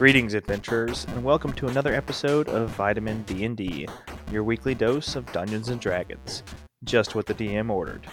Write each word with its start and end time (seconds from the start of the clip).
Greetings, 0.00 0.32
adventurers, 0.32 1.04
and 1.08 1.22
welcome 1.22 1.52
to 1.52 1.66
another 1.66 1.92
episode 1.92 2.48
of 2.48 2.70
Vitamin 2.70 3.22
D&D, 3.24 3.86
your 4.32 4.42
weekly 4.42 4.74
dose 4.74 5.14
of 5.14 5.30
Dungeons 5.30 5.68
and 5.68 5.78
Dragons, 5.78 6.42
just 6.84 7.14
what 7.14 7.26
the 7.26 7.34
DM 7.34 7.68
ordered. 7.68 8.06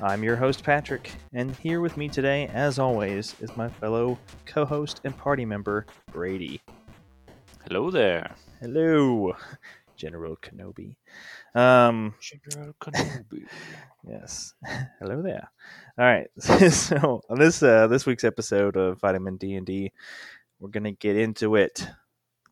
I'm 0.00 0.22
your 0.22 0.36
host 0.36 0.62
Patrick, 0.62 1.10
and 1.32 1.56
here 1.56 1.80
with 1.80 1.96
me 1.96 2.08
today, 2.08 2.46
as 2.54 2.78
always, 2.78 3.34
is 3.40 3.56
my 3.56 3.68
fellow 3.68 4.20
co-host 4.46 5.00
and 5.02 5.18
party 5.18 5.44
member 5.44 5.84
Brady. 6.12 6.60
Hello 7.66 7.90
there. 7.90 8.36
Hello, 8.60 9.34
General 9.96 10.36
Kenobi. 10.36 10.94
Um, 11.56 12.14
General 12.20 12.72
Kenobi. 12.80 13.46
yes. 14.08 14.54
Hello 15.00 15.20
there. 15.22 15.50
All 15.98 16.04
right. 16.04 16.28
so 16.38 17.20
on 17.28 17.40
this 17.40 17.64
uh, 17.64 17.88
this 17.88 18.06
week's 18.06 18.24
episode 18.24 18.76
of 18.76 19.00
Vitamin 19.00 19.38
D 19.38 19.54
and 19.54 19.66
D, 19.66 19.92
we're 20.62 20.68
gonna 20.70 20.92
get 20.92 21.16
into 21.16 21.56
it. 21.56 21.88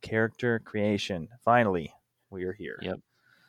Character 0.03 0.59
creation. 0.59 1.29
Finally, 1.45 1.93
we 2.31 2.43
are 2.45 2.53
here. 2.53 2.79
Yep. 2.83 3.01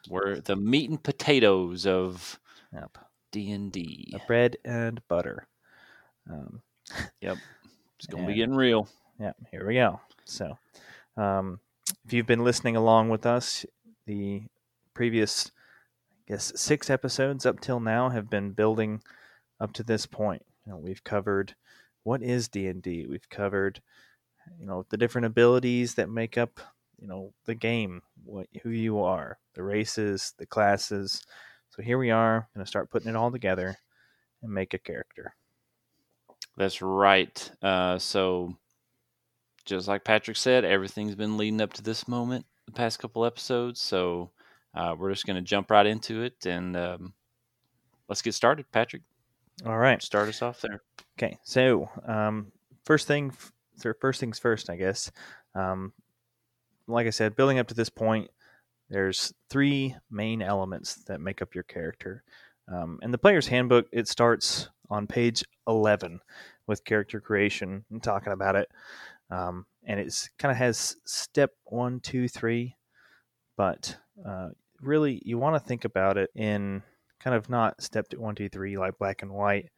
We're 0.10 0.40
the 0.40 0.56
meat 0.56 0.90
and 0.90 1.02
potatoes 1.02 1.88
of 1.88 2.40
Yep. 2.72 2.98
D 3.32 3.52
and 3.52 3.72
D. 3.72 4.14
Uh, 4.16 4.20
Bread 4.28 4.58
and 4.64 5.02
butter. 5.08 5.48
Um, 6.30 6.62
yep. 7.22 7.38
It's 7.98 8.06
gonna 8.08 8.24
and- 8.24 8.28
be 8.28 8.36
getting 8.36 8.56
real. 8.56 8.88
yeah. 9.20 9.34
Here 9.50 9.66
we 9.66 9.74
go. 9.76 10.00
So, 10.26 10.58
um, 11.18 11.60
if 12.06 12.14
you've 12.14 12.28
been 12.28 12.44
listening 12.44 12.76
along 12.76 13.10
with 13.10 13.26
us, 13.26 13.66
the 14.06 14.44
previous, 14.94 15.48
I 16.28 16.34
guess, 16.34 16.52
six 16.56 16.90
episodes 16.90 17.46
up 17.46 17.60
till 17.62 17.80
now 17.80 18.10
have 18.10 18.30
been 18.30 18.52
building 18.52 19.02
up 19.60 19.74
to 19.74 19.84
this 19.84 20.06
point. 20.06 20.46
You 20.66 20.74
know, 20.74 20.78
we've 20.78 21.04
covered 21.04 21.56
what 22.04 22.22
is 22.22 22.48
D 22.48 22.68
and 22.68 22.82
D. 22.82 23.08
We've 23.08 23.30
covered, 23.30 23.82
you 24.60 24.66
know, 24.66 24.86
the 24.90 24.98
different 24.98 25.26
abilities 25.28 25.96
that 25.96 26.10
make 26.10 26.38
up, 26.38 26.60
you 27.00 27.08
know, 27.08 27.34
the 27.46 27.56
game, 27.56 28.02
what 28.24 28.48
who 28.64 28.70
you 28.70 29.00
are, 29.00 29.38
the 29.54 29.64
races, 29.64 30.34
the 30.38 30.46
classes. 30.46 31.24
So 31.70 31.82
here 31.82 31.98
we 31.98 32.12
are, 32.12 32.48
going 32.54 32.64
to 32.64 32.70
start 32.70 32.90
putting 32.90 33.10
it 33.10 33.16
all 33.16 33.32
together 33.32 33.78
and 34.42 34.54
make 34.54 34.74
a 34.74 34.80
character. 34.80 35.34
That's 36.58 36.82
right. 36.82 37.52
Uh, 37.62 37.98
so, 37.98 38.58
just 39.66 39.88
like 39.88 40.04
Patrick 40.04 40.38
said, 40.38 40.66
everything's 40.66 41.16
been 41.16 41.38
leading 41.38 41.62
up 41.62 41.74
to 41.74 41.82
this 41.82 42.08
moment 42.08 42.46
the 42.66 42.74
past 42.74 43.00
couple 43.00 43.26
episodes. 43.26 43.80
So, 43.80 44.32
uh, 44.74 44.96
we're 44.98 45.12
just 45.12 45.26
gonna 45.26 45.42
jump 45.42 45.72
right 45.72 45.86
into 45.86 46.24
it 46.24 46.46
and 46.46 46.76
um, 46.76 47.14
let's 48.10 48.22
get 48.22 48.34
started. 48.34 48.70
Patrick, 48.72 49.04
All 49.66 49.78
right. 49.78 50.02
start 50.02 50.28
us 50.28 50.42
off 50.42 50.62
there. 50.62 50.82
Okay, 51.18 51.38
so 51.44 51.90
um, 52.06 52.52
first 52.84 53.08
thing, 53.08 53.34
first 54.00 54.20
things 54.20 54.40
first, 54.40 54.70
I 54.70 54.76
guess. 54.76 55.12
Um, 55.56 55.94
like 56.88 57.08
I 57.08 57.12
said, 57.12 57.36
building 57.36 57.60
up 57.60 57.68
to 57.68 57.74
this 57.74 57.90
point, 57.90 58.30
there's 58.90 59.34
three 59.50 59.96
main 60.10 60.42
elements 60.42 60.96
that 61.06 61.22
make 61.22 61.42
up 61.42 61.56
your 61.56 61.64
character. 61.64 62.24
Um, 62.68 63.00
in 63.02 63.12
the 63.12 63.18
player's 63.18 63.48
handbook, 63.48 63.88
it 63.92 64.08
starts 64.08 64.70
on 64.90 65.08
page 65.08 65.44
11 65.68 66.20
with 66.68 66.84
character 66.84 67.20
creation 67.20 67.86
and 67.90 68.04
talking 68.04 68.34
about 68.34 68.56
it. 68.56 68.70
Um, 69.30 69.66
and 69.86 70.00
it's 70.00 70.30
kind 70.38 70.52
of 70.52 70.58
has 70.58 70.98
step 71.06 71.52
one, 71.64 72.02
two, 72.02 72.28
three, 72.28 72.76
but 73.56 73.98
uh, 74.28 74.50
really 74.82 75.22
you 75.26 75.38
want 75.38 75.56
to 75.56 75.68
think 75.68 75.86
about 75.86 76.18
it 76.18 76.30
in 76.36 76.84
kind 77.20 77.36
of 77.36 77.50
not 77.50 77.82
step 77.82 78.08
one, 78.16 78.36
two, 78.36 78.50
three 78.50 78.78
like 78.78 78.98
black 78.98 79.22
and 79.22 79.32
white, 79.32 79.70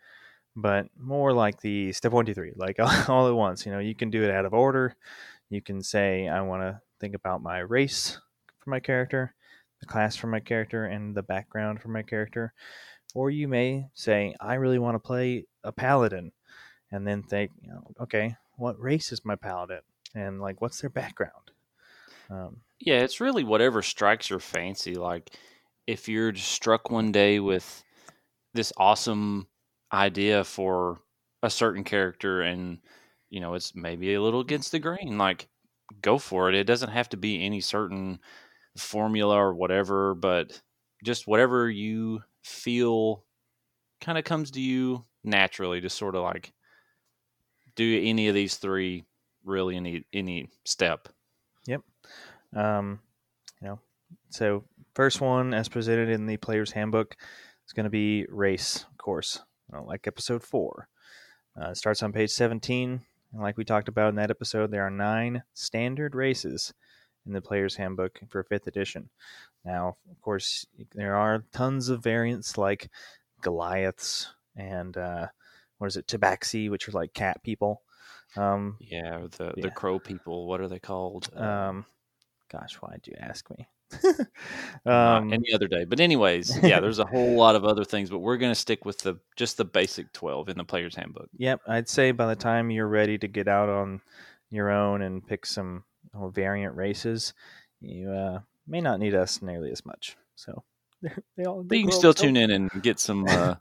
but 0.56 0.88
more 0.98 1.34
like 1.34 1.62
the 1.62 1.92
step 1.94 2.12
one, 2.12 2.26
two, 2.26 2.34
three, 2.34 2.54
like 2.56 2.80
all 3.10 3.28
at 3.28 3.36
once. 3.36 3.66
You 3.66 3.72
know, 3.72 3.80
you 3.80 3.96
can 3.96 4.10
do 4.10 4.24
it 4.24 4.32
out 4.32 4.46
of 4.46 4.54
order. 4.54 4.96
You 5.50 5.62
can 5.62 5.82
say, 5.82 6.28
I 6.28 6.42
want 6.42 6.64
to 6.64 6.82
think 7.00 7.16
about 7.16 7.42
my 7.42 7.60
race 7.60 8.20
for 8.60 8.70
my 8.70 8.80
character, 8.80 9.36
the 9.80 9.86
class 9.86 10.16
for 10.16 10.28
my 10.28 10.40
character, 10.40 10.86
and 10.86 11.16
the 11.16 11.24
background 11.24 11.82
for 11.82 11.90
my 11.90 12.02
character. 12.02 12.54
Or 13.14 13.30
you 13.30 13.48
may 13.48 13.88
say, 13.94 14.36
I 14.40 14.56
really 14.56 14.80
want 14.80 14.96
to 14.96 15.00
play 15.00 15.46
a 15.64 15.72
paladin, 15.72 16.32
and 16.92 17.08
then 17.08 17.24
think, 17.24 17.52
you 17.62 17.70
know, 17.70 17.84
okay, 18.02 18.36
what 18.58 18.80
race 18.80 19.12
is 19.12 19.26
my 19.26 19.36
paladin? 19.36 19.82
And 20.16 20.42
like, 20.42 20.62
what's 20.62 20.82
their 20.82 20.90
background? 20.90 21.52
Um, 22.30 22.62
Yeah, 22.80 23.00
it's 23.02 23.22
really 23.22 23.44
whatever 23.44 23.82
strikes 23.82 24.30
your 24.30 24.40
fancy. 24.40 24.96
Like 24.96 25.36
if 25.88 26.08
you're 26.08 26.34
struck 26.36 26.90
one 26.90 27.12
day 27.12 27.40
with 27.40 27.84
this 28.54 28.72
awesome 28.78 29.48
idea 29.94 30.44
for 30.44 31.00
a 31.44 31.50
certain 31.50 31.84
character 31.84 32.42
and 32.42 32.80
you 33.30 33.40
know 33.40 33.54
it's 33.54 33.76
maybe 33.76 34.14
a 34.14 34.22
little 34.22 34.40
against 34.40 34.72
the 34.72 34.80
grain, 34.80 35.18
like 35.18 35.48
go 36.02 36.18
for 36.18 36.50
it. 36.50 36.56
It 36.56 36.66
doesn't 36.66 36.90
have 36.90 37.10
to 37.10 37.18
be 37.18 37.44
any 37.44 37.62
certain 37.62 38.20
formula 38.78 39.36
or 39.36 39.54
whatever, 39.54 40.16
but 40.16 40.60
just 41.04 41.28
whatever 41.28 41.70
you 41.70 42.24
feel 42.44 43.24
kind 44.02 44.18
of 44.18 44.24
comes 44.24 44.52
to 44.52 44.62
you 44.62 45.06
naturally 45.24 45.80
to 45.82 45.90
sort 45.90 46.16
of 46.16 46.24
like 46.24 46.54
do 47.76 48.02
any 48.04 48.28
of 48.28 48.36
these 48.36 48.56
three 48.56 49.04
really 49.44 49.76
any 49.76 50.06
any 50.14 50.50
step. 50.66 51.10
Yep. 51.68 51.82
Um, 52.56 53.00
you 53.62 53.68
know, 53.68 53.80
so 54.30 54.64
first 54.96 55.22
one, 55.22 55.54
as 55.54 55.70
presented 55.70 56.10
in 56.10 56.26
the 56.26 56.38
player's 56.38 56.72
handbook, 56.72 57.16
is 57.66 57.74
going 57.74 57.86
to 57.86 57.90
be 57.90 58.26
race, 58.30 58.86
course, 59.04 59.42
know, 59.72 59.84
like 59.84 60.08
episode 60.08 60.44
four. 60.44 60.88
Uh, 61.60 61.70
it 61.70 61.78
starts 61.78 62.02
on 62.04 62.12
page 62.12 62.32
17. 62.32 63.02
And 63.34 63.42
like 63.42 63.58
we 63.58 63.64
talked 63.66 63.88
about 63.88 64.10
in 64.10 64.16
that 64.16 64.30
episode, 64.32 64.72
there 64.72 64.86
are 64.86 64.92
nine 64.92 65.44
standard 65.54 66.16
races 66.16 66.74
in 67.26 67.34
the 67.34 67.42
player's 67.42 67.76
handbook 67.76 68.20
for 68.30 68.44
fifth 68.44 68.68
edition. 68.68 69.10
Now, 69.64 69.96
of 70.12 70.22
course, 70.22 70.66
there 70.94 71.16
are 71.16 71.44
tons 71.54 71.90
of 71.90 72.04
variants 72.04 72.58
like 72.58 72.90
Goliaths 73.42 74.34
and 74.56 74.96
uh, 74.98 75.28
what 75.78 75.88
is 75.88 75.98
it, 75.98 76.08
Tabaxi, 76.08 76.70
which 76.70 76.88
are 76.88 76.92
like 76.94 77.14
cat 77.14 77.42
people. 77.44 77.82
Um, 78.36 78.78
Yeah, 78.80 79.28
the 79.38 79.54
Yeah. 79.56 79.64
the 79.64 79.72
crow 79.72 80.00
people. 80.00 80.48
What 80.48 80.60
are 80.60 80.68
they 80.68 80.80
called? 80.80 81.30
Uh, 81.36 81.44
um, 81.44 81.86
gosh, 82.52 82.76
why'd 82.76 83.06
you 83.08 83.16
ask 83.20 83.50
me? 83.50 83.68
Um, 84.86 85.34
any 85.34 85.54
other 85.54 85.68
day. 85.68 85.86
But 85.86 86.00
anyways, 86.00 86.60
yeah, 86.64 86.80
there's 86.80 87.00
a 87.00 87.06
whole 87.06 87.36
lot 87.36 87.56
of 87.56 87.66
other 87.66 87.84
things, 87.84 88.10
but 88.10 88.20
we're 88.20 88.38
gonna 88.38 88.56
stick 88.56 88.86
with 88.86 89.00
the 89.00 89.20
just 89.36 89.58
the 89.58 89.66
basic 89.66 90.12
twelve 90.14 90.50
in 90.50 90.58
the 90.58 90.64
player's 90.64 90.96
handbook. 90.96 91.30
Yep, 91.38 91.62
I'd 91.68 91.90
say 91.90 92.12
by 92.12 92.28
the 92.28 92.36
time 92.36 92.72
you're 92.72 92.88
ready 92.88 93.18
to 93.18 93.28
get 93.28 93.48
out 93.48 93.70
on 93.70 94.02
your 94.50 94.70
own 94.70 95.02
and 95.02 95.26
pick 95.26 95.46
some 95.46 95.84
uh, 96.14 96.28
variant 96.30 96.76
races, 96.76 97.34
you 97.82 98.12
uh, 98.12 98.40
may 98.68 98.82
not 98.82 99.00
need 99.00 99.16
us 99.16 99.42
nearly 99.42 99.72
as 99.72 99.86
much. 99.86 100.16
So 100.36 100.64
they 101.38 101.46
all 101.46 101.64
But 101.64 101.70
they 101.70 101.78
you 101.78 101.84
can 101.84 101.92
still 101.92 102.12
up 102.12 102.18
tune 102.18 102.38
in 102.38 102.52
and 102.52 102.70
get 102.82 103.00
some 103.00 103.26
uh, 103.28 103.56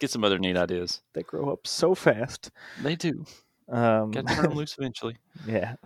get 0.00 0.10
some 0.10 0.24
other 0.24 0.38
neat 0.38 0.56
ideas. 0.56 1.00
They 1.14 1.22
grow 1.22 1.50
up 1.50 1.66
so 1.66 1.94
fast. 1.94 2.50
They 2.82 2.96
do. 2.96 3.24
Um, 3.68 4.10
Got 4.10 4.26
to 4.26 4.34
turn 4.34 4.44
'em 4.46 4.52
loose 4.54 4.76
eventually. 4.78 5.16
yeah. 5.46 5.76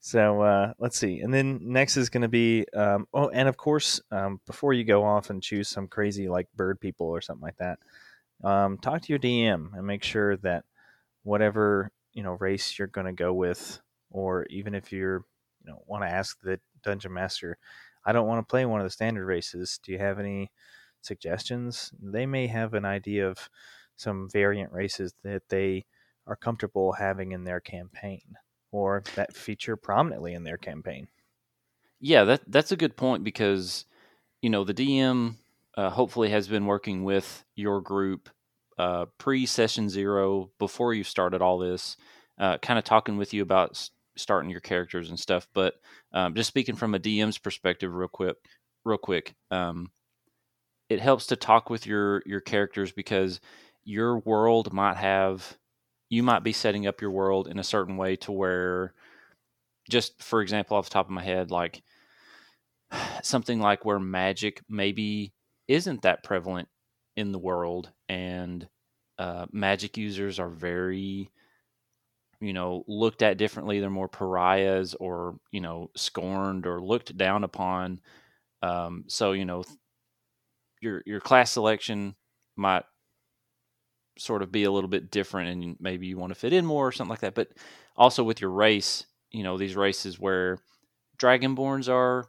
So 0.00 0.42
uh, 0.42 0.74
let's 0.78 0.98
see, 0.98 1.20
and 1.20 1.32
then 1.32 1.60
next 1.62 1.96
is 1.96 2.10
going 2.10 2.22
to 2.22 2.28
be 2.28 2.66
um, 2.74 3.06
oh, 3.14 3.28
and 3.30 3.48
of 3.48 3.56
course, 3.56 4.00
um, 4.10 4.40
before 4.46 4.72
you 4.74 4.84
go 4.84 5.04
off 5.04 5.30
and 5.30 5.42
choose 5.42 5.68
some 5.68 5.88
crazy 5.88 6.28
like 6.28 6.48
bird 6.54 6.78
people 6.80 7.06
or 7.06 7.20
something 7.22 7.42
like 7.42 7.56
that, 7.56 7.78
um, 8.44 8.76
talk 8.78 9.02
to 9.02 9.08
your 9.08 9.18
DM 9.18 9.72
and 9.74 9.86
make 9.86 10.04
sure 10.04 10.36
that 10.38 10.64
whatever 11.22 11.90
you 12.12 12.22
know 12.22 12.32
race 12.38 12.78
you're 12.78 12.88
going 12.88 13.06
to 13.06 13.12
go 13.14 13.32
with, 13.32 13.80
or 14.10 14.44
even 14.50 14.74
if 14.74 14.92
you're 14.92 15.24
you 15.64 15.70
know 15.70 15.82
want 15.86 16.04
to 16.04 16.10
ask 16.10 16.38
the 16.42 16.60
dungeon 16.82 17.14
master, 17.14 17.56
I 18.04 18.12
don't 18.12 18.26
want 18.26 18.46
to 18.46 18.50
play 18.50 18.66
one 18.66 18.80
of 18.80 18.86
the 18.86 18.90
standard 18.90 19.24
races. 19.24 19.80
Do 19.82 19.92
you 19.92 19.98
have 19.98 20.18
any 20.18 20.50
suggestions? 21.00 21.92
They 21.98 22.26
may 22.26 22.46
have 22.48 22.74
an 22.74 22.84
idea 22.84 23.26
of 23.28 23.48
some 23.96 24.28
variant 24.30 24.72
races 24.72 25.14
that 25.22 25.42
they 25.48 25.86
are 26.26 26.36
comfortable 26.36 26.92
having 26.92 27.32
in 27.32 27.44
their 27.44 27.60
campaign 27.60 28.36
or 28.70 29.02
that 29.14 29.36
feature 29.36 29.76
prominently 29.76 30.34
in 30.34 30.44
their 30.44 30.56
campaign. 30.56 31.08
Yeah, 32.00 32.24
that 32.24 32.42
that's 32.48 32.72
a 32.72 32.76
good 32.76 32.96
point 32.96 33.22
because 33.22 33.84
you 34.40 34.50
know 34.50 34.64
the 34.64 34.74
DM 34.74 35.36
uh, 35.76 35.90
hopefully 35.90 36.30
has 36.30 36.48
been 36.48 36.66
working 36.66 37.04
with 37.04 37.44
your 37.54 37.80
group 37.80 38.28
uh, 38.78 39.06
pre 39.18 39.46
session 39.46 39.88
zero 39.88 40.50
before 40.58 40.94
you 40.94 41.04
started 41.04 41.42
all 41.42 41.58
this, 41.58 41.96
uh, 42.38 42.58
kind 42.58 42.78
of 42.78 42.84
talking 42.84 43.16
with 43.16 43.32
you 43.32 43.42
about 43.42 43.70
s- 43.70 43.90
starting 44.16 44.50
your 44.50 44.60
characters 44.60 45.10
and 45.10 45.18
stuff. 45.18 45.46
But 45.54 45.74
um, 46.12 46.34
just 46.34 46.48
speaking 46.48 46.74
from 46.76 46.94
a 46.94 46.98
DM's 46.98 47.38
perspective, 47.38 47.94
real 47.94 48.08
quick, 48.08 48.36
real 48.84 48.98
quick, 48.98 49.34
um, 49.50 49.90
it 50.88 51.00
helps 51.00 51.26
to 51.26 51.36
talk 51.36 51.70
with 51.70 51.86
your 51.86 52.22
your 52.26 52.40
characters 52.40 52.92
because 52.92 53.40
your 53.84 54.18
world 54.20 54.72
might 54.72 54.96
have 54.96 55.56
you 56.12 56.22
might 56.22 56.44
be 56.44 56.52
setting 56.52 56.86
up 56.86 57.00
your 57.00 57.10
world 57.10 57.48
in 57.48 57.58
a 57.58 57.64
certain 57.64 57.96
way 57.96 58.16
to 58.16 58.32
where 58.32 58.92
just 59.88 60.22
for 60.22 60.42
example 60.42 60.76
off 60.76 60.84
the 60.84 60.90
top 60.90 61.06
of 61.06 61.10
my 61.12 61.22
head 61.22 61.50
like 61.50 61.82
something 63.22 63.60
like 63.60 63.84
where 63.84 63.98
magic 63.98 64.60
maybe 64.68 65.32
isn't 65.68 66.02
that 66.02 66.22
prevalent 66.22 66.68
in 67.16 67.32
the 67.32 67.38
world 67.38 67.90
and 68.10 68.68
uh, 69.18 69.46
magic 69.52 69.96
users 69.96 70.38
are 70.38 70.50
very 70.50 71.30
you 72.40 72.52
know, 72.52 72.84
looked 72.88 73.22
at 73.22 73.38
differently. 73.38 73.78
They're 73.78 73.88
more 73.88 74.08
pariahs 74.08 74.96
or, 74.98 75.36
you 75.52 75.60
know, 75.60 75.90
scorned 75.94 76.66
or 76.66 76.82
looked 76.82 77.16
down 77.16 77.44
upon. 77.44 78.00
Um, 78.62 79.04
so, 79.06 79.30
you 79.30 79.44
know, 79.44 79.62
your 80.80 81.02
your 81.06 81.20
class 81.20 81.52
selection 81.52 82.16
might 82.56 82.82
sort 84.18 84.42
of 84.42 84.52
be 84.52 84.64
a 84.64 84.70
little 84.70 84.88
bit 84.88 85.10
different 85.10 85.50
and 85.50 85.76
maybe 85.80 86.06
you 86.06 86.18
want 86.18 86.32
to 86.32 86.38
fit 86.38 86.52
in 86.52 86.66
more 86.66 86.86
or 86.86 86.92
something 86.92 87.10
like 87.10 87.20
that. 87.20 87.34
But 87.34 87.48
also 87.96 88.22
with 88.24 88.40
your 88.40 88.50
race, 88.50 89.06
you 89.30 89.42
know, 89.42 89.56
these 89.58 89.76
races 89.76 90.18
where 90.18 90.58
dragonborns 91.18 91.88
are, 91.88 92.28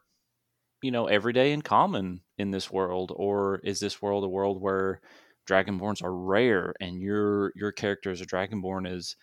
you 0.82 0.92
know, 0.92 1.08
everyday 1.08 1.52
and 1.54 1.64
common 1.64 2.22
in 2.38 2.52
this 2.52 2.72
world, 2.72 3.12
or 3.16 3.60
is 3.64 3.80
this 3.80 4.02
world 4.02 4.24
a 4.24 4.28
world 4.28 4.62
where 4.62 5.02
dragonborns 5.50 6.04
are 6.04 6.16
rare 6.16 6.74
and 6.80 7.02
your 7.02 7.52
your 7.56 7.72
character 7.72 8.12
as 8.12 8.22
a 8.22 8.26
dragonborn 8.26 8.92
is, 8.92 9.16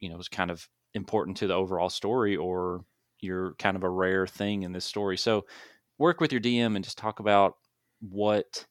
you 0.00 0.08
know, 0.08 0.18
is 0.18 0.28
kind 0.28 0.50
of 0.50 0.68
important 0.94 1.36
to 1.38 1.46
the 1.46 1.54
overall 1.54 1.88
story, 1.90 2.36
or 2.36 2.84
you're 3.20 3.54
kind 3.58 3.76
of 3.76 3.82
a 3.84 3.90
rare 3.90 4.26
thing 4.26 4.62
in 4.62 4.72
this 4.72 4.84
story. 4.84 5.16
So 5.16 5.44
work 5.98 6.20
with 6.20 6.32
your 6.32 6.40
DM 6.40 6.76
and 6.76 6.84
just 6.84 6.98
talk 6.98 7.20
about 7.20 7.54
what 8.00 8.66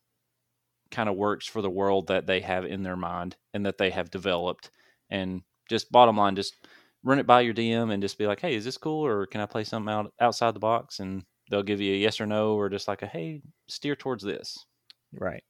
kind 0.93 1.09
of 1.09 1.15
works 1.17 1.47
for 1.47 1.61
the 1.61 1.69
world 1.69 2.07
that 2.07 2.27
they 2.27 2.41
have 2.41 2.65
in 2.65 2.83
their 2.83 2.95
mind 2.95 3.35
and 3.53 3.65
that 3.65 3.77
they 3.77 3.89
have 3.91 4.11
developed. 4.11 4.71
And 5.09 5.41
just 5.69 5.91
bottom 5.91 6.17
line, 6.17 6.35
just 6.37 6.55
run 7.03 7.19
it 7.19 7.27
by 7.27 7.41
your 7.41 7.53
DM 7.53 7.91
and 7.91 8.01
just 8.01 8.17
be 8.17 8.27
like, 8.27 8.39
"Hey, 8.39 8.55
is 8.55 8.65
this 8.65 8.77
cool? 8.77 9.05
Or 9.05 9.25
can 9.25 9.41
I 9.41 9.45
play 9.45 9.65
something 9.65 9.93
out 9.93 10.13
outside 10.21 10.55
the 10.55 10.59
box?" 10.59 10.99
And 10.99 11.25
they'll 11.49 11.63
give 11.63 11.81
you 11.81 11.93
a 11.93 11.97
yes 11.97 12.21
or 12.21 12.25
no, 12.25 12.55
or 12.55 12.69
just 12.69 12.87
like 12.87 13.01
a, 13.01 13.07
"Hey, 13.07 13.41
steer 13.67 13.95
towards 13.95 14.23
this." 14.23 14.65
Right. 15.13 15.43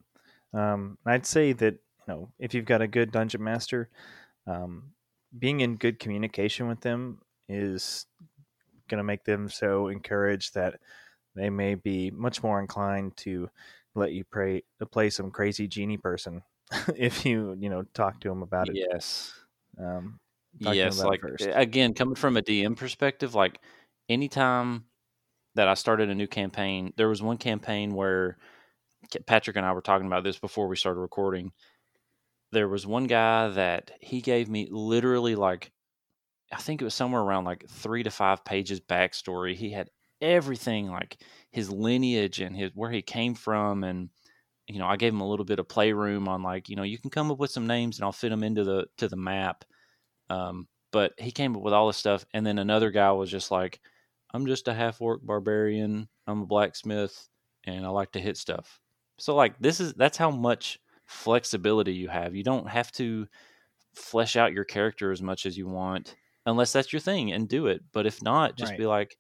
Um, 0.54 0.98
I'd 1.06 1.26
say 1.26 1.54
that 1.54 1.74
you 1.76 2.14
know 2.14 2.30
if 2.40 2.54
you've 2.54 2.66
got 2.66 2.82
a 2.82 2.88
good 2.88 3.12
dungeon 3.12 3.44
master, 3.44 3.90
um, 4.48 4.94
being 5.38 5.62
in 5.62 5.78
good 5.78 6.00
communication 6.00 6.68
with 6.68 6.82
them 6.82 7.22
is 7.50 8.06
going 8.90 9.00
to 9.00 9.04
make 9.04 9.24
them 9.24 9.50
so 9.50 9.88
encouraged 9.88 10.56
that 10.56 10.80
they 11.36 11.50
may 11.50 11.76
be 11.76 12.12
much 12.12 12.44
more 12.44 12.60
inclined 12.60 13.16
to 13.18 13.50
let 13.96 14.12
you 14.12 14.24
pray 14.24 14.64
play 14.92 15.10
some 15.10 15.32
crazy 15.32 15.68
genie 15.68 15.98
person 15.98 16.42
if 16.96 17.26
you 17.26 17.56
you 17.60 17.70
know 17.70 17.84
talk 17.94 18.20
to 18.22 18.32
him 18.32 18.42
about 18.42 18.70
it. 18.70 18.76
Yes. 18.76 19.34
Um, 19.80 20.20
yes, 20.60 21.04
like 21.04 21.22
again, 21.42 21.94
coming 21.94 22.16
from 22.16 22.38
a 22.38 22.42
DM 22.42 22.78
perspective, 22.78 23.34
like 23.34 23.60
anytime 24.10 24.86
that 25.56 25.68
I 25.68 25.74
started 25.74 26.10
a 26.10 26.16
new 26.16 26.28
campaign, 26.28 26.94
there 26.98 27.10
was 27.10 27.22
one 27.22 27.38
campaign 27.38 27.94
where 27.94 28.38
Patrick 29.26 29.58
and 29.58 29.66
I 29.66 29.74
were 29.74 29.82
talking 29.82 30.08
about 30.08 30.24
this 30.24 30.40
before 30.40 30.68
we 30.68 30.76
started 30.76 31.00
recording. 31.00 31.52
There 32.52 32.68
was 32.68 32.86
one 32.86 33.06
guy 33.06 33.50
that 33.50 33.92
he 34.00 34.22
gave 34.22 34.48
me 34.50 34.68
literally 34.70 35.36
like 35.36 35.72
I 36.52 36.58
think 36.58 36.82
it 36.82 36.86
was 36.86 36.94
somewhere 36.94 37.22
around 37.22 37.46
like 37.46 37.68
three 37.68 38.04
to 38.04 38.12
five 38.12 38.46
pages 38.46 38.80
backstory. 38.80 39.56
He 39.56 39.72
had 39.72 39.90
everything 40.24 40.90
like 40.90 41.18
his 41.52 41.70
lineage 41.70 42.40
and 42.40 42.56
his 42.56 42.72
where 42.74 42.90
he 42.90 43.02
came 43.02 43.36
from 43.36 43.84
and 43.84 44.10
you 44.68 44.80
know 44.80 44.88
i 44.88 44.96
gave 44.96 45.14
him 45.14 45.22
a 45.22 45.28
little 45.28 45.46
bit 45.46 45.60
of 45.60 45.68
playroom 45.68 46.28
on 46.30 46.42
like 46.42 46.70
you 46.70 46.76
know 46.78 46.84
you 46.84 46.98
can 46.98 47.10
come 47.10 47.30
up 47.30 47.38
with 47.38 47.52
some 47.52 47.68
names 47.68 47.98
and 47.98 48.06
i'll 48.06 48.12
fit 48.14 48.30
them 48.30 48.44
into 48.44 48.64
the 48.64 48.86
to 48.98 49.08
the 49.08 49.18
map. 49.18 49.66
Um, 50.30 50.68
but 50.92 51.14
he 51.18 51.32
came 51.32 51.56
up 51.56 51.62
with 51.62 51.74
all 51.74 51.88
this 51.88 51.98
stuff 51.98 52.26
and 52.34 52.46
then 52.46 52.58
another 52.58 52.90
guy 52.90 53.12
was 53.12 53.30
just 53.30 53.52
like 53.52 53.82
i'm 54.34 54.48
just 54.48 54.68
a 54.68 54.74
half 54.74 55.02
orc 55.02 55.22
barbarian. 55.22 56.08
I'm 56.26 56.42
a 56.42 56.46
blacksmith 56.46 57.28
and 57.66 57.86
i 57.86 57.90
like 57.90 58.14
to 58.14 58.22
hit 58.22 58.38
stuff. 58.38 58.80
So 59.20 59.36
like 59.36 59.60
this 59.60 59.80
is 59.80 59.94
that's 59.94 60.18
how 60.18 60.32
much 60.32 60.80
flexibility 61.06 61.94
you 61.94 62.08
have. 62.08 62.34
You 62.34 62.44
don't 62.44 62.68
have 62.68 62.92
to 62.94 63.28
flesh 63.94 64.36
out 64.36 64.54
your 64.54 64.64
character 64.64 65.12
as 65.12 65.22
much 65.22 65.46
as 65.46 65.58
you 65.58 65.68
want 65.68 66.16
unless 66.46 66.74
that's 66.74 66.92
your 66.92 67.00
thing 67.00 67.32
and 67.32 67.48
do 67.48 67.68
it. 67.68 67.82
But 67.92 68.06
if 68.06 68.22
not 68.22 68.58
just 68.58 68.72
right. 68.72 68.80
be 68.80 68.86
like 68.86 69.18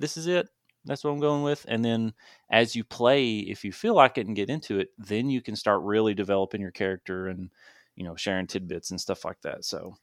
this 0.00 0.16
is 0.16 0.26
it. 0.26 0.48
That's 0.84 1.04
what 1.04 1.10
I'm 1.10 1.20
going 1.20 1.42
with. 1.42 1.64
And 1.68 1.84
then 1.84 2.14
as 2.50 2.74
you 2.74 2.84
play, 2.84 3.38
if 3.38 3.64
you 3.64 3.72
feel 3.72 3.94
like 3.94 4.16
it 4.16 4.26
and 4.26 4.34
get 4.34 4.48
into 4.48 4.78
it, 4.78 4.88
then 4.98 5.28
you 5.28 5.42
can 5.42 5.54
start 5.54 5.82
really 5.82 6.14
developing 6.14 6.60
your 6.60 6.70
character 6.70 7.28
and, 7.28 7.50
you 7.96 8.04
know, 8.04 8.16
sharing 8.16 8.46
tidbits 8.46 8.90
and 8.90 9.00
stuff 9.00 9.24
like 9.24 9.40
that. 9.42 9.64
So, 9.64 9.94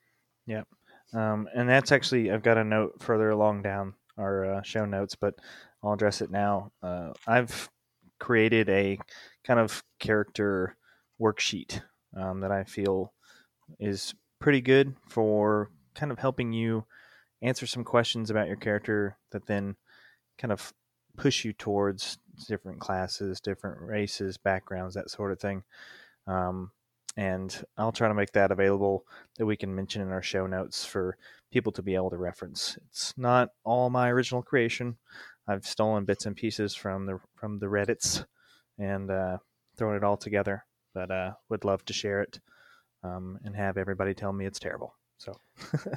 yeah. 0.45 0.63
Um, 1.13 1.49
and 1.55 1.67
that's 1.67 1.91
actually, 1.91 2.31
I've 2.31 2.43
got 2.43 2.57
a 2.57 2.63
note 2.63 3.01
further 3.01 3.31
along 3.31 3.63
down 3.63 3.95
our 4.17 4.45
uh, 4.45 4.61
show 4.61 4.85
notes, 4.85 5.15
but 5.15 5.33
I'll 5.83 5.93
address 5.93 6.21
it 6.21 6.29
now. 6.29 6.71
Uh, 6.83 7.13
I've 7.25 7.69
created 8.19 8.69
a 8.69 8.99
kind 9.43 9.59
of 9.59 9.83
character 9.99 10.75
worksheet 11.19 11.81
um, 12.15 12.41
that 12.41 12.51
I 12.51 12.63
feel 12.65 13.13
is 13.79 14.13
pretty 14.39 14.61
good 14.61 14.95
for 15.09 15.71
kind 15.95 16.11
of 16.11 16.19
helping 16.19 16.53
you 16.53 16.85
answer 17.41 17.65
some 17.65 17.83
questions 17.83 18.29
about 18.29 18.47
your 18.47 18.55
character 18.55 19.17
that 19.31 19.47
then 19.47 19.75
kind 20.37 20.51
of 20.51 20.73
push 21.17 21.43
you 21.43 21.53
towards 21.53 22.19
different 22.47 22.79
classes, 22.79 23.39
different 23.41 23.81
races, 23.81 24.37
backgrounds, 24.37 24.95
that 24.95 25.09
sort 25.09 25.31
of 25.31 25.39
thing. 25.39 25.63
Um, 26.27 26.71
and 27.15 27.63
I'll 27.77 27.91
try 27.91 28.07
to 28.07 28.13
make 28.13 28.31
that 28.33 28.51
available 28.51 29.05
that 29.37 29.45
we 29.45 29.57
can 29.57 29.73
mention 29.73 30.03
in 30.03 30.11
our 30.11 30.21
show 30.21 30.45
notes 30.45 30.85
for 30.85 31.17
people 31.51 31.71
to 31.71 31.81
be 31.81 31.95
able 31.95 32.11
to 32.11 32.17
reference. 32.17 32.77
It's 32.89 33.17
not 33.17 33.49
all 33.63 33.89
my 33.89 34.11
original 34.11 34.43
creation. 34.43 34.97
I've 35.47 35.65
stolen 35.65 36.05
bits 36.05 36.27
and 36.27 36.35
pieces 36.35 36.75
from 36.75 37.05
the 37.07 37.19
from 37.35 37.57
the 37.57 37.65
Reddit's 37.65 38.25
and 38.77 39.09
uh, 39.09 39.37
thrown 39.77 39.95
it 39.95 40.03
all 40.03 40.17
together. 40.17 40.63
But 40.93 41.09
uh, 41.09 41.31
would 41.49 41.65
love 41.65 41.83
to 41.85 41.93
share 41.93 42.21
it 42.21 42.39
um, 43.03 43.39
and 43.43 43.55
have 43.55 43.77
everybody 43.77 44.13
tell 44.13 44.33
me 44.33 44.45
it's 44.45 44.59
terrible. 44.59 44.93
So. 45.17 45.39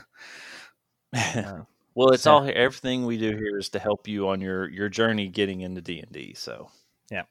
uh, 1.13 1.63
well, 2.01 2.15
it's 2.15 2.27
all 2.27 2.51
everything 2.55 3.05
we 3.05 3.19
do 3.19 3.37
here 3.37 3.59
is 3.59 3.69
to 3.71 3.79
help 3.79 4.09
you 4.09 4.29
on 4.29 4.41
your 4.41 4.71
your 4.71 4.89
journey 4.89 5.29
getting 5.29 5.61
into 5.61 5.83
D 5.83 6.01
and 6.01 6.11
D. 6.11 6.33
So 6.33 6.71
yeah. 7.11 7.25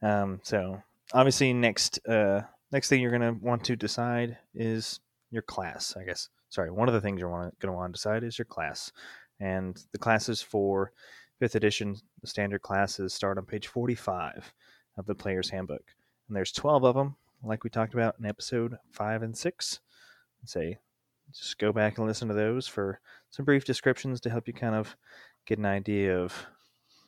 Um, 0.00 0.40
so 0.44 0.80
obviously, 1.12 1.52
next 1.52 1.98
uh, 2.06 2.42
next 2.70 2.88
thing 2.88 3.02
you're 3.02 3.10
gonna 3.10 3.32
want 3.32 3.64
to 3.64 3.74
decide 3.74 4.38
is 4.54 5.00
your 5.32 5.42
class. 5.42 5.96
I 5.96 6.04
guess. 6.04 6.28
Sorry, 6.50 6.70
one 6.70 6.86
of 6.86 6.94
the 6.94 7.00
things 7.00 7.18
you're 7.18 7.28
want, 7.28 7.58
gonna 7.58 7.74
want 7.74 7.92
to 7.92 7.98
decide 7.98 8.22
is 8.22 8.38
your 8.38 8.46
class, 8.46 8.92
and 9.40 9.76
the 9.90 9.98
classes 9.98 10.40
for 10.40 10.92
fifth 11.40 11.56
edition 11.56 11.96
the 12.20 12.28
standard 12.28 12.62
classes 12.62 13.12
start 13.12 13.36
on 13.36 13.44
page 13.44 13.66
45 13.66 14.54
of 14.96 15.04
the 15.04 15.14
player's 15.14 15.50
handbook 15.50 15.82
and 16.28 16.34
there's 16.34 16.50
12 16.50 16.82
of 16.82 16.94
them 16.94 17.16
like 17.42 17.62
we 17.62 17.68
talked 17.68 17.92
about 17.92 18.14
in 18.18 18.24
episode 18.24 18.78
5 18.92 19.22
and 19.22 19.36
6 19.36 19.80
say 20.46 20.78
just 21.32 21.58
go 21.58 21.72
back 21.72 21.98
and 21.98 22.06
listen 22.06 22.28
to 22.28 22.34
those 22.34 22.66
for 22.66 23.00
some 23.30 23.44
brief 23.44 23.64
descriptions 23.64 24.20
to 24.20 24.30
help 24.30 24.46
you 24.46 24.54
kind 24.54 24.74
of 24.74 24.96
get 25.46 25.58
an 25.58 25.66
idea 25.66 26.18
of 26.18 26.46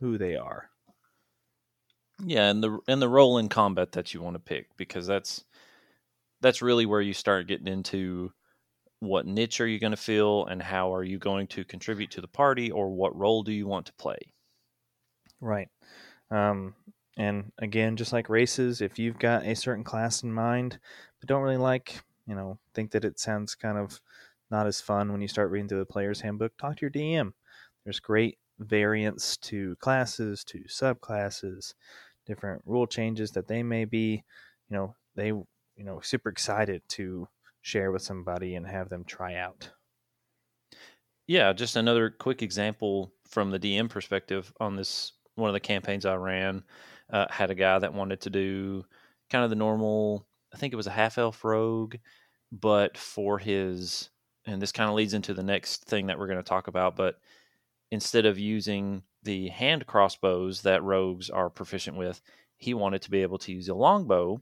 who 0.01 0.19
they 0.19 0.37
are. 0.37 0.71
Yeah, 2.25 2.51
and 2.51 2.63
the 2.63 2.79
and 2.89 3.01
the 3.01 3.09
role 3.09 3.39
in 3.39 3.49
combat 3.49 3.93
that 3.93 4.13
you 4.13 4.21
want 4.21 4.35
to 4.35 4.41
pick 4.41 4.77
because 4.77 5.07
that's 5.07 5.45
that's 6.41 6.63
really 6.63 6.87
where 6.87 7.01
you 7.01 7.15
start 7.15 7.47
getting 7.47 7.69
into 7.69 8.33
what 9.01 9.27
niche 9.27 9.61
are 9.61 9.67
you 9.67 9.79
going 9.79 9.93
to 9.93 9.97
fill 9.97 10.47
and 10.47 10.61
how 10.61 10.93
are 10.93 11.05
you 11.05 11.19
going 11.19 11.47
to 11.47 11.65
contribute 11.65 12.11
to 12.11 12.21
the 12.21 12.29
party 12.29 12.71
or 12.71 12.91
what 12.91 13.17
role 13.17 13.45
do 13.45 13.53
you 13.53 13.67
want 13.67 13.87
to 13.87 13.93
play. 13.93 14.19
Right. 15.41 15.69
Um, 16.33 16.75
and 17.17 17.53
again, 17.59 17.97
just 17.97 18.13
like 18.13 18.29
races, 18.29 18.81
if 18.81 18.99
you've 18.99 19.19
got 19.19 19.47
a 19.47 19.55
certain 19.55 19.85
class 19.85 20.25
in 20.25 20.33
mind 20.33 20.81
but 21.21 21.29
don't 21.29 21.43
really 21.43 21.57
like 21.57 22.01
you 22.28 22.35
know 22.35 22.58
think 22.75 22.92
that 22.92 23.04
it 23.04 23.18
sounds 23.18 23.54
kind 23.54 23.78
of 23.78 24.00
not 24.50 24.66
as 24.66 24.80
fun 24.80 25.12
when 25.12 25.20
you 25.20 25.28
start 25.28 25.50
reading 25.50 25.68
through 25.68 25.78
the 25.78 25.87
player's 25.87 26.20
handbook, 26.20 26.56
talk 26.56 26.76
to 26.76 26.82
your 26.82 26.90
DM. 26.90 27.32
There's 27.85 28.00
great 28.00 28.38
variants 28.58 29.37
to 29.37 29.76
classes, 29.76 30.44
to 30.44 30.61
subclasses, 30.64 31.75
different 32.26 32.62
rule 32.64 32.87
changes 32.87 33.32
that 33.32 33.49
they 33.49 33.62
may 33.62 33.85
be, 33.85 34.25
you 34.68 34.76
know, 34.76 34.94
they 35.14 35.28
you 35.28 35.85
know 35.85 36.00
super 36.00 36.28
excited 36.28 36.82
to 36.88 37.28
share 37.62 37.90
with 37.92 38.02
somebody 38.02 38.54
and 38.54 38.66
have 38.66 38.88
them 38.88 39.04
try 39.04 39.35
out. 39.35 39.70
Yeah, 41.26 41.52
just 41.52 41.76
another 41.76 42.11
quick 42.11 42.42
example 42.42 43.12
from 43.26 43.50
the 43.50 43.58
DM 43.58 43.88
perspective 43.88 44.52
on 44.61 44.76
this 44.76 45.12
one 45.35 45.49
of 45.49 45.54
the 45.54 45.61
campaigns 45.61 46.04
I 46.04 46.16
ran 46.16 46.64
uh, 47.11 47.26
had 47.30 47.50
a 47.50 47.54
guy 47.54 47.78
that 47.78 47.94
wanted 47.94 48.20
to 48.23 48.30
do 48.30 48.85
kind 49.30 49.44
of 49.44 49.50
the 49.50 49.56
normal 49.56 50.26
I 50.52 50.57
think 50.57 50.73
it 50.73 50.76
was 50.76 50.87
a 50.87 50.93
half 50.93 51.19
elf 51.19 51.45
rogue, 51.45 51.97
but 52.50 52.97
for 52.97 53.38
his, 53.38 54.11
and 54.47 54.61
this 54.61 54.73
kind 54.73 54.88
of 54.88 54.97
leads 54.97 55.14
into 55.14 55.35
the 55.35 55.43
next 55.43 55.85
thing 55.85 56.07
that 56.07 56.19
we're 56.19 56.26
going 56.26 56.38
to 56.38 56.43
talk 56.43 56.69
about, 56.69 56.97
but 56.97 57.21
instead 57.90 58.26
of 58.26 58.38
using 58.38 59.02
the 59.23 59.49
hand 59.49 59.87
crossbows 59.87 60.62
that 60.62 60.83
rogues 60.83 61.31
are 61.31 61.50
proficient 61.50 61.97
with, 61.97 62.21
he 62.57 62.75
wanted 62.75 63.02
to 63.02 63.11
be 63.11 63.23
able 63.23 63.38
to 63.38 63.52
use 63.52 63.69
a 63.69 63.75
longbow. 63.75 64.40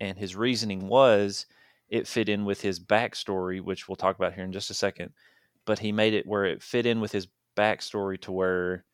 And 0.00 0.16
his 0.16 0.36
reasoning 0.36 0.88
was 0.88 1.46
it 1.88 2.06
fit 2.06 2.28
in 2.28 2.44
with 2.44 2.60
his 2.60 2.78
backstory, 2.78 3.60
which 3.60 3.88
we'll 3.88 3.96
talk 3.96 4.16
about 4.16 4.34
here 4.34 4.44
in 4.44 4.52
just 4.52 4.70
a 4.70 4.74
second. 4.74 5.12
But 5.64 5.80
he 5.80 5.92
made 5.92 6.14
it 6.14 6.26
where 6.26 6.44
it 6.44 6.62
fit 6.62 6.86
in 6.86 7.00
with 7.00 7.12
his 7.12 7.28
backstory 7.56 8.20
to 8.22 8.32
where 8.32 8.84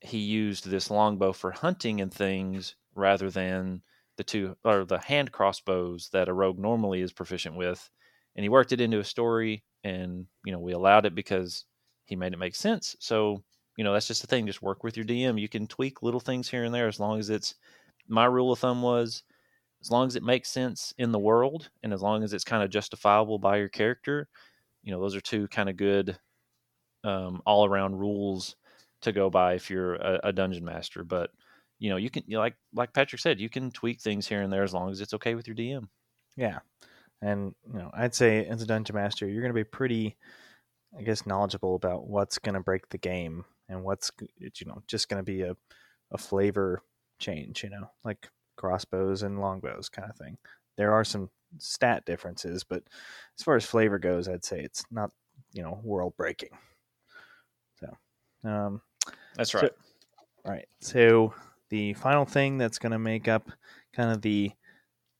he 0.00 0.18
used 0.18 0.66
this 0.66 0.90
longbow 0.90 1.32
for 1.32 1.52
hunting 1.52 2.00
and 2.00 2.12
things 2.12 2.74
rather 2.94 3.30
than 3.30 3.82
the 4.16 4.24
two 4.24 4.56
or 4.64 4.84
the 4.84 4.98
hand 4.98 5.32
crossbows 5.32 6.10
that 6.12 6.28
a 6.28 6.32
rogue 6.32 6.58
normally 6.58 7.00
is 7.00 7.12
proficient 7.12 7.56
with 7.56 7.90
and 8.36 8.44
he 8.44 8.48
worked 8.48 8.72
it 8.72 8.80
into 8.80 8.98
a 8.98 9.04
story, 9.04 9.64
and 9.84 10.26
you 10.44 10.52
know 10.52 10.60
we 10.60 10.72
allowed 10.72 11.06
it 11.06 11.14
because 11.14 11.64
he 12.06 12.16
made 12.16 12.32
it 12.32 12.38
make 12.38 12.54
sense. 12.54 12.96
So 12.98 13.42
you 13.76 13.84
know 13.84 13.92
that's 13.92 14.08
just 14.08 14.20
the 14.20 14.26
thing. 14.26 14.46
Just 14.46 14.62
work 14.62 14.84
with 14.84 14.96
your 14.96 15.06
DM. 15.06 15.40
You 15.40 15.48
can 15.48 15.66
tweak 15.66 16.02
little 16.02 16.20
things 16.20 16.48
here 16.48 16.64
and 16.64 16.74
there 16.74 16.88
as 16.88 17.00
long 17.00 17.18
as 17.18 17.30
it's. 17.30 17.54
My 18.08 18.24
rule 18.24 18.50
of 18.52 18.58
thumb 18.58 18.82
was 18.82 19.22
as 19.80 19.90
long 19.90 20.06
as 20.08 20.16
it 20.16 20.24
makes 20.24 20.48
sense 20.50 20.92
in 20.98 21.12
the 21.12 21.18
world 21.18 21.70
and 21.82 21.92
as 21.92 22.02
long 22.02 22.22
as 22.22 22.32
it's 22.32 22.44
kind 22.44 22.62
of 22.62 22.70
justifiable 22.70 23.38
by 23.38 23.56
your 23.56 23.68
character 23.68 24.28
you 24.82 24.92
know 24.92 25.00
those 25.00 25.14
are 25.14 25.20
two 25.20 25.46
kind 25.48 25.68
of 25.68 25.76
good 25.76 26.18
um, 27.04 27.40
all 27.46 27.64
around 27.64 27.98
rules 27.98 28.56
to 29.02 29.12
go 29.12 29.30
by 29.30 29.54
if 29.54 29.70
you're 29.70 29.94
a, 29.94 30.20
a, 30.24 30.32
dungeon 30.32 30.64
master 30.64 31.04
but 31.04 31.30
you 31.82 31.90
know 31.90 31.96
you 31.96 32.08
can 32.08 32.22
you 32.26 32.36
know, 32.36 32.40
like 32.40 32.54
like 32.72 32.92
patrick 32.94 33.20
said 33.20 33.40
you 33.40 33.50
can 33.50 33.70
tweak 33.72 34.00
things 34.00 34.26
here 34.26 34.40
and 34.40 34.52
there 34.52 34.62
as 34.62 34.72
long 34.72 34.90
as 34.90 35.00
it's 35.00 35.14
okay 35.14 35.34
with 35.34 35.48
your 35.48 35.56
dm 35.56 35.88
yeah 36.36 36.60
and 37.20 37.54
you 37.66 37.78
know 37.78 37.90
i'd 37.94 38.14
say 38.14 38.46
as 38.46 38.62
a 38.62 38.66
dungeon 38.66 38.94
master 38.94 39.26
you're 39.26 39.42
going 39.42 39.52
to 39.52 39.54
be 39.54 39.64
pretty 39.64 40.16
i 40.96 41.02
guess 41.02 41.26
knowledgeable 41.26 41.74
about 41.74 42.06
what's 42.06 42.38
going 42.38 42.54
to 42.54 42.60
break 42.60 42.88
the 42.90 42.98
game 42.98 43.44
and 43.68 43.82
what's 43.82 44.12
you 44.38 44.66
know 44.66 44.80
just 44.86 45.08
going 45.08 45.18
to 45.18 45.24
be 45.24 45.42
a, 45.42 45.56
a 46.12 46.18
flavor 46.18 46.82
change 47.18 47.64
you 47.64 47.70
know 47.70 47.90
like 48.04 48.28
crossbows 48.56 49.22
and 49.22 49.40
longbows 49.40 49.88
kind 49.88 50.08
of 50.08 50.16
thing 50.16 50.38
there 50.76 50.92
are 50.92 51.04
some 51.04 51.28
stat 51.58 52.04
differences 52.06 52.62
but 52.62 52.82
as 53.38 53.42
far 53.44 53.56
as 53.56 53.64
flavor 53.64 53.98
goes 53.98 54.28
i'd 54.28 54.44
say 54.44 54.60
it's 54.60 54.84
not 54.90 55.10
you 55.52 55.62
know 55.62 55.80
world 55.82 56.14
breaking 56.16 56.56
so 57.80 58.48
um 58.48 58.80
that's 59.34 59.54
right. 59.54 59.64
So, 59.64 59.70
all 60.44 60.52
right. 60.52 60.68
So 60.80 61.32
the 61.72 61.94
final 61.94 62.26
thing 62.26 62.58
that's 62.58 62.78
going 62.78 62.92
to 62.92 62.98
make 62.98 63.28
up 63.28 63.50
kind 63.94 64.10
of 64.10 64.20
the 64.20 64.50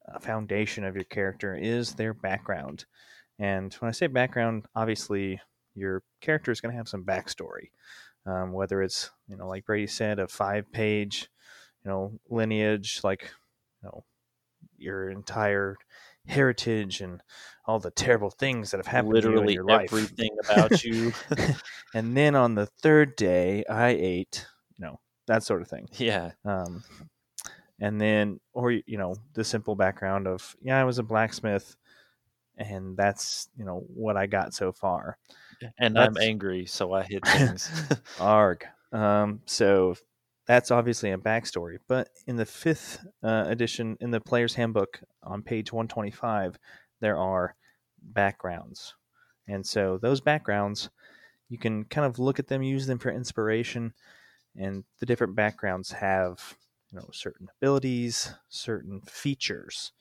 uh, 0.07 0.19
foundation 0.19 0.85
of 0.85 0.95
your 0.95 1.05
character 1.05 1.57
is 1.57 1.95
their 1.95 2.13
background. 2.13 2.85
And 3.39 3.73
when 3.75 3.89
I 3.89 3.93
say 3.93 4.07
background, 4.07 4.67
obviously 4.77 5.41
your 5.75 6.03
character 6.21 6.53
is 6.53 6.61
going 6.61 6.73
to 6.73 6.77
have 6.77 6.89
some 6.89 7.05
backstory. 7.05 7.71
Um, 8.27 8.53
whether 8.53 8.83
it's 8.83 9.11
you 9.29 9.37
know 9.37 9.49
like 9.49 9.65
Brady 9.65 9.87
said, 9.87 10.19
a 10.19 10.29
five-page 10.29 11.31
you 11.85 11.91
know 11.91 12.21
lineage, 12.29 13.01
like 13.03 13.33
you 13.83 13.89
know 13.89 14.05
your 14.77 15.09
entire 15.09 15.79
heritage 16.27 17.01
and 17.01 17.23
all 17.65 17.81
the 17.81 17.91
terrible 17.91 18.31
things 18.31 18.71
that 18.71 18.77
have 18.77 18.87
happened 18.87 19.15
literally 19.15 19.55
to 19.57 19.63
you 19.63 19.63
in 19.63 19.67
your 19.69 19.81
everything 19.81 20.37
about 20.45 20.85
you. 20.85 21.13
and 21.95 22.15
then 22.15 22.37
on 22.37 22.55
the 22.55 22.67
third 22.67 23.17
day, 23.17 23.65
I 23.71 23.89
ate, 23.89 24.47
that 25.26 25.43
sort 25.43 25.62
of 25.62 25.69
thing. 25.69 25.88
Yeah. 25.93 26.33
Um, 26.45 26.83
and 27.81 28.00
then, 28.00 28.41
or 28.52 28.71
you 28.71 28.99
know, 28.99 29.17
the 29.35 29.45
simple 29.45 29.75
background 29.75 30.26
of, 30.26 30.57
yeah, 30.62 30.81
I 30.81 30.85
was 30.85 30.99
a 30.99 31.02
blacksmith, 31.02 31.76
and 32.57 32.97
that's 32.97 33.49
you 33.57 33.64
know 33.64 33.85
what 33.88 34.17
I 34.17 34.26
got 34.26 34.55
so 34.55 34.73
far. 34.73 35.19
And 35.79 35.97
that's, 35.97 36.09
I'm 36.09 36.23
angry, 36.23 36.67
so 36.67 36.93
I 36.93 37.02
hit 37.02 37.26
things. 37.26 37.71
arg. 38.21 38.64
Um, 38.93 39.41
so 39.47 39.95
that's 40.47 40.71
obviously 40.71 41.12
a 41.12 41.19
backstory. 41.19 41.79
But 41.88 42.09
in 42.26 42.37
the 42.37 42.47
fifth 42.47 43.05
uh, 43.23 43.45
edition, 43.47 43.97
in 44.00 44.11
the 44.11 44.21
player's 44.21 44.55
handbook 44.55 45.00
on 45.23 45.43
page 45.43 45.73
125, 45.73 46.59
there 47.00 47.17
are 47.17 47.55
backgrounds. 48.02 48.95
And 49.49 49.64
so 49.67 49.99
those 49.99 50.21
backgrounds, 50.21 50.91
you 51.49 51.59
can 51.59 51.85
kind 51.85 52.07
of 52.07 52.19
look 52.19 52.38
at 52.38 52.49
them, 52.49 52.62
use 52.62 52.87
them 52.87 52.99
for 52.99 53.11
inspiration. 53.11 53.93
And 54.57 54.85
the 54.99 55.07
different 55.07 55.35
backgrounds 55.35 55.93
have, 55.93 56.57
you 56.91 56.99
know, 56.99 57.09
certain 57.13 57.49
abilities, 57.59 58.35
certain 58.49 59.01
features 59.03 59.93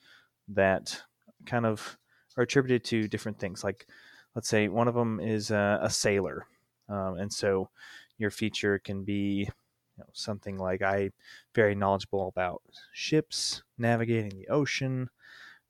that 0.48 1.02
kind 1.46 1.66
of 1.66 1.96
are 2.36 2.44
attributed 2.44 2.84
to 2.84 3.08
different 3.08 3.38
things. 3.38 3.64
Like, 3.64 3.86
let's 4.34 4.48
say 4.48 4.68
one 4.68 4.88
of 4.88 4.94
them 4.94 5.20
is 5.20 5.50
a, 5.50 5.78
a 5.82 5.90
sailor. 5.90 6.46
Um, 6.88 7.16
and 7.18 7.32
so 7.32 7.70
your 8.18 8.30
feature 8.30 8.78
can 8.78 9.04
be 9.04 9.48
you 9.96 9.98
know, 9.98 10.06
something 10.12 10.58
like 10.58 10.82
I 10.82 11.10
very 11.54 11.74
knowledgeable 11.74 12.28
about 12.28 12.62
ships, 12.92 13.62
navigating 13.78 14.38
the 14.38 14.48
ocean, 14.48 15.08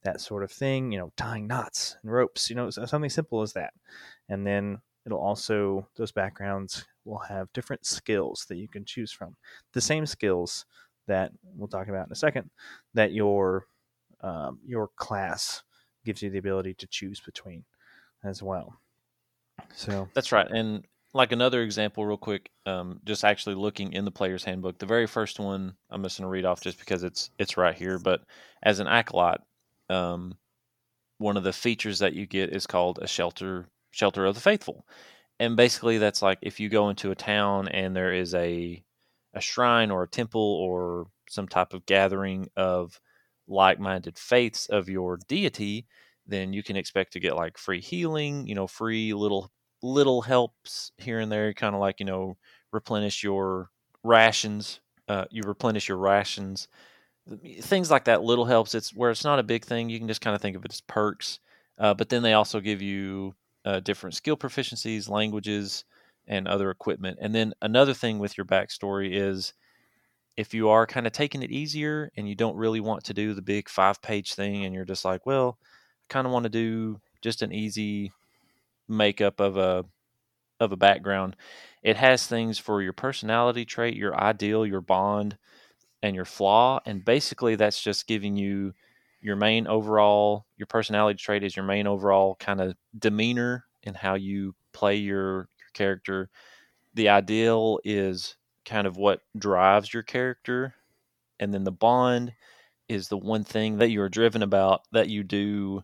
that 0.02 0.20
sort 0.20 0.42
of 0.42 0.50
thing. 0.50 0.92
You 0.92 0.98
know, 0.98 1.12
tying 1.16 1.46
knots 1.46 1.96
and 2.02 2.12
ropes. 2.12 2.50
You 2.50 2.56
know, 2.56 2.70
something 2.70 3.10
simple 3.10 3.42
as 3.42 3.52
that. 3.52 3.72
And 4.28 4.46
then 4.46 4.80
it'll 5.06 5.18
also 5.18 5.88
those 5.96 6.12
backgrounds 6.12 6.86
will 7.04 7.18
have 7.18 7.52
different 7.52 7.84
skills 7.86 8.46
that 8.48 8.56
you 8.56 8.68
can 8.68 8.84
choose 8.84 9.12
from. 9.12 9.36
The 9.72 9.80
same 9.80 10.06
skills 10.06 10.66
that 11.06 11.32
we'll 11.56 11.68
talk 11.68 11.88
about 11.88 12.06
in 12.06 12.12
a 12.12 12.16
second 12.16 12.50
that 12.94 13.12
your 13.12 13.66
um, 14.20 14.60
your 14.64 14.88
class 14.96 15.62
gives 16.04 16.22
you 16.22 16.30
the 16.30 16.38
ability 16.38 16.74
to 16.74 16.86
choose 16.86 17.20
between 17.20 17.64
as 18.24 18.42
well. 18.42 18.78
So 19.74 20.08
that's 20.14 20.32
right, 20.32 20.48
and 20.50 20.84
like 21.14 21.32
another 21.32 21.62
example, 21.62 22.06
real 22.06 22.16
quick, 22.16 22.50
um, 22.64 23.00
just 23.04 23.24
actually 23.24 23.54
looking 23.54 23.92
in 23.92 24.04
the 24.04 24.10
player's 24.10 24.44
handbook. 24.44 24.78
The 24.78 24.86
very 24.86 25.06
first 25.06 25.38
one 25.38 25.74
I'm 25.90 26.02
just 26.02 26.18
going 26.18 26.26
to 26.26 26.30
read 26.30 26.44
off 26.44 26.60
just 26.60 26.78
because 26.78 27.02
it's 27.02 27.30
it's 27.38 27.56
right 27.56 27.74
here. 27.74 27.98
But 27.98 28.22
as 28.62 28.80
an 28.80 28.86
acolyte, 28.86 29.40
um, 29.90 30.36
one 31.18 31.36
of 31.36 31.44
the 31.44 31.52
features 31.52 31.98
that 31.98 32.14
you 32.14 32.26
get 32.26 32.50
is 32.50 32.66
called 32.66 32.98
a 33.02 33.06
shelter 33.06 33.66
shelter 33.90 34.24
of 34.24 34.34
the 34.34 34.40
faithful, 34.40 34.86
and 35.42 35.56
basically 35.56 35.98
that's 35.98 36.22
like 36.22 36.38
if 36.40 36.60
you 36.60 36.68
go 36.68 36.88
into 36.88 37.10
a 37.10 37.16
town 37.16 37.66
and 37.66 37.96
there 37.96 38.12
is 38.12 38.32
a 38.32 38.80
a 39.34 39.40
shrine 39.40 39.90
or 39.90 40.04
a 40.04 40.08
temple 40.08 40.40
or 40.40 41.08
some 41.28 41.48
type 41.48 41.74
of 41.74 41.84
gathering 41.84 42.48
of 42.56 43.00
like-minded 43.48 44.16
faiths 44.18 44.66
of 44.66 44.88
your 44.88 45.18
deity, 45.26 45.86
then 46.26 46.52
you 46.52 46.62
can 46.62 46.76
expect 46.76 47.12
to 47.14 47.20
get 47.20 47.34
like 47.34 47.58
free 47.58 47.80
healing, 47.80 48.46
you 48.46 48.54
know, 48.54 48.68
free 48.68 49.14
little 49.14 49.50
little 49.82 50.22
helps 50.22 50.92
here 50.96 51.18
and 51.18 51.32
there, 51.32 51.52
kind 51.54 51.74
of 51.74 51.80
like 51.80 51.98
you 51.98 52.06
know 52.06 52.36
replenish 52.72 53.24
your 53.24 53.68
rations. 54.04 54.80
Uh, 55.08 55.24
you 55.30 55.42
replenish 55.44 55.88
your 55.88 55.98
rations, 55.98 56.68
things 57.62 57.90
like 57.90 58.04
that. 58.04 58.22
Little 58.22 58.44
helps. 58.44 58.76
It's 58.76 58.94
where 58.94 59.10
it's 59.10 59.24
not 59.24 59.40
a 59.40 59.42
big 59.42 59.64
thing. 59.64 59.90
You 59.90 59.98
can 59.98 60.06
just 60.06 60.20
kind 60.20 60.36
of 60.36 60.40
think 60.40 60.56
of 60.56 60.64
it 60.64 60.72
as 60.72 60.82
perks. 60.82 61.40
Uh, 61.78 61.94
but 61.94 62.08
then 62.10 62.22
they 62.22 62.34
also 62.34 62.60
give 62.60 62.80
you 62.80 63.34
uh, 63.64 63.80
different 63.80 64.14
skill 64.14 64.36
proficiencies, 64.36 65.08
languages, 65.08 65.84
and 66.26 66.46
other 66.48 66.70
equipment. 66.70 67.18
And 67.20 67.34
then 67.34 67.52
another 67.62 67.94
thing 67.94 68.18
with 68.18 68.36
your 68.36 68.46
backstory 68.46 69.10
is 69.12 69.54
if 70.36 70.54
you 70.54 70.68
are 70.70 70.86
kind 70.86 71.06
of 71.06 71.12
taking 71.12 71.42
it 71.42 71.50
easier 71.50 72.10
and 72.16 72.28
you 72.28 72.34
don't 72.34 72.56
really 72.56 72.80
want 72.80 73.04
to 73.04 73.14
do 73.14 73.34
the 73.34 73.42
big 73.42 73.68
five 73.68 74.00
page 74.02 74.34
thing 74.34 74.64
and 74.64 74.74
you're 74.74 74.84
just 74.84 75.04
like, 75.04 75.26
well, 75.26 75.58
I 75.62 76.12
kind 76.12 76.26
of 76.26 76.32
want 76.32 76.44
to 76.44 76.50
do 76.50 77.00
just 77.22 77.42
an 77.42 77.52
easy 77.52 78.12
makeup 78.88 79.40
of 79.40 79.56
a 79.56 79.84
of 80.60 80.72
a 80.72 80.76
background. 80.76 81.36
It 81.82 81.96
has 81.96 82.26
things 82.26 82.58
for 82.58 82.82
your 82.82 82.92
personality 82.92 83.64
trait, 83.64 83.96
your 83.96 84.18
ideal, 84.18 84.66
your 84.66 84.80
bond, 84.80 85.36
and 86.02 86.14
your 86.16 86.24
flaw. 86.24 86.80
And 86.86 87.04
basically, 87.04 87.56
that's 87.56 87.82
just 87.82 88.06
giving 88.06 88.36
you 88.36 88.74
your 89.22 89.36
main 89.36 89.66
overall, 89.66 90.46
your 90.56 90.66
personality 90.66 91.16
trait 91.16 91.44
is 91.44 91.56
your 91.56 91.64
main 91.64 91.86
overall 91.86 92.34
kind 92.34 92.60
of 92.60 92.74
demeanor 92.98 93.64
and 93.84 93.96
how 93.96 94.14
you 94.14 94.54
play 94.72 94.96
your, 94.96 95.48
your 95.58 95.70
character. 95.72 96.28
The 96.94 97.08
ideal 97.08 97.78
is 97.84 98.36
kind 98.64 98.86
of 98.86 98.96
what 98.96 99.20
drives 99.38 99.94
your 99.94 100.02
character. 100.02 100.74
And 101.40 101.54
then 101.54 101.64
the 101.64 101.72
bond 101.72 102.32
is 102.88 103.08
the 103.08 103.16
one 103.16 103.44
thing 103.44 103.78
that 103.78 103.90
you're 103.90 104.08
driven 104.08 104.42
about 104.42 104.82
that 104.92 105.08
you 105.08 105.22
do 105.22 105.82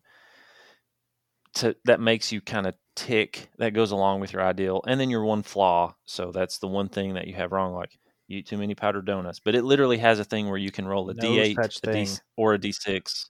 to 1.55 1.75
that 1.85 2.01
makes 2.01 2.31
you 2.33 2.41
kind 2.41 2.67
of 2.67 2.75
tick 2.95 3.49
that 3.59 3.73
goes 3.73 3.93
along 3.93 4.21
with 4.21 4.33
your 4.33 4.43
ideal 4.43 4.83
and 4.87 5.01
then 5.01 5.09
your 5.09 5.25
one 5.25 5.43
flaw 5.43 5.95
so 6.05 6.33
that's 6.33 6.59
the 6.59 6.67
one 6.67 6.89
thing 6.89 7.15
that 7.15 7.29
you 7.29 7.35
have 7.35 7.53
wrong 7.53 7.73
like 7.73 7.97
you 8.29 8.39
eat 8.39 8.47
too 8.47 8.59
many 8.59 8.75
powdered 8.75 9.07
donuts 9.07 9.41
but 9.41 9.55
it 9.55 9.65
literally 9.65 9.99
has 9.99 10.19
a 10.21 10.25
thing 10.25 10.49
where 10.49 10.59
you 10.59 10.71
can 10.71 10.87
roll 10.87 11.09
a 11.11 11.15
no 11.15 11.35
8 11.35 11.59
a 11.59 11.87
D, 11.87 12.07
or 12.37 12.55
a 12.55 12.59
d6 12.59 13.27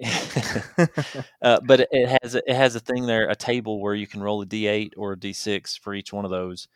uh, 1.42 1.60
but 1.66 1.80
it, 1.80 1.88
it 1.90 2.18
has 2.22 2.34
it 2.34 2.48
has 2.48 2.76
a 2.76 2.80
thing 2.80 3.06
there 3.06 3.28
a 3.28 3.36
table 3.36 3.80
where 3.80 3.94
you 3.94 4.06
can 4.06 4.20
roll 4.20 4.42
a 4.42 4.46
d8 4.46 4.92
or 4.96 5.12
a 5.12 5.16
d6 5.16 5.78
for 5.80 5.94
each 5.94 6.12
one 6.12 6.24
of 6.24 6.30
those 6.30 6.68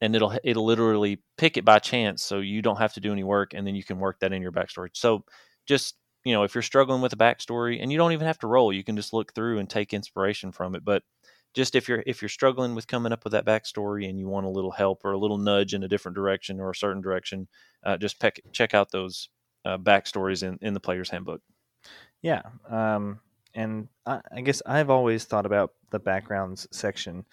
and 0.00 0.14
it'll 0.14 0.38
it'll 0.44 0.64
literally 0.64 1.20
pick 1.38 1.56
it 1.56 1.64
by 1.64 1.78
chance 1.78 2.22
so 2.22 2.40
you 2.40 2.62
don't 2.62 2.78
have 2.78 2.92
to 2.94 3.00
do 3.00 3.12
any 3.12 3.24
work 3.24 3.54
and 3.54 3.66
then 3.66 3.74
you 3.74 3.84
can 3.84 3.98
work 3.98 4.20
that 4.20 4.32
in 4.32 4.42
your 4.42 4.52
backstory. 4.52 4.90
So 4.92 5.24
just 5.66 5.96
you 6.24 6.32
know 6.32 6.42
if 6.42 6.54
you're 6.54 6.62
struggling 6.62 7.00
with 7.00 7.12
a 7.12 7.16
backstory 7.16 7.78
and 7.80 7.90
you 7.92 7.98
don't 7.98 8.12
even 8.12 8.26
have 8.26 8.38
to 8.38 8.46
roll 8.46 8.72
you 8.72 8.84
can 8.84 8.96
just 8.96 9.12
look 9.12 9.34
through 9.34 9.58
and 9.58 9.68
take 9.68 9.94
inspiration 9.94 10.52
from 10.52 10.74
it 10.74 10.84
but 10.84 11.02
just 11.54 11.76
if 11.76 11.88
you're 11.88 12.02
if 12.06 12.20
you're 12.20 12.28
struggling 12.28 12.74
with 12.74 12.86
coming 12.86 13.12
up 13.12 13.24
with 13.24 13.32
that 13.32 13.46
backstory 13.46 14.08
and 14.08 14.18
you 14.18 14.28
want 14.28 14.46
a 14.46 14.50
little 14.50 14.72
help 14.72 15.04
or 15.04 15.12
a 15.12 15.18
little 15.18 15.38
nudge 15.38 15.72
in 15.72 15.84
a 15.84 15.88
different 15.88 16.16
direction 16.16 16.60
or 16.60 16.70
a 16.70 16.74
certain 16.74 17.00
direction, 17.00 17.48
uh, 17.84 17.96
just 17.96 18.20
peck, 18.20 18.40
check 18.52 18.74
out 18.74 18.90
those 18.90 19.28
uh, 19.64 19.78
backstories 19.78 20.42
in, 20.42 20.58
in 20.60 20.74
the 20.74 20.80
player's 20.80 21.10
handbook. 21.10 21.40
Yeah, 22.22 22.42
um, 22.68 23.20
and 23.54 23.88
I, 24.04 24.20
I, 24.34 24.40
guess 24.40 24.62
I've 24.66 24.90
always 24.90 25.24
thought 25.24 25.46
about 25.46 25.72
the 25.90 25.98
backgrounds 25.98 26.66
section, 26.72 27.24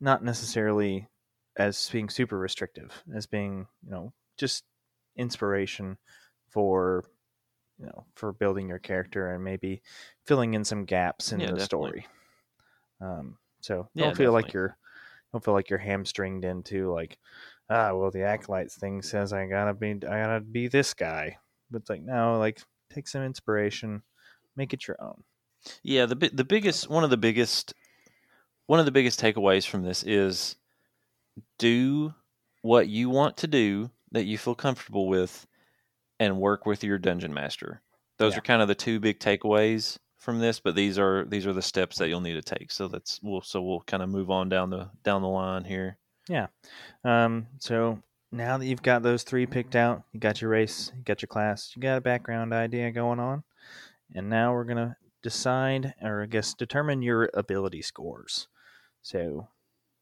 not 0.00 0.24
necessarily 0.24 1.06
as 1.56 1.90
being 1.90 2.08
super 2.08 2.38
restrictive, 2.38 2.90
as 3.14 3.26
being 3.26 3.66
you 3.84 3.90
know 3.90 4.12
just 4.38 4.64
inspiration 5.16 5.98
for 6.48 7.04
you 7.78 7.86
know 7.86 8.06
for 8.14 8.32
building 8.32 8.68
your 8.68 8.78
character 8.78 9.32
and 9.32 9.44
maybe 9.44 9.82
filling 10.24 10.54
in 10.54 10.64
some 10.64 10.84
gaps 10.84 11.32
in 11.32 11.40
yeah, 11.40 11.50
the 11.50 11.56
definitely. 11.56 11.90
story. 11.90 12.06
Um, 13.00 13.36
so 13.60 13.90
Yeah, 13.94 14.10
don't 14.10 14.16
feel 14.16 14.32
like 14.32 14.52
you're 14.52 14.76
don't 15.32 15.44
feel 15.44 15.54
like 15.54 15.70
you're 15.70 15.78
hamstringed 15.78 16.44
into 16.44 16.92
like 16.92 17.18
ah 17.70 17.94
well 17.94 18.10
the 18.10 18.22
acolytes 18.24 18.76
thing 18.78 19.02
says 19.02 19.32
I 19.32 19.46
gotta 19.46 19.74
be 19.74 19.92
I 19.92 20.22
gotta 20.24 20.40
be 20.40 20.68
this 20.68 20.94
guy. 20.94 21.38
But 21.70 21.82
it's 21.82 21.90
like 21.90 22.02
no, 22.02 22.38
like 22.38 22.60
take 22.90 23.08
some 23.08 23.22
inspiration, 23.22 24.02
make 24.56 24.72
it 24.74 24.86
your 24.88 25.02
own. 25.02 25.24
Yeah, 25.82 26.06
the 26.06 26.14
the 26.14 26.44
biggest 26.44 26.88
one 26.88 27.02
of 27.04 27.10
the 27.10 27.16
biggest 27.16 27.74
one 28.66 28.80
of 28.80 28.86
the 28.86 28.92
biggest 28.92 29.20
takeaways 29.20 29.66
from 29.66 29.82
this 29.82 30.02
is 30.04 30.56
do 31.58 32.14
what 32.62 32.88
you 32.88 33.10
want 33.10 33.36
to 33.38 33.46
do 33.46 33.90
that 34.12 34.24
you 34.24 34.38
feel 34.38 34.54
comfortable 34.54 35.08
with 35.08 35.46
and 36.20 36.40
work 36.40 36.66
with 36.66 36.84
your 36.84 36.98
dungeon 36.98 37.34
master. 37.34 37.82
Those 38.18 38.34
Yeah. 38.34 38.38
are 38.38 38.42
kind 38.42 38.62
of 38.62 38.68
the 38.68 38.74
two 38.74 39.00
big 39.00 39.20
takeaways 39.20 39.98
from 40.28 40.40
this, 40.40 40.60
but 40.60 40.74
these 40.74 40.98
are 40.98 41.24
these 41.24 41.46
are 41.46 41.54
the 41.54 41.62
steps 41.62 41.96
that 41.96 42.10
you'll 42.10 42.20
need 42.20 42.34
to 42.34 42.42
take. 42.42 42.70
So 42.70 42.86
that's 42.86 43.18
we'll 43.22 43.40
so 43.40 43.62
we'll 43.62 43.80
kind 43.80 44.02
of 44.02 44.10
move 44.10 44.30
on 44.30 44.50
down 44.50 44.68
the 44.68 44.90
down 45.02 45.22
the 45.22 45.28
line 45.28 45.64
here. 45.64 45.96
Yeah. 46.28 46.48
Um, 47.02 47.46
so 47.60 48.02
now 48.30 48.58
that 48.58 48.66
you've 48.66 48.82
got 48.82 49.02
those 49.02 49.22
three 49.22 49.46
picked 49.46 49.74
out, 49.74 50.02
you 50.12 50.20
got 50.20 50.42
your 50.42 50.50
race, 50.50 50.92
you 50.94 51.02
got 51.02 51.22
your 51.22 51.28
class, 51.28 51.72
you 51.74 51.80
got 51.80 51.96
a 51.96 52.02
background 52.02 52.52
idea 52.52 52.90
going 52.90 53.18
on, 53.18 53.42
and 54.14 54.28
now 54.28 54.52
we're 54.52 54.64
gonna 54.64 54.98
decide, 55.22 55.94
or 56.02 56.24
I 56.24 56.26
guess 56.26 56.52
determine 56.52 57.00
your 57.00 57.30
ability 57.32 57.80
scores. 57.80 58.48
So, 59.00 59.48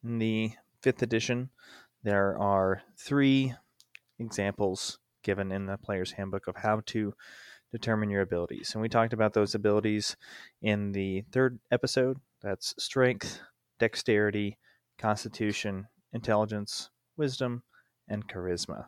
in 0.03 0.19
the 0.19 0.51
fifth 0.83 1.03
edition, 1.03 1.51
there 2.03 2.37
are 2.37 2.83
three 2.99 3.55
examples 4.19 4.99
given 5.23 5.53
in 5.53 5.67
the 5.67 5.79
player's 5.79 6.11
handbook 6.11 6.49
of 6.49 6.57
how 6.57 6.83
to 6.87 7.15
determine 7.73 8.11
your 8.11 8.23
abilities, 8.23 8.73
and 8.73 8.83
we 8.83 8.89
talked 8.89 9.13
about 9.13 9.35
those 9.35 9.55
abilities 9.55 10.17
in 10.63 10.93
the 10.93 11.25
third 11.33 11.59
episode. 11.71 12.19
That's 12.43 12.75
strength, 12.79 13.41
dexterity, 13.79 14.59
constitution, 14.99 15.87
intelligence, 16.13 16.91
wisdom, 17.17 17.63
and 18.09 18.29
charisma. 18.29 18.87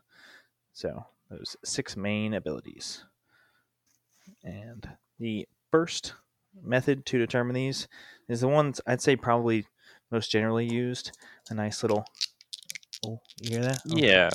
So, 0.73 1.05
those 1.31 1.57
six 1.65 1.97
main 1.97 2.35
abilities. 2.35 3.05
And 4.45 4.89
the 5.19 5.47
first 5.71 6.15
method 6.63 7.05
to 7.07 7.19
determine 7.19 7.55
these 7.55 7.89
is 8.29 8.41
the 8.41 8.49
ones 8.49 8.81
I'd 8.87 9.03
say 9.03 9.17
probably 9.17 9.67
most 10.11 10.31
generally 10.31 10.67
used. 10.67 11.17
A 11.51 11.55
nice 11.55 11.83
little. 11.83 12.05
Oh, 13.07 13.21
you 13.40 13.50
hear 13.50 13.62
that? 13.62 13.81
Oh, 13.90 13.97
Yeah, 13.97 14.31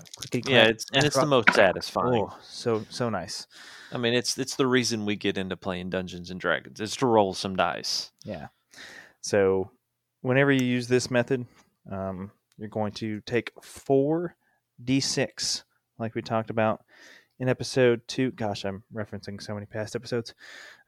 yeah, 0.46 0.66
it's 0.66 0.86
and 0.94 1.06
it's 1.06 1.16
the 1.16 1.26
most 1.26 1.50
satisfying. 1.54 2.24
Oh, 2.24 2.38
so 2.42 2.86
so 2.90 3.10
nice. 3.10 3.48
I 3.92 3.98
mean, 3.98 4.14
it's 4.14 4.38
it's 4.38 4.56
the 4.56 4.68
reason 4.68 5.06
we 5.06 5.16
get 5.16 5.38
into 5.38 5.58
playing 5.58 5.90
Dungeons 5.90 6.32
and 6.32 6.40
Dragons. 6.40 6.80
It's 6.80 6.96
to 6.98 7.06
roll 7.06 7.34
some 7.34 7.56
dice. 7.56 8.12
Yeah. 8.24 8.48
So, 9.22 9.72
whenever 10.22 10.52
you 10.52 10.66
use 10.66 10.88
this 10.88 11.12
method, 11.12 11.46
um, 11.92 12.32
you're 12.58 12.70
going 12.70 12.94
to 12.94 13.22
take 13.22 13.52
four 13.62 14.36
d6, 14.84 15.64
like 16.00 16.16
we 16.16 16.22
talked 16.22 16.50
about 16.50 16.84
in 17.40 17.50
episode 17.50 18.02
two. 18.08 18.32
Gosh, 18.32 18.66
I'm 18.66 18.84
referencing 18.94 19.42
so 19.42 19.54
many 19.54 19.66
past 19.66 19.96
episodes. 19.96 20.34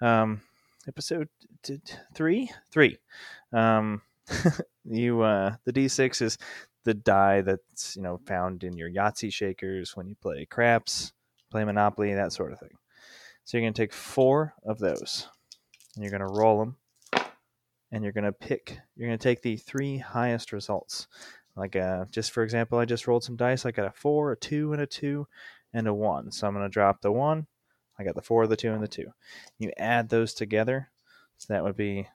Um, 0.02 0.42
episode 0.88 1.30
t- 1.64 1.80
t- 1.84 1.96
three, 2.14 2.50
three. 2.72 2.98
Um, 3.54 4.02
you 4.86 5.22
uh, 5.22 5.56
the 5.66 5.74
d6 5.74 6.22
is 6.22 6.38
the 6.86 6.94
die 6.94 7.42
that's 7.42 7.96
you 7.96 8.02
know 8.02 8.20
found 8.26 8.64
in 8.64 8.78
your 8.78 8.90
Yahtzee 8.90 9.34
shakers 9.34 9.96
when 9.96 10.08
you 10.08 10.16
play 10.16 10.46
craps, 10.46 11.12
play 11.52 11.64
Monopoly, 11.64 12.14
that 12.14 12.32
sort 12.32 12.54
of 12.54 12.60
thing. 12.60 12.78
So 13.44 13.58
you're 13.58 13.66
going 13.66 13.74
to 13.74 13.82
take 13.82 13.94
four 13.94 14.54
of 14.64 14.80
those, 14.80 15.28
and 15.96 16.04
you're 16.04 16.18
going 16.18 16.28
to 16.28 16.40
roll 16.40 16.60
them 16.60 16.78
and 17.92 18.04
you're 18.04 18.14
going 18.14 18.26
to 18.26 18.32
pick 18.32 18.80
you're 18.96 19.08
going 19.08 19.18
to 19.18 19.24
take 19.24 19.42
the 19.42 19.58
three 19.58 19.98
highest 19.98 20.52
results 20.52 21.08
like 21.56 21.76
uh, 21.76 22.06
just 22.12 22.32
for 22.32 22.44
example 22.44 22.78
i 22.78 22.86
just 22.86 23.08
rolled 23.08 23.24
some 23.24 23.38
dice 23.38 23.66
i 23.66 23.72
got 23.72 23.88
a 23.88 23.92
four 23.92 24.32
a 24.34 24.36
two 24.38 24.74
and 24.74 24.82
a 24.82 24.86
two 24.86 25.28
and 25.74 25.88
a 25.88 25.94
one 25.94 26.32
so 26.32 26.46
i'm 26.48 26.54
going 26.54 26.66
to 26.66 26.70
drop 26.70 27.02
the 27.02 27.12
one 27.12 27.48
i 27.98 28.04
got 28.04 28.16
the 28.16 28.22
four 28.22 28.46
the 28.48 28.56
two 28.58 28.72
and 28.72 28.84
the 28.84 28.88
two 28.88 29.08
you 29.60 29.72
add 29.78 30.10
those 30.10 30.34
together 30.34 30.90
so 31.38 31.54
that 31.54 31.64
would 31.64 31.78
be 31.78 32.08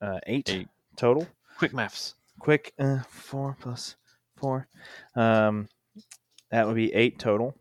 uh, 0.00 0.18
eight, 0.26 0.48
Eight. 0.50 0.68
total 0.96 1.26
Quick 1.58 1.74
maths. 1.74 2.14
Quick 2.38 2.72
uh, 2.78 3.02
four 3.08 3.56
plus 3.60 3.96
four 4.36 4.68
um, 5.16 5.68
that 6.50 6.66
would 6.66 6.76
be 6.76 6.92
eight 6.94 7.18
total 7.18 7.54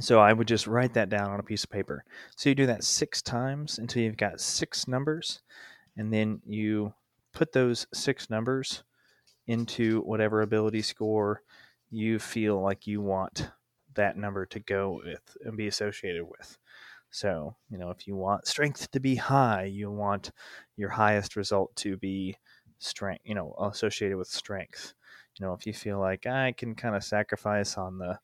so 0.00 0.20
i 0.20 0.32
would 0.32 0.48
just 0.48 0.66
write 0.66 0.94
that 0.94 1.08
down 1.08 1.30
on 1.30 1.40
a 1.40 1.44
piece 1.44 1.64
of 1.64 1.70
paper 1.70 2.04
so 2.36 2.48
you 2.48 2.54
do 2.54 2.66
that 2.66 2.84
six 2.84 3.22
times 3.22 3.78
until 3.78 4.02
you've 4.02 4.16
got 4.16 4.40
six 4.40 4.86
numbers 4.86 5.40
and 5.96 6.12
then 6.12 6.40
you 6.46 6.92
put 7.32 7.52
those 7.52 7.86
six 7.92 8.30
numbers 8.30 8.82
into 9.46 10.00
whatever 10.02 10.42
ability 10.42 10.82
score 10.82 11.42
you 11.90 12.18
feel 12.18 12.60
like 12.60 12.86
you 12.86 13.00
want 13.00 13.50
that 13.94 14.16
number 14.16 14.46
to 14.46 14.60
go 14.60 15.00
with 15.04 15.36
and 15.44 15.56
be 15.56 15.66
associated 15.66 16.24
with. 16.24 16.56
So, 17.10 17.56
you 17.70 17.78
know, 17.78 17.90
if 17.90 18.06
you 18.06 18.14
want 18.14 18.46
strength 18.46 18.90
to 18.90 19.00
be 19.00 19.16
high, 19.16 19.64
you 19.64 19.90
want 19.90 20.30
your 20.76 20.90
highest 20.90 21.36
result 21.36 21.74
to 21.76 21.96
be 21.96 22.36
strength, 22.78 23.22
you 23.24 23.34
know, 23.34 23.54
associated 23.60 24.16
with 24.16 24.28
strength. 24.28 24.94
You 25.38 25.46
know, 25.46 25.52
if 25.52 25.66
you 25.66 25.72
feel 25.72 25.98
like 25.98 26.26
I 26.26 26.52
can 26.52 26.74
kind 26.74 26.96
of 26.96 27.04
sacrifice 27.04 27.76
on 27.76 27.98
the 27.98 28.18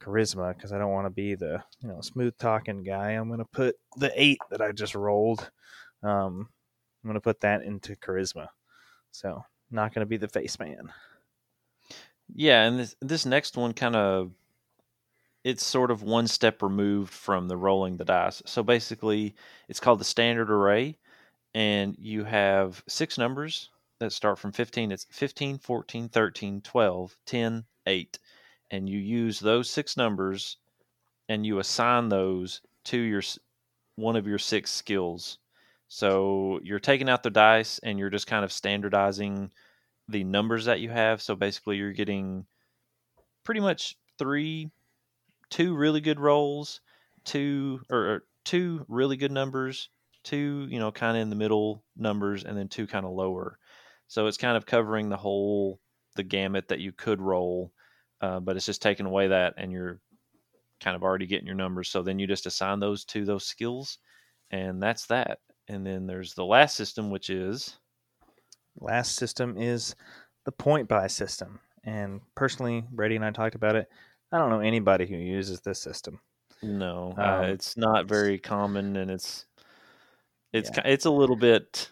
charisma 0.00 0.54
because 0.54 0.72
I 0.72 0.78
don't 0.78 0.92
want 0.92 1.06
to 1.06 1.10
be 1.10 1.34
the, 1.34 1.62
you 1.80 1.88
know, 1.88 2.00
smooth 2.00 2.36
talking 2.38 2.82
guy, 2.82 3.12
I'm 3.12 3.28
to 3.38 3.44
put 3.46 3.76
the 3.96 4.12
eight 4.14 4.38
that 4.50 4.60
I 4.60 4.72
just 4.72 4.94
rolled. 4.94 5.50
Um, 6.02 6.48
I'm 7.02 7.08
to 7.14 7.20
put 7.20 7.40
that 7.40 7.62
into 7.62 7.96
charisma. 7.96 8.48
So, 9.10 9.44
not 9.70 9.92
to 10.04 10.08
be 10.08 10.16
the 10.16 10.28
face 10.28 10.58
man. 10.58 10.92
Yeah, 12.32 12.64
and 12.64 12.78
this 12.78 12.96
this 13.00 13.26
next 13.26 13.56
one 13.56 13.74
kind 13.74 13.96
of 13.96 14.32
it's 15.44 15.64
sort 15.64 15.90
of 15.90 16.02
one 16.02 16.26
step 16.26 16.62
removed 16.62 17.12
from 17.12 17.48
the 17.48 17.56
rolling 17.56 17.98
the 17.98 18.04
dice. 18.04 18.42
So 18.46 18.62
basically, 18.62 19.34
it's 19.68 19.80
called 19.80 20.00
the 20.00 20.04
standard 20.04 20.50
array 20.50 20.96
and 21.54 21.96
you 21.98 22.24
have 22.24 22.82
six 22.88 23.16
numbers 23.16 23.70
that 24.00 24.12
start 24.12 24.38
from 24.38 24.52
15. 24.52 24.92
It's 24.92 25.06
15, 25.10 25.58
14, 25.58 26.08
13, 26.08 26.60
12, 26.60 27.16
10, 27.26 27.64
8. 27.86 28.18
And 28.70 28.88
you 28.88 28.98
use 28.98 29.40
those 29.40 29.70
six 29.70 29.96
numbers 29.96 30.56
and 31.28 31.46
you 31.46 31.58
assign 31.58 32.08
those 32.08 32.60
to 32.84 32.98
your 32.98 33.22
one 33.96 34.16
of 34.16 34.26
your 34.26 34.38
six 34.38 34.70
skills. 34.70 35.38
So 35.88 36.60
you're 36.62 36.80
taking 36.80 37.08
out 37.08 37.22
the 37.22 37.30
dice 37.30 37.78
and 37.82 37.98
you're 37.98 38.10
just 38.10 38.26
kind 38.26 38.44
of 38.44 38.52
standardizing 38.52 39.50
the 40.08 40.24
numbers 40.24 40.64
that 40.64 40.80
you 40.80 40.90
have. 40.90 41.22
So 41.22 41.34
basically, 41.36 41.76
you're 41.76 41.92
getting 41.92 42.46
pretty 43.44 43.60
much 43.60 43.96
three, 44.18 44.70
two 45.50 45.76
really 45.76 46.00
good 46.00 46.18
rolls, 46.18 46.80
two 47.24 47.80
or, 47.90 48.24
two 48.44 48.84
really 48.88 49.16
good 49.16 49.32
numbers, 49.32 49.88
two 50.22 50.66
you 50.70 50.78
know 50.78 50.92
kind 50.92 51.16
of 51.16 51.22
in 51.22 51.30
the 51.30 51.36
middle 51.36 51.82
numbers, 51.96 52.44
and 52.44 52.56
then 52.56 52.68
two 52.68 52.86
kind 52.86 53.06
of 53.06 53.12
lower. 53.12 53.58
So 54.08 54.26
it's 54.26 54.36
kind 54.36 54.56
of 54.56 54.66
covering 54.66 55.08
the 55.08 55.16
whole 55.16 55.80
the 56.16 56.22
gamut 56.22 56.68
that 56.68 56.80
you 56.80 56.92
could 56.92 57.20
roll, 57.20 57.72
uh, 58.20 58.40
but 58.40 58.56
it's 58.56 58.66
just 58.66 58.82
taking 58.82 59.06
away 59.06 59.28
that, 59.28 59.54
and 59.56 59.72
you're 59.72 60.00
kind 60.80 60.94
of 60.96 61.02
already 61.02 61.26
getting 61.26 61.46
your 61.46 61.56
numbers. 61.56 61.88
So 61.88 62.02
then 62.02 62.18
you 62.18 62.26
just 62.26 62.46
assign 62.46 62.80
those 62.80 63.04
to 63.06 63.24
those 63.24 63.46
skills, 63.46 63.98
and 64.50 64.82
that's 64.82 65.06
that. 65.06 65.38
And 65.68 65.86
then 65.86 66.06
there's 66.06 66.34
the 66.34 66.44
last 66.44 66.76
system, 66.76 67.10
which 67.10 67.30
is 67.30 67.78
Last 68.80 69.16
system 69.16 69.56
is 69.56 69.94
the 70.44 70.52
point 70.52 70.88
buy 70.88 71.06
system. 71.06 71.60
And 71.84 72.20
personally, 72.34 72.84
Brady 72.90 73.16
and 73.16 73.24
I 73.24 73.30
talked 73.30 73.54
about 73.54 73.76
it. 73.76 73.88
I 74.32 74.38
don't 74.38 74.50
know 74.50 74.60
anybody 74.60 75.06
who 75.06 75.16
uses 75.16 75.60
this 75.60 75.80
system. 75.80 76.20
no, 76.62 77.14
uh, 77.16 77.22
Um, 77.22 77.44
it's 77.44 77.76
not 77.76 78.06
very 78.06 78.38
common, 78.38 78.96
and 78.96 79.10
it's 79.10 79.46
it's 80.52 80.70
Yeah. 80.74 80.82
it's 80.86 81.04
a 81.04 81.10
little 81.10 81.36
bit. 81.36 81.90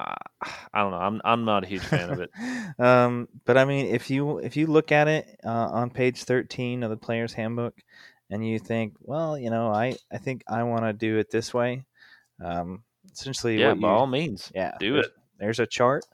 Uh, 0.00 0.14
I 0.72 0.82
don't 0.82 0.92
know. 0.92 0.98
I'm 0.98 1.20
I'm 1.24 1.44
not 1.44 1.64
a 1.64 1.66
huge 1.66 1.82
fan 1.82 2.10
of 2.10 2.20
it. 2.20 2.30
um, 2.78 3.28
but 3.44 3.58
I 3.58 3.64
mean, 3.64 3.86
if 3.86 4.10
you 4.10 4.38
if 4.38 4.56
you 4.56 4.66
look 4.66 4.92
at 4.92 5.08
it 5.08 5.40
uh, 5.44 5.68
on 5.70 5.90
page 5.90 6.24
thirteen 6.24 6.82
of 6.82 6.90
the 6.90 6.96
player's 6.96 7.32
handbook, 7.32 7.74
and 8.30 8.46
you 8.46 8.58
think, 8.58 8.94
well, 9.00 9.38
you 9.38 9.50
know, 9.50 9.68
I 9.68 9.96
I 10.12 10.18
think 10.18 10.42
I 10.48 10.62
want 10.62 10.84
to 10.84 10.92
do 10.92 11.18
it 11.18 11.30
this 11.30 11.52
way. 11.52 11.84
Um, 12.42 12.84
essentially, 13.12 13.58
Yeah, 13.58 13.68
what 13.68 13.80
by 13.80 13.88
you, 13.88 13.94
all 13.94 14.06
means, 14.06 14.50
yeah, 14.54 14.72
do 14.78 14.94
there's, 14.94 15.06
it. 15.06 15.12
There's 15.38 15.60
a 15.60 15.66
chart, 15.66 16.04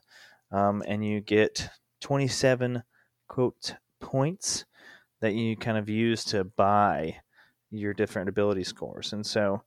um, 0.50 0.82
and 0.86 1.06
you 1.06 1.20
get 1.20 1.68
twenty 2.00 2.28
seven 2.28 2.82
quote 3.28 3.74
points 4.00 4.64
that 5.20 5.34
you 5.34 5.56
kind 5.56 5.78
of 5.78 5.88
use 5.88 6.24
to 6.24 6.44
buy 6.44 7.16
your 7.70 7.94
different 7.94 8.28
ability 8.28 8.64
scores, 8.64 9.12
and 9.12 9.24
so. 9.24 9.62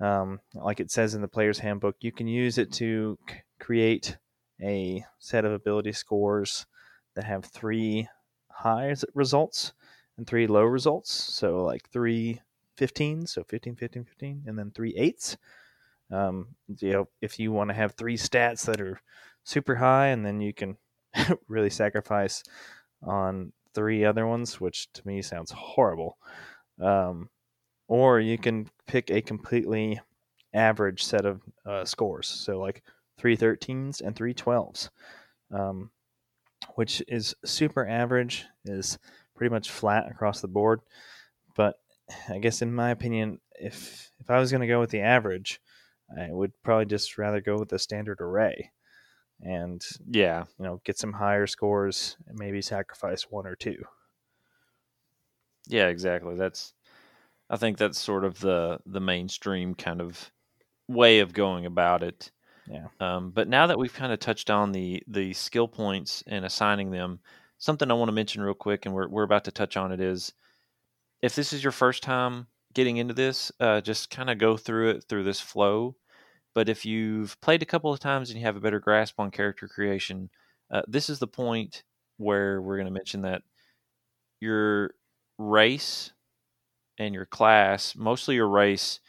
Um, 0.00 0.40
like 0.54 0.80
it 0.80 0.90
says 0.90 1.14
in 1.14 1.22
the 1.22 1.28
player's 1.28 1.60
handbook, 1.60 1.94
you 2.00 2.10
can 2.10 2.26
use 2.26 2.58
it 2.58 2.72
to 2.72 3.16
create 3.62 4.16
a 4.60 5.04
set 5.20 5.44
of 5.44 5.52
ability 5.52 5.92
scores 5.92 6.66
that 7.14 7.24
have 7.24 7.44
three 7.44 8.08
high 8.50 8.94
results 9.14 9.72
and 10.18 10.26
three 10.26 10.46
low 10.46 10.64
results. 10.64 11.12
So, 11.12 11.62
like 11.62 11.88
three 11.88 12.40
15s, 12.76 13.28
so 13.28 13.44
15, 13.44 13.76
15, 13.76 14.04
15, 14.04 14.42
and 14.46 14.58
then 14.58 14.72
three 14.72 14.94
eights. 14.96 15.36
Um, 16.10 16.48
you 16.80 16.92
know, 16.92 17.08
if 17.20 17.38
you 17.38 17.52
want 17.52 17.70
to 17.70 17.74
have 17.74 17.92
three 17.92 18.16
stats 18.16 18.66
that 18.66 18.80
are 18.80 19.00
super 19.44 19.76
high, 19.76 20.08
and 20.08 20.26
then 20.26 20.40
you 20.40 20.52
can 20.52 20.76
really 21.48 21.70
sacrifice 21.70 22.42
on 23.02 23.52
three 23.74 24.04
other 24.04 24.26
ones, 24.26 24.60
which 24.60 24.92
to 24.94 25.06
me 25.06 25.22
sounds 25.22 25.52
horrible. 25.52 26.18
Um, 26.80 27.30
or 27.86 28.18
you 28.20 28.38
can 28.38 28.68
pick 28.86 29.10
a 29.10 29.22
completely 29.22 30.00
average 30.52 31.04
set 31.04 31.24
of 31.24 31.40
uh, 31.64 31.84
scores. 31.84 32.26
So 32.26 32.58
like 32.58 32.82
three 33.18 33.36
13s 33.36 34.00
and 34.00 34.14
three 34.14 34.34
12s, 34.34 34.90
um, 35.50 35.90
which 36.74 37.02
is 37.08 37.34
super 37.44 37.86
average, 37.86 38.44
is 38.64 38.98
pretty 39.34 39.52
much 39.52 39.70
flat 39.70 40.10
across 40.10 40.40
the 40.40 40.48
board. 40.48 40.80
But 41.56 41.76
I 42.28 42.38
guess 42.38 42.62
in 42.62 42.74
my 42.74 42.90
opinion, 42.90 43.40
if 43.54 44.10
if 44.20 44.30
I 44.30 44.38
was 44.38 44.50
going 44.50 44.60
to 44.60 44.66
go 44.66 44.80
with 44.80 44.90
the 44.90 45.00
average, 45.00 45.60
I 46.16 46.28
would 46.30 46.52
probably 46.62 46.86
just 46.86 47.18
rather 47.18 47.40
go 47.40 47.58
with 47.58 47.68
the 47.68 47.78
standard 47.78 48.20
array 48.20 48.70
and 49.42 49.84
yeah, 50.08 50.44
you 50.58 50.64
know, 50.64 50.80
get 50.84 50.98
some 50.98 51.12
higher 51.12 51.46
scores 51.46 52.16
and 52.26 52.38
maybe 52.38 52.62
sacrifice 52.62 53.30
one 53.30 53.46
or 53.46 53.56
two. 53.56 53.82
Yeah, 55.66 55.88
exactly. 55.88 56.36
That's 56.36 56.74
I 57.50 57.56
think 57.56 57.76
that's 57.76 58.00
sort 58.00 58.24
of 58.24 58.38
the 58.40 58.78
the 58.86 59.00
mainstream 59.00 59.74
kind 59.74 60.00
of 60.00 60.30
way 60.88 61.18
of 61.20 61.32
going 61.32 61.66
about 61.66 62.02
it. 62.02 62.30
Yeah. 62.66 62.86
Um, 63.00 63.30
but 63.30 63.48
now 63.48 63.66
that 63.66 63.78
we've 63.78 63.92
kind 63.92 64.12
of 64.12 64.20
touched 64.20 64.50
on 64.50 64.72
the 64.72 65.02
the 65.08 65.32
skill 65.32 65.68
points 65.68 66.22
and 66.26 66.44
assigning 66.44 66.90
them, 66.90 67.20
something 67.58 67.90
I 67.90 67.94
want 67.94 68.08
to 68.08 68.12
mention 68.12 68.42
real 68.42 68.54
quick, 68.54 68.86
and 68.86 68.94
we're 68.94 69.08
we're 69.08 69.24
about 69.24 69.44
to 69.44 69.50
touch 69.52 69.76
on 69.76 69.92
it 69.92 70.00
is, 70.00 70.32
if 71.22 71.34
this 71.34 71.52
is 71.52 71.64
your 71.64 71.72
first 71.72 72.02
time 72.02 72.46
getting 72.74 72.98
into 72.98 73.14
this, 73.14 73.52
uh, 73.60 73.80
just 73.80 74.10
kind 74.10 74.30
of 74.30 74.38
go 74.38 74.56
through 74.56 74.90
it 74.90 75.04
through 75.08 75.24
this 75.24 75.40
flow. 75.40 75.96
But 76.54 76.68
if 76.68 76.84
you've 76.86 77.40
played 77.42 77.62
a 77.62 77.66
couple 77.66 77.92
of 77.92 78.00
times 78.00 78.30
and 78.30 78.38
you 78.38 78.46
have 78.46 78.56
a 78.56 78.60
better 78.60 78.80
grasp 78.80 79.20
on 79.20 79.30
character 79.30 79.68
creation, 79.68 80.30
uh, 80.70 80.82
this 80.88 81.10
is 81.10 81.18
the 81.20 81.28
point 81.28 81.84
where 82.18 82.62
we're 82.62 82.76
going 82.76 82.86
to 82.86 82.92
mention 82.92 83.22
that 83.22 83.42
your 84.40 84.94
race 85.38 86.12
and 86.98 87.14
your 87.14 87.26
class, 87.26 87.96
mostly 87.96 88.34
your 88.36 88.48
race, 88.48 89.00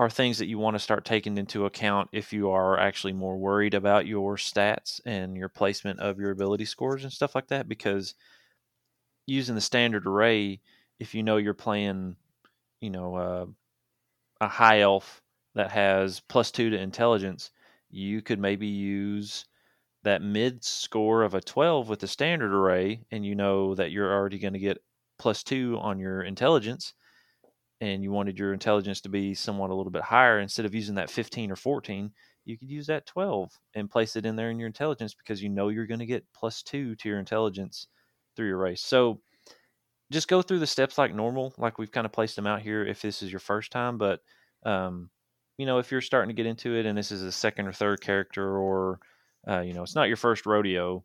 are 0.00 0.08
things 0.08 0.38
that 0.38 0.46
you 0.46 0.58
want 0.58 0.74
to 0.74 0.78
start 0.78 1.04
taking 1.04 1.36
into 1.36 1.66
account 1.66 2.08
if 2.10 2.32
you 2.32 2.48
are 2.48 2.80
actually 2.80 3.12
more 3.12 3.36
worried 3.36 3.74
about 3.74 4.06
your 4.06 4.36
stats 4.36 4.98
and 5.04 5.36
your 5.36 5.50
placement 5.50 6.00
of 6.00 6.18
your 6.18 6.30
ability 6.30 6.64
scores 6.64 7.04
and 7.04 7.12
stuff 7.12 7.34
like 7.34 7.48
that. 7.48 7.68
Because 7.68 8.14
using 9.26 9.54
the 9.54 9.60
standard 9.60 10.06
array, 10.06 10.58
if 10.98 11.14
you 11.14 11.22
know 11.22 11.36
you're 11.36 11.52
playing, 11.52 12.16
you 12.80 12.88
know, 12.88 13.14
uh, 13.14 13.46
a 14.40 14.48
high 14.48 14.80
elf 14.80 15.20
that 15.54 15.70
has 15.70 16.20
plus 16.20 16.50
two 16.50 16.70
to 16.70 16.80
intelligence, 16.80 17.50
you 17.90 18.22
could 18.22 18.38
maybe 18.38 18.68
use 18.68 19.44
that 20.02 20.22
mid 20.22 20.64
score 20.64 21.24
of 21.24 21.34
a 21.34 21.42
12 21.42 21.90
with 21.90 22.00
the 22.00 22.06
standard 22.06 22.54
array, 22.54 23.02
and 23.10 23.26
you 23.26 23.34
know 23.34 23.74
that 23.74 23.90
you're 23.90 24.14
already 24.14 24.38
going 24.38 24.54
to 24.54 24.58
get 24.58 24.82
plus 25.18 25.42
two 25.42 25.76
on 25.78 25.98
your 25.98 26.22
intelligence 26.22 26.94
and 27.80 28.02
you 28.02 28.12
wanted 28.12 28.38
your 28.38 28.52
intelligence 28.52 29.00
to 29.02 29.08
be 29.08 29.34
somewhat 29.34 29.70
a 29.70 29.74
little 29.74 29.92
bit 29.92 30.02
higher, 30.02 30.40
instead 30.40 30.66
of 30.66 30.74
using 30.74 30.96
that 30.96 31.10
15 31.10 31.50
or 31.50 31.56
14, 31.56 32.12
you 32.44 32.58
could 32.58 32.70
use 32.70 32.86
that 32.86 33.06
12 33.06 33.50
and 33.74 33.90
place 33.90 34.16
it 34.16 34.26
in 34.26 34.36
there 34.36 34.50
in 34.50 34.58
your 34.58 34.66
intelligence 34.66 35.14
because 35.14 35.42
you 35.42 35.48
know 35.48 35.68
you're 35.68 35.86
going 35.86 36.00
to 36.00 36.06
get 36.06 36.26
plus 36.34 36.62
two 36.62 36.94
to 36.96 37.08
your 37.08 37.18
intelligence 37.18 37.86
through 38.36 38.48
your 38.48 38.58
race. 38.58 38.82
So 38.82 39.20
just 40.10 40.28
go 40.28 40.42
through 40.42 40.58
the 40.58 40.66
steps 40.66 40.98
like 40.98 41.14
normal, 41.14 41.54
like 41.56 41.78
we've 41.78 41.92
kind 41.92 42.04
of 42.04 42.12
placed 42.12 42.36
them 42.36 42.46
out 42.46 42.62
here 42.62 42.84
if 42.84 43.00
this 43.00 43.22
is 43.22 43.30
your 43.32 43.40
first 43.40 43.70
time. 43.70 43.96
But, 43.96 44.20
um, 44.64 45.10
you 45.56 45.66
know, 45.66 45.78
if 45.78 45.90
you're 45.92 46.00
starting 46.00 46.34
to 46.34 46.34
get 46.34 46.46
into 46.48 46.74
it 46.74 46.86
and 46.86 46.98
this 46.98 47.12
is 47.12 47.22
a 47.22 47.32
second 47.32 47.66
or 47.66 47.72
third 47.72 48.00
character 48.00 48.58
or, 48.58 49.00
uh, 49.48 49.60
you 49.60 49.72
know, 49.72 49.82
it's 49.82 49.94
not 49.94 50.08
your 50.08 50.16
first 50.16 50.46
rodeo, 50.46 51.04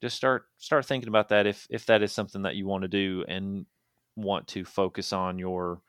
just 0.00 0.16
start 0.16 0.44
start 0.58 0.86
thinking 0.86 1.08
about 1.08 1.28
that 1.30 1.46
if 1.46 1.66
if 1.70 1.86
that 1.86 2.02
is 2.02 2.12
something 2.12 2.42
that 2.42 2.54
you 2.54 2.66
want 2.66 2.82
to 2.82 2.88
do 2.88 3.24
and 3.28 3.66
want 4.14 4.46
to 4.48 4.64
focus 4.64 5.12
on 5.12 5.38
your 5.38 5.80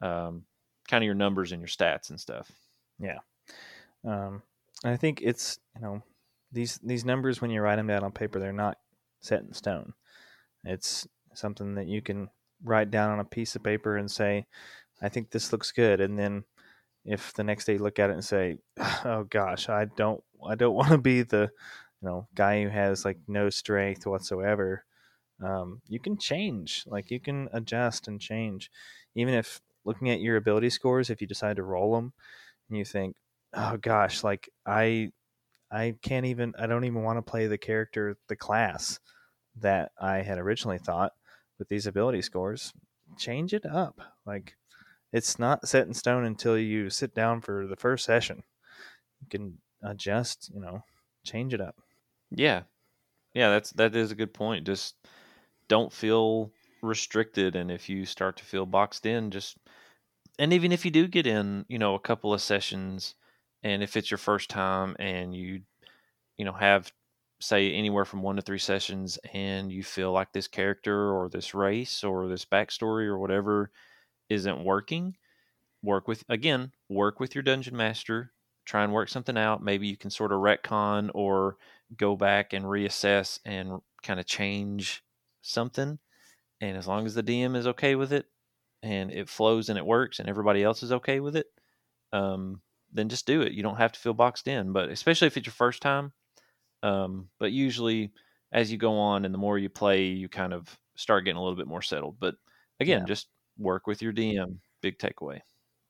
um, 0.00 0.44
kind 0.88 1.02
of 1.02 1.06
your 1.06 1.14
numbers 1.14 1.52
and 1.52 1.60
your 1.60 1.68
stats 1.68 2.10
and 2.10 2.20
stuff. 2.20 2.50
Yeah. 2.98 3.18
Um, 4.04 4.42
I 4.84 4.96
think 4.96 5.20
it's 5.22 5.58
you 5.74 5.82
know 5.82 6.02
these 6.52 6.78
these 6.82 7.04
numbers 7.04 7.40
when 7.40 7.50
you 7.50 7.60
write 7.60 7.76
them 7.76 7.88
down 7.88 8.04
on 8.04 8.12
paper 8.12 8.38
they're 8.38 8.52
not 8.52 8.78
set 9.20 9.42
in 9.42 9.52
stone. 9.52 9.92
It's 10.64 11.06
something 11.34 11.74
that 11.74 11.86
you 11.86 12.02
can 12.02 12.30
write 12.64 12.90
down 12.90 13.10
on 13.10 13.20
a 13.20 13.24
piece 13.24 13.54
of 13.54 13.62
paper 13.62 13.96
and 13.96 14.10
say, 14.10 14.46
I 15.00 15.08
think 15.08 15.30
this 15.30 15.52
looks 15.52 15.72
good, 15.72 16.00
and 16.00 16.18
then 16.18 16.44
if 17.04 17.32
the 17.34 17.44
next 17.44 17.64
day 17.64 17.74
you 17.74 17.78
look 17.78 17.98
at 17.98 18.10
it 18.10 18.14
and 18.14 18.24
say, 18.24 18.58
oh 19.04 19.24
gosh, 19.28 19.68
I 19.68 19.86
don't 19.96 20.22
I 20.46 20.54
don't 20.54 20.74
want 20.80 20.90
to 20.90 20.98
be 20.98 21.22
the 21.22 21.50
you 22.02 22.08
know 22.08 22.28
guy 22.34 22.62
who 22.62 22.68
has 22.68 23.04
like 23.04 23.18
no 23.26 23.50
strength 23.50 24.06
whatsoever. 24.06 24.84
Um, 25.42 25.82
you 25.86 26.00
can 26.00 26.18
change, 26.18 26.82
like 26.86 27.12
you 27.12 27.20
can 27.20 27.48
adjust 27.52 28.08
and 28.08 28.20
change, 28.20 28.72
even 29.14 29.34
if 29.34 29.60
looking 29.88 30.10
at 30.10 30.20
your 30.20 30.36
ability 30.36 30.70
scores 30.70 31.10
if 31.10 31.20
you 31.20 31.26
decide 31.26 31.56
to 31.56 31.64
roll 31.64 31.94
them 31.94 32.12
and 32.68 32.78
you 32.78 32.84
think 32.84 33.16
oh 33.54 33.76
gosh 33.78 34.22
like 34.22 34.48
i 34.66 35.10
i 35.72 35.94
can't 36.02 36.26
even 36.26 36.54
i 36.58 36.66
don't 36.66 36.84
even 36.84 37.02
want 37.02 37.18
to 37.18 37.30
play 37.30 37.46
the 37.46 37.58
character 37.58 38.16
the 38.28 38.36
class 38.36 39.00
that 39.56 39.92
i 40.00 40.18
had 40.18 40.38
originally 40.38 40.78
thought 40.78 41.12
with 41.58 41.68
these 41.68 41.86
ability 41.86 42.22
scores 42.22 42.72
change 43.16 43.54
it 43.54 43.66
up 43.66 44.00
like 44.26 44.54
it's 45.12 45.38
not 45.38 45.66
set 45.66 45.86
in 45.86 45.94
stone 45.94 46.24
until 46.24 46.58
you 46.58 46.90
sit 46.90 47.14
down 47.14 47.40
for 47.40 47.66
the 47.66 47.76
first 47.76 48.04
session. 48.04 48.42
You 49.20 49.28
can 49.28 49.58
adjust 49.82 50.50
you 50.52 50.60
know 50.60 50.82
change 51.24 51.54
it 51.54 51.60
up. 51.60 51.76
Yeah. 52.30 52.62
Yeah 53.34 53.50
that's 53.50 53.70
that 53.72 53.94
is 53.94 54.10
a 54.10 54.16
good 54.16 54.34
point 54.34 54.66
just 54.66 54.96
don't 55.68 55.92
feel 55.92 56.50
restricted 56.82 57.56
and 57.56 57.70
if 57.70 57.88
you 57.88 58.04
start 58.04 58.36
to 58.36 58.44
feel 58.44 58.66
boxed 58.66 59.06
in 59.06 59.30
just 59.30 59.58
and 60.38 60.52
even 60.52 60.72
if 60.72 60.84
you 60.84 60.90
do 60.90 61.06
get 61.08 61.26
in 61.26 61.64
you 61.68 61.78
know 61.78 61.94
a 61.94 62.00
couple 62.00 62.32
of 62.34 62.40
sessions 62.40 63.14
and 63.62 63.82
if 63.82 63.96
it's 63.96 64.10
your 64.10 64.18
first 64.18 64.50
time 64.50 64.96
and 64.98 65.34
you 65.34 65.62
you 66.36 66.44
know 66.44 66.52
have 66.52 66.92
say 67.40 67.72
anywhere 67.72 68.04
from 68.04 68.22
one 68.22 68.36
to 68.36 68.42
three 68.42 68.58
sessions 68.58 69.18
and 69.32 69.70
you 69.70 69.82
feel 69.82 70.12
like 70.12 70.32
this 70.32 70.48
character 70.48 71.12
or 71.12 71.28
this 71.28 71.54
race 71.54 72.02
or 72.02 72.28
this 72.28 72.44
backstory 72.44 73.06
or 73.06 73.18
whatever 73.18 73.70
isn't 74.28 74.64
working 74.64 75.16
work 75.82 76.08
with 76.08 76.24
again 76.28 76.72
work 76.88 77.20
with 77.20 77.34
your 77.34 77.42
dungeon 77.42 77.76
master 77.76 78.32
try 78.68 78.84
and 78.84 78.92
work 78.92 79.08
something 79.08 79.38
out. 79.38 79.62
Maybe 79.62 79.88
you 79.88 79.96
can 79.96 80.10
sort 80.10 80.30
of 80.30 80.40
retcon 80.40 81.10
or 81.14 81.56
go 81.96 82.16
back 82.16 82.52
and 82.52 82.66
reassess 82.66 83.40
and 83.46 83.80
kind 84.02 84.20
of 84.20 84.26
change 84.26 85.02
something 85.40 85.98
and 86.60 86.76
as 86.76 86.86
long 86.86 87.06
as 87.06 87.14
the 87.14 87.22
DM 87.22 87.56
is 87.56 87.66
okay 87.66 87.94
with 87.94 88.12
it 88.12 88.26
and 88.82 89.10
it 89.10 89.28
flows 89.28 89.68
and 89.68 89.78
it 89.78 89.86
works 89.86 90.18
and 90.18 90.28
everybody 90.28 90.62
else 90.62 90.82
is 90.82 90.92
okay 90.92 91.20
with 91.20 91.36
it, 91.36 91.46
um, 92.12 92.60
then 92.92 93.08
just 93.08 93.26
do 93.26 93.42
it. 93.42 93.52
You 93.52 93.62
don't 93.62 93.76
have 93.76 93.92
to 93.92 94.00
feel 94.00 94.14
boxed 94.14 94.48
in, 94.48 94.72
but 94.72 94.88
especially 94.88 95.26
if 95.26 95.36
it's 95.36 95.46
your 95.46 95.52
first 95.52 95.82
time. 95.82 96.12
Um, 96.82 97.28
but 97.38 97.52
usually, 97.52 98.12
as 98.52 98.70
you 98.70 98.78
go 98.78 98.98
on 98.98 99.24
and 99.24 99.34
the 99.34 99.38
more 99.38 99.58
you 99.58 99.68
play, 99.68 100.04
you 100.04 100.28
kind 100.28 100.52
of 100.52 100.78
start 100.96 101.24
getting 101.24 101.36
a 101.36 101.42
little 101.42 101.56
bit 101.56 101.66
more 101.66 101.82
settled. 101.82 102.16
But 102.18 102.36
again, 102.80 103.00
yeah. 103.00 103.06
just 103.06 103.28
work 103.58 103.86
with 103.86 104.00
your 104.00 104.12
DM. 104.12 104.58
Big 104.80 104.98
takeaway. 104.98 105.40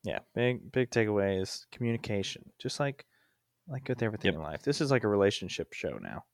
Yeah, 0.05 0.21
big 0.35 0.73
big 0.73 0.91
takeaway 0.91 1.43
is 1.43 1.67
communication. 1.73 2.51
Just 2.59 2.81
like 2.81 3.05
like 3.69 3.89
with 3.89 4.03
everything 4.03 4.33
yep. 4.33 4.37
in 4.37 4.43
life, 4.43 4.63
this 4.63 4.81
is 4.81 4.91
like 4.91 5.05
a 5.05 5.09
relationship 5.09 5.73
show 5.73 5.99
now. 6.01 6.25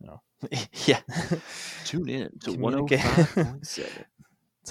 You 0.00 0.06
know? 0.08 0.22
yeah. 0.86 1.00
Tune 1.84 2.08
in 2.08 2.30
to 2.40 2.52
one 2.52 2.72
hundred 2.72 2.94
oh 2.94 2.98
five 2.98 3.34
point 3.34 3.66
seven. 3.66 4.04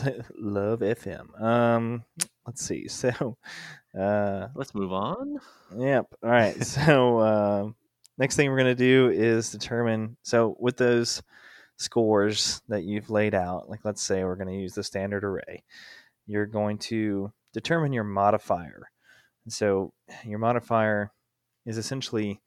Love 0.38 0.80
FM. 0.80 1.42
Um, 1.42 2.04
let's 2.46 2.66
see. 2.66 2.88
So, 2.88 3.38
uh, 4.00 4.48
let's 4.56 4.76
move 4.76 4.94
on. 4.94 5.40
Yep. 5.78 6.06
All 6.24 6.30
right. 6.30 6.64
so, 6.66 7.18
uh, 7.20 7.70
next 8.18 8.36
thing 8.36 8.50
we're 8.50 8.58
gonna 8.58 8.76
do 8.76 9.10
is 9.10 9.52
determine. 9.52 10.18
So, 10.24 10.56
with 10.60 10.78
those 10.78 11.22
scores 11.78 12.62
that 12.68 12.84
you've 12.84 13.10
laid 13.10 13.34
out, 13.34 13.70
like 13.70 13.82
let's 13.84 14.02
say 14.02 14.24
we're 14.24 14.36
gonna 14.36 14.54
use 14.54 14.74
the 14.74 14.84
standard 14.84 15.24
array, 15.24 15.64
you're 16.28 16.46
going 16.46 16.78
to 16.78 17.32
determine 17.54 17.94
your 17.94 18.04
modifier. 18.04 18.92
And 19.46 19.54
so, 19.54 19.94
your 20.24 20.40
modifier 20.40 21.12
is 21.66 21.78
essentially 21.78 22.42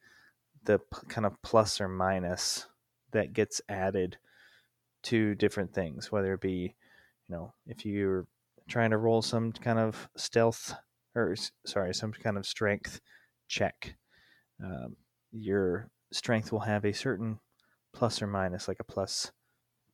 the 0.64 0.78
p- 0.78 1.06
kind 1.08 1.26
of 1.26 1.40
plus 1.42 1.80
or 1.80 1.88
minus 1.88 2.66
that 3.12 3.32
gets 3.32 3.60
added 3.68 4.16
to 5.04 5.34
different 5.34 5.74
things, 5.74 6.12
whether 6.12 6.34
it 6.34 6.40
be 6.40 6.74
know, 7.32 7.52
if 7.66 7.84
you're 7.84 8.26
trying 8.68 8.90
to 8.90 8.98
roll 8.98 9.22
some 9.22 9.52
kind 9.52 9.78
of 9.78 10.08
stealth 10.16 10.74
or 11.14 11.34
sorry, 11.66 11.94
some 11.94 12.12
kind 12.12 12.38
of 12.38 12.46
strength 12.46 13.00
check, 13.48 13.96
um, 14.62 14.96
your 15.30 15.90
strength 16.12 16.52
will 16.52 16.60
have 16.60 16.84
a 16.84 16.92
certain 16.92 17.40
plus 17.92 18.22
or 18.22 18.26
minus, 18.26 18.68
like 18.68 18.80
a 18.80 18.84
plus 18.84 19.32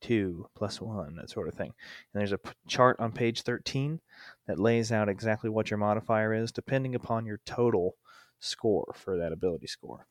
two 0.00 0.46
plus 0.54 0.80
one, 0.80 1.16
that 1.16 1.30
sort 1.30 1.48
of 1.48 1.54
thing. 1.54 1.72
And 2.12 2.20
there's 2.20 2.32
a 2.32 2.38
p- 2.38 2.52
chart 2.66 2.96
on 3.00 3.12
page 3.12 3.42
13 3.42 4.00
that 4.46 4.58
lays 4.58 4.92
out 4.92 5.08
exactly 5.08 5.50
what 5.50 5.70
your 5.70 5.78
modifier 5.78 6.32
is 6.32 6.52
depending 6.52 6.94
upon 6.94 7.26
your 7.26 7.40
total 7.44 7.96
score 8.38 8.94
for 8.96 9.16
that 9.16 9.32
ability 9.32 9.66
score. 9.66 10.06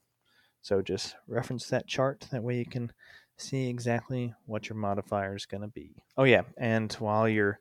So 0.62 0.82
just 0.82 1.16
reference 1.28 1.68
that 1.68 1.88
chart. 1.88 2.28
That 2.32 2.44
way 2.44 2.58
you 2.58 2.66
can 2.66 2.92
see 3.38 3.70
exactly 3.70 4.34
what 4.46 4.70
your 4.70 4.78
modifier 4.78 5.36
is 5.36 5.46
going 5.46 5.62
to 5.62 5.68
be. 5.68 5.96
Oh 6.18 6.24
yeah, 6.24 6.44
and 6.58 6.92
while 6.94 7.28
you're, 7.28 7.60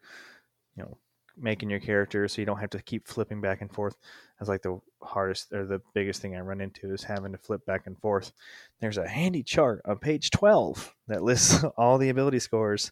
you 0.76 0.82
know, 0.82 0.98
making 1.36 1.70
your 1.70 1.80
character, 1.80 2.26
so 2.28 2.40
you 2.40 2.46
don't 2.46 2.60
have 2.60 2.70
to 2.70 2.82
keep 2.82 3.06
flipping 3.06 3.40
back 3.40 3.60
and 3.60 3.72
forth. 3.72 3.96
That's 4.38 4.48
like 4.48 4.62
the 4.62 4.80
hardest 5.02 5.52
or 5.52 5.66
the 5.66 5.80
biggest 5.94 6.22
thing 6.22 6.34
I 6.34 6.40
run 6.40 6.60
into 6.60 6.92
is 6.92 7.04
having 7.04 7.32
to 7.32 7.38
flip 7.38 7.64
back 7.66 7.86
and 7.86 7.98
forth. 7.98 8.32
There's 8.80 8.98
a 8.98 9.08
handy 9.08 9.42
chart 9.42 9.82
on 9.84 9.98
page 9.98 10.30
12 10.30 10.94
that 11.08 11.22
lists 11.22 11.64
all 11.76 11.98
the 11.98 12.08
ability 12.08 12.38
scores 12.38 12.90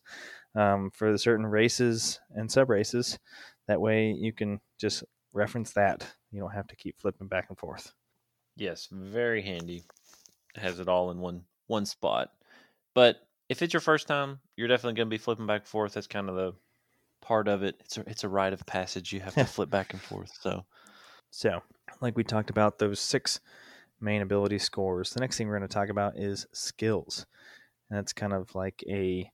um, 0.54 0.90
for 0.92 1.10
the 1.10 1.18
certain 1.18 1.46
races 1.46 2.20
and 2.34 2.50
sub 2.50 2.68
races. 2.68 3.18
That 3.66 3.80
way 3.80 4.10
you 4.10 4.32
can 4.32 4.60
just 4.78 5.04
reference 5.32 5.72
that. 5.72 6.06
You 6.30 6.40
don't 6.40 6.54
have 6.54 6.68
to 6.68 6.76
keep 6.76 7.00
flipping 7.00 7.28
back 7.28 7.46
and 7.48 7.58
forth. 7.58 7.92
Yes, 8.56 8.88
very 8.90 9.42
handy. 9.42 9.84
Has 10.56 10.80
it 10.80 10.88
all 10.88 11.10
in 11.10 11.18
one 11.18 11.44
one 11.66 11.86
spot. 11.86 12.30
But 12.94 13.16
if 13.48 13.62
it's 13.62 13.72
your 13.74 13.80
first 13.80 14.06
time, 14.08 14.40
you're 14.56 14.68
definitely 14.68 14.94
going 14.96 15.08
to 15.08 15.14
be 15.14 15.18
flipping 15.18 15.46
back 15.46 15.62
and 15.62 15.68
forth. 15.68 15.94
That's 15.94 16.06
kind 16.06 16.28
of 16.28 16.36
the 16.36 16.54
part 17.20 17.48
of 17.48 17.62
it. 17.62 17.76
It's 17.80 17.96
a 17.98 18.00
it's 18.08 18.24
a 18.24 18.28
rite 18.28 18.52
of 18.52 18.64
passage. 18.66 19.12
You 19.12 19.20
have 19.20 19.34
to 19.34 19.44
flip 19.56 19.70
back 19.70 19.92
and 19.92 20.00
forth. 20.02 20.32
So 20.40 20.64
So, 21.30 21.62
like 22.00 22.16
we 22.16 22.24
talked 22.24 22.50
about 22.50 22.78
those 22.78 23.00
six 23.00 23.40
main 24.00 24.22
ability 24.22 24.58
scores, 24.58 25.10
the 25.10 25.20
next 25.20 25.36
thing 25.38 25.48
we're 25.48 25.58
going 25.58 25.68
to 25.68 25.74
talk 25.74 25.88
about 25.88 26.18
is 26.18 26.46
skills. 26.52 27.26
And 27.90 27.98
that's 27.98 28.12
kind 28.12 28.32
of 28.32 28.54
like 28.54 28.82
a 28.88 29.30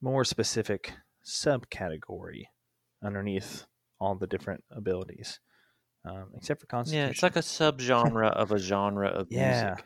more 0.00 0.24
specific 0.24 0.92
subcategory 1.24 2.44
underneath 3.02 3.66
all 4.00 4.14
the 4.14 4.26
different 4.26 4.64
abilities, 4.70 5.40
um, 6.04 6.30
except 6.36 6.60
for 6.60 6.66
Constitution. 6.66 7.06
yeah, 7.06 7.10
it's 7.10 7.22
like 7.22 7.36
a 7.36 7.40
subgenre 7.40 8.30
of 8.32 8.52
a 8.52 8.58
genre 8.58 9.08
of 9.08 9.28
Yeah. 9.30 9.76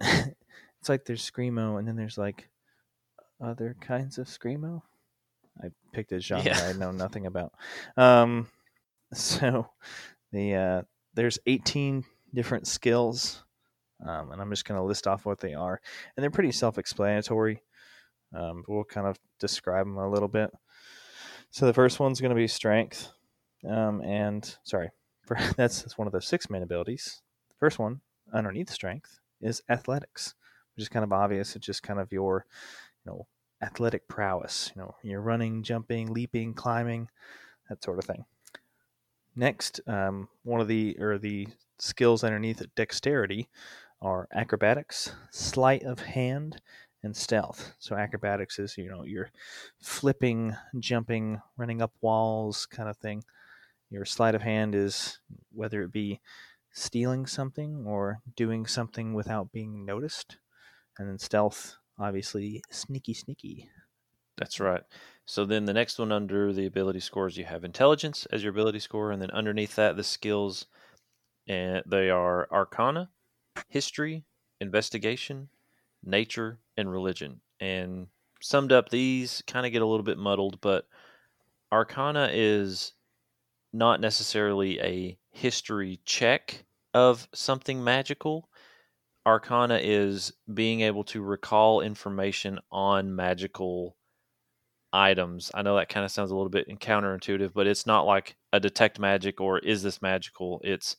music. 0.00 0.34
it's 0.82 0.88
like 0.88 1.04
there's 1.04 1.30
screamo, 1.30 1.78
and 1.78 1.86
then 1.86 1.94
there's 1.94 2.18
like 2.18 2.48
other 3.40 3.76
kinds 3.80 4.18
of 4.18 4.26
screamo. 4.26 4.82
I 5.62 5.68
picked 5.92 6.10
a 6.10 6.18
genre 6.18 6.44
Yeah. 6.44 6.60
I 6.60 6.72
know 6.72 6.90
nothing 6.90 7.26
about. 7.26 7.52
Um, 7.96 8.48
so 9.12 9.68
the 10.32 10.54
uh, 10.56 10.82
there's 11.14 11.38
18 11.46 12.04
different 12.34 12.66
skills, 12.66 13.44
um, 14.04 14.32
and 14.32 14.42
I'm 14.42 14.50
just 14.50 14.64
going 14.64 14.76
to 14.80 14.84
list 14.84 15.06
off 15.06 15.24
what 15.24 15.38
they 15.38 15.54
are, 15.54 15.80
and 16.16 16.24
they're 16.24 16.32
pretty 16.32 16.50
self-explanatory. 16.50 17.62
Um, 18.34 18.64
we'll 18.66 18.82
kind 18.82 19.06
of 19.06 19.16
describe 19.38 19.86
them 19.86 19.98
a 19.98 20.10
little 20.10 20.26
bit. 20.26 20.50
So 21.52 21.64
the 21.64 21.74
first 21.74 22.00
one's 22.00 22.20
going 22.20 22.30
to 22.30 22.34
be 22.34 22.48
strength, 22.48 23.08
um, 23.70 24.02
and 24.02 24.52
sorry, 24.64 24.90
for, 25.26 25.36
that's, 25.56 25.82
that's 25.82 25.96
one 25.96 26.08
of 26.08 26.12
the 26.12 26.20
six 26.20 26.50
main 26.50 26.64
abilities. 26.64 27.22
The 27.50 27.56
first 27.60 27.78
one 27.78 28.00
underneath 28.34 28.70
strength 28.70 29.20
is 29.40 29.62
athletics, 29.68 30.34
which 30.74 30.82
is 30.82 30.88
kind 30.88 31.04
of 31.04 31.12
obvious. 31.12 31.56
It's 31.56 31.66
just 31.66 31.82
kind 31.82 32.00
of 32.00 32.12
your, 32.12 32.46
you 33.04 33.12
know, 33.12 33.26
athletic 33.62 34.08
prowess. 34.08 34.72
You 34.74 34.82
know, 34.82 34.94
you're 35.02 35.20
running, 35.20 35.62
jumping, 35.62 36.12
leaping, 36.12 36.54
climbing, 36.54 37.08
that 37.68 37.82
sort 37.82 37.98
of 37.98 38.04
thing. 38.04 38.24
Next, 39.34 39.80
um, 39.86 40.28
one 40.42 40.60
of 40.60 40.68
the 40.68 40.96
or 41.00 41.18
the 41.18 41.48
skills 41.78 42.22
underneath 42.22 42.62
dexterity 42.76 43.48
are 44.00 44.28
acrobatics, 44.32 45.14
sleight 45.30 45.84
of 45.84 46.00
hand, 46.00 46.60
and 47.02 47.16
stealth. 47.16 47.72
So 47.78 47.96
acrobatics 47.96 48.58
is 48.58 48.76
you 48.76 48.90
know 48.90 49.04
you're 49.04 49.30
flipping, 49.80 50.56
jumping, 50.78 51.40
running 51.56 51.80
up 51.80 51.92
walls, 52.00 52.66
kind 52.66 52.88
of 52.88 52.96
thing. 52.98 53.24
Your 53.90 54.04
sleight 54.04 54.34
of 54.34 54.42
hand 54.42 54.74
is 54.74 55.18
whether 55.52 55.82
it 55.82 55.92
be 55.92 56.20
stealing 56.72 57.26
something 57.26 57.84
or 57.86 58.20
doing 58.36 58.66
something 58.66 59.12
without 59.12 59.52
being 59.52 59.84
noticed. 59.84 60.38
And 60.98 61.08
then 61.08 61.18
stealth, 61.18 61.76
obviously, 61.98 62.62
sneaky, 62.70 63.14
sneaky. 63.14 63.68
That's 64.36 64.60
right. 64.60 64.82
So 65.26 65.44
then 65.44 65.64
the 65.64 65.72
next 65.72 65.98
one 65.98 66.12
under 66.12 66.52
the 66.52 66.66
ability 66.66 67.00
scores, 67.00 67.36
you 67.36 67.44
have 67.44 67.64
intelligence 67.64 68.26
as 68.32 68.42
your 68.42 68.50
ability 68.50 68.80
score, 68.80 69.10
and 69.10 69.20
then 69.20 69.30
underneath 69.30 69.76
that, 69.76 69.96
the 69.96 70.04
skills, 70.04 70.66
and 71.46 71.82
they 71.86 72.10
are 72.10 72.48
arcana, 72.50 73.10
history, 73.68 74.24
investigation, 74.60 75.48
nature, 76.04 76.58
and 76.76 76.90
religion. 76.90 77.40
And 77.60 78.08
summed 78.40 78.72
up, 78.72 78.88
these 78.88 79.42
kind 79.46 79.66
of 79.66 79.72
get 79.72 79.82
a 79.82 79.86
little 79.86 80.04
bit 80.04 80.18
muddled, 80.18 80.60
but 80.60 80.86
arcana 81.70 82.28
is 82.32 82.94
not 83.72 84.00
necessarily 84.00 84.80
a 84.80 85.18
history 85.30 86.00
check 86.04 86.64
of 86.94 87.28
something 87.32 87.82
magical. 87.82 88.48
Arcana 89.26 89.78
is 89.82 90.32
being 90.52 90.80
able 90.80 91.04
to 91.04 91.22
recall 91.22 91.80
information 91.80 92.58
on 92.70 93.14
magical 93.14 93.96
items. 94.92 95.50
I 95.54 95.62
know 95.62 95.76
that 95.76 95.88
kind 95.88 96.04
of 96.04 96.10
sounds 96.10 96.30
a 96.30 96.34
little 96.34 96.50
bit 96.50 96.68
counterintuitive, 96.80 97.52
but 97.54 97.66
it's 97.66 97.86
not 97.86 98.06
like 98.06 98.36
a 98.52 98.60
detect 98.60 98.98
magic 98.98 99.40
or 99.40 99.58
is 99.58 99.82
this 99.82 100.02
magical? 100.02 100.60
It's 100.64 100.96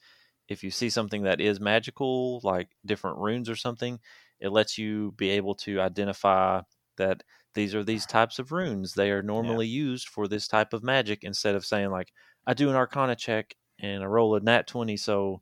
if 0.47 0.63
you 0.63 0.71
see 0.71 0.89
something 0.89 1.23
that 1.23 1.41
is 1.41 1.59
magical, 1.59 2.39
like 2.43 2.69
different 2.85 3.17
runes 3.17 3.49
or 3.49 3.55
something, 3.55 3.99
it 4.39 4.51
lets 4.51 4.77
you 4.77 5.13
be 5.17 5.29
able 5.29 5.55
to 5.55 5.79
identify 5.79 6.61
that 6.97 7.23
these 7.55 7.75
are 7.75 7.83
these 7.83 8.05
types 8.05 8.39
of 8.39 8.51
runes. 8.51 8.93
They 8.93 9.11
are 9.11 9.21
normally 9.21 9.67
used 9.67 10.07
for 10.07 10.27
this 10.27 10.47
type 10.47 10.73
of 10.73 10.83
magic 10.83 11.23
instead 11.23 11.55
of 11.55 11.65
saying 11.65 11.91
like 11.91 12.11
I 12.47 12.53
do 12.53 12.69
an 12.69 12.75
arcana 12.75 13.15
check 13.15 13.55
and 13.79 14.03
I 14.03 14.05
roll 14.07 14.35
a 14.35 14.39
nat 14.39 14.67
20 14.67 14.97
so 14.97 15.41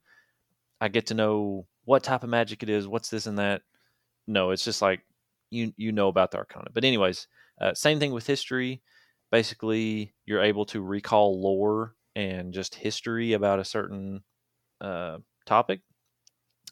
I 0.80 0.88
get 0.88 1.08
to 1.08 1.14
know 1.14 1.68
what 1.92 2.04
type 2.04 2.24
of 2.24 2.30
magic 2.30 2.64
it 2.64 2.70
is, 2.70 2.88
what's 2.88 3.10
this 3.10 3.26
and 3.26 3.38
that. 3.38 3.64
No, 4.26 4.52
it's 4.52 4.64
just 4.64 4.82
like 4.82 5.02
you 5.50 5.74
you 5.76 5.92
know 5.92 6.08
about 6.08 6.32
the 6.32 6.38
arcana. 6.38 6.70
But 6.74 6.86
anyways, 6.86 7.28
uh, 7.60 7.74
same 7.74 8.00
thing 8.00 8.14
with 8.14 8.26
history. 8.26 8.82
Basically, 9.30 10.14
you're 10.26 10.42
able 10.42 10.66
to 10.68 10.80
recall 10.80 11.42
lore 11.42 11.96
and 12.16 12.54
just 12.54 12.76
history 12.76 13.34
about 13.34 13.60
a 13.60 13.66
certain 13.66 14.24
uh, 14.80 15.18
topic. 15.46 15.82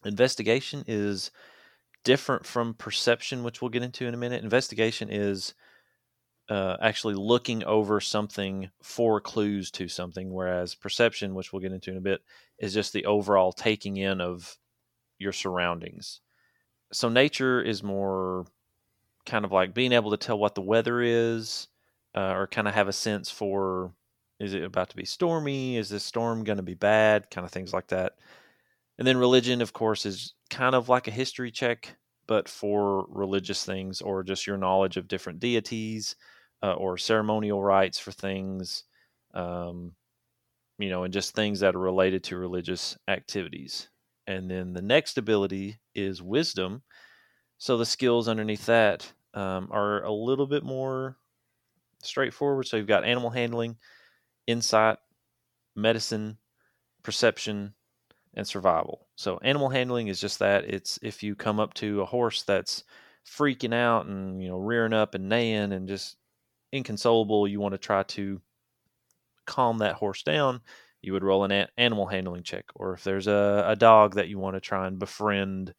Investigation 0.05 0.85
is 0.87 1.31
different 2.05 2.45
from 2.45 2.73
perception, 2.73 3.43
which 3.43 3.61
we'll 3.61 3.67
get 3.67 3.83
into 3.83 4.07
in 4.07 4.13
a 4.13 4.17
minute. 4.17 4.41
Investigation 4.41 5.09
is 5.11 5.53
uh, 6.47 6.77
actually 6.81 7.15
looking 7.15 7.65
over 7.65 7.99
something 7.99 8.69
for 8.81 9.19
clues 9.19 9.69
to 9.71 9.89
something, 9.89 10.31
whereas 10.31 10.75
perception, 10.75 11.35
which 11.35 11.51
we'll 11.51 11.61
get 11.61 11.73
into 11.73 11.91
in 11.91 11.97
a 11.97 12.01
bit, 12.01 12.21
is 12.57 12.73
just 12.73 12.93
the 12.93 13.05
overall 13.05 13.51
taking 13.51 13.97
in 13.97 14.21
of 14.21 14.57
your 15.19 15.33
surroundings. 15.33 16.21
So 16.91 17.09
nature 17.09 17.61
is 17.61 17.83
more 17.83 18.45
kind 19.25 19.45
of 19.45 19.51
like 19.51 19.73
being 19.73 19.91
able 19.91 20.11
to 20.11 20.17
tell 20.17 20.39
what 20.39 20.55
the 20.55 20.61
weather 20.61 21.01
is, 21.01 21.67
uh, 22.15 22.33
or 22.33 22.47
kind 22.47 22.67
of 22.67 22.73
have 22.73 22.87
a 22.87 22.93
sense 22.93 23.29
for 23.29 23.93
is 24.39 24.53
it 24.53 24.63
about 24.63 24.89
to 24.89 24.95
be 24.95 25.05
stormy? 25.05 25.75
Is 25.77 25.89
this 25.89 26.03
storm 26.03 26.43
going 26.43 26.57
to 26.57 26.63
be 26.63 26.73
bad? 26.73 27.29
Kind 27.29 27.45
of 27.45 27.51
things 27.51 27.73
like 27.73 27.87
that. 27.87 28.13
And 28.97 29.07
then 29.07 29.17
religion, 29.17 29.61
of 29.61 29.73
course, 29.73 30.05
is 30.05 30.33
kind 30.49 30.75
of 30.75 30.89
like 30.89 31.07
a 31.07 31.11
history 31.11 31.51
check, 31.51 31.95
but 32.27 32.47
for 32.47 33.05
religious 33.09 33.65
things 33.65 34.01
or 34.01 34.23
just 34.23 34.47
your 34.47 34.57
knowledge 34.57 34.97
of 34.97 35.07
different 35.07 35.39
deities 35.39 36.15
uh, 36.63 36.73
or 36.73 36.97
ceremonial 36.97 37.61
rites 37.61 37.99
for 37.99 38.11
things, 38.11 38.83
um, 39.33 39.93
you 40.77 40.89
know, 40.89 41.03
and 41.03 41.13
just 41.13 41.35
things 41.35 41.59
that 41.59 41.75
are 41.75 41.79
related 41.79 42.23
to 42.25 42.37
religious 42.37 42.97
activities. 43.07 43.89
And 44.29 44.49
then 44.49 44.73
the 44.73 44.81
next 44.83 45.17
ability 45.17 45.79
is 45.95 46.21
wisdom. 46.21 46.83
So 47.57 47.77
the 47.77 47.85
skills 47.85 48.27
underneath 48.27 48.67
that 48.67 49.11
um, 49.33 49.69
are 49.71 50.03
a 50.03 50.13
little 50.13 50.47
bit 50.47 50.63
more 50.63 51.17
straightforward. 52.03 52.67
So 52.67 52.77
you've 52.77 52.87
got 52.87 53.05
animal 53.05 53.31
handling, 53.31 53.77
insight, 54.47 54.97
medicine, 55.75 56.37
perception, 57.03 57.73
and 58.35 58.47
survival. 58.47 59.07
So 59.15 59.39
animal 59.43 59.69
handling 59.69 60.09
is 60.09 60.21
just 60.21 60.39
that. 60.39 60.65
It's 60.65 60.99
if 61.01 61.23
you 61.23 61.35
come 61.35 61.59
up 61.59 61.73
to 61.75 62.01
a 62.01 62.05
horse 62.05 62.43
that's 62.43 62.83
freaking 63.25 63.73
out 63.73 64.07
and 64.07 64.41
you 64.41 64.49
know 64.49 64.57
rearing 64.57 64.93
up 64.93 65.15
and 65.15 65.29
neighing 65.29 65.73
and 65.73 65.87
just 65.87 66.17
inconsolable, 66.73 67.47
you 67.47 67.59
want 67.59 67.73
to 67.73 67.79
try 67.79 68.03
to 68.03 68.41
calm 69.45 69.79
that 69.79 69.95
horse 69.95 70.23
down. 70.23 70.61
You 71.01 71.13
would 71.13 71.23
roll 71.23 71.43
an 71.43 71.51
a- 71.51 71.69
animal 71.77 72.07
handling 72.07 72.43
check, 72.43 72.65
or 72.75 72.93
if 72.93 73.03
there's 73.03 73.27
a, 73.27 73.63
a 73.67 73.75
dog 73.75 74.15
that 74.15 74.27
you 74.27 74.37
want 74.37 74.55
to 74.55 74.61
try 74.61 74.87
and 74.87 74.99
befriend 74.99 75.73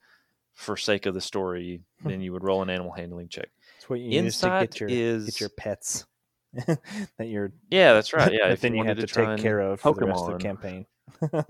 for 0.54 0.76
sake 0.76 1.06
of 1.06 1.14
the 1.14 1.20
story, 1.20 1.82
then 2.04 2.20
you 2.20 2.32
would 2.32 2.44
roll 2.44 2.62
an 2.62 2.70
animal 2.70 2.92
handling 2.92 3.28
check. 3.28 3.48
That's 3.76 3.90
what 3.90 4.00
you 4.00 4.22
use 4.22 4.38
to 4.38 4.50
get 4.58 4.80
your 4.80 4.90
is 4.90 5.26
get 5.26 5.40
your 5.40 5.50
pets 5.50 6.06
that 6.52 7.26
you're 7.26 7.52
yeah, 7.70 7.92
that's 7.92 8.12
right. 8.12 8.32
Yeah, 8.32 8.48
if 8.52 8.60
then 8.60 8.74
you 8.74 8.84
have 8.84 8.98
to 8.98 9.06
take 9.06 9.36
care 9.36 9.60
of 9.60 9.80
for 9.80 9.94
the 9.94 10.06
rest 10.06 10.28
of 10.28 10.38
the 10.38 10.44
campaign. 10.44 10.86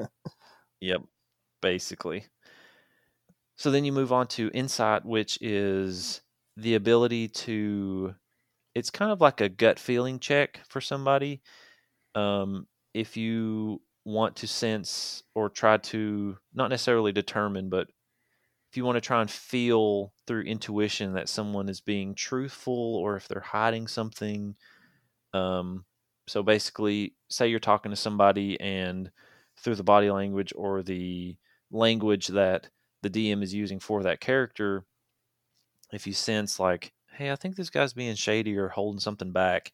Yep, 0.80 1.02
basically. 1.60 2.24
So 3.56 3.70
then 3.70 3.84
you 3.84 3.92
move 3.92 4.12
on 4.12 4.26
to 4.28 4.50
insight, 4.54 5.04
which 5.04 5.38
is 5.42 6.22
the 6.56 6.74
ability 6.74 7.28
to 7.28 8.14
it's 8.74 8.90
kind 8.90 9.10
of 9.10 9.20
like 9.20 9.40
a 9.40 9.48
gut 9.48 9.78
feeling 9.78 10.18
check 10.18 10.60
for 10.68 10.80
somebody. 10.80 11.42
Um, 12.14 12.66
if 12.94 13.16
you 13.16 13.80
want 14.04 14.36
to 14.36 14.46
sense 14.46 15.22
or 15.34 15.48
try 15.48 15.76
to 15.76 16.36
not 16.54 16.70
necessarily 16.70 17.12
determine, 17.12 17.68
but 17.68 17.88
if 18.70 18.76
you 18.76 18.84
want 18.84 18.96
to 18.96 19.00
try 19.00 19.20
and 19.20 19.30
feel 19.30 20.12
through 20.26 20.42
intuition 20.42 21.14
that 21.14 21.28
someone 21.28 21.68
is 21.68 21.80
being 21.80 22.14
truthful 22.14 22.96
or 22.96 23.16
if 23.16 23.26
they're 23.26 23.40
hiding 23.40 23.88
something. 23.88 24.54
Um, 25.34 25.84
so 26.28 26.42
basically, 26.42 27.14
say 27.28 27.48
you're 27.48 27.58
talking 27.58 27.90
to 27.90 27.96
somebody 27.96 28.60
and 28.60 29.10
through 29.58 29.74
the 29.74 29.82
body 29.82 30.10
language 30.10 30.52
or 30.54 30.82
the 30.82 31.36
language 31.72 32.28
that 32.28 32.68
the 33.02 33.10
DM 33.10 33.42
is 33.42 33.52
using 33.52 33.80
for 33.80 34.02
that 34.02 34.20
character, 34.20 34.84
if 35.92 36.06
you 36.06 36.12
sense 36.12 36.60
like, 36.60 36.92
hey, 37.12 37.32
I 37.32 37.36
think 37.36 37.56
this 37.56 37.70
guy's 37.70 37.92
being 37.92 38.14
shady 38.14 38.56
or 38.56 38.68
holding 38.68 39.00
something 39.00 39.32
back, 39.32 39.72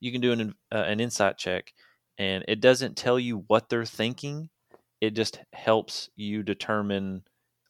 you 0.00 0.12
can 0.12 0.20
do 0.20 0.32
an 0.32 0.54
uh, 0.72 0.84
an 0.86 1.00
insight 1.00 1.38
check, 1.38 1.72
and 2.18 2.44
it 2.48 2.60
doesn't 2.60 2.96
tell 2.96 3.18
you 3.18 3.44
what 3.46 3.68
they're 3.68 3.84
thinking. 3.84 4.50
It 5.00 5.14
just 5.14 5.40
helps 5.52 6.10
you 6.16 6.42
determine, 6.42 7.22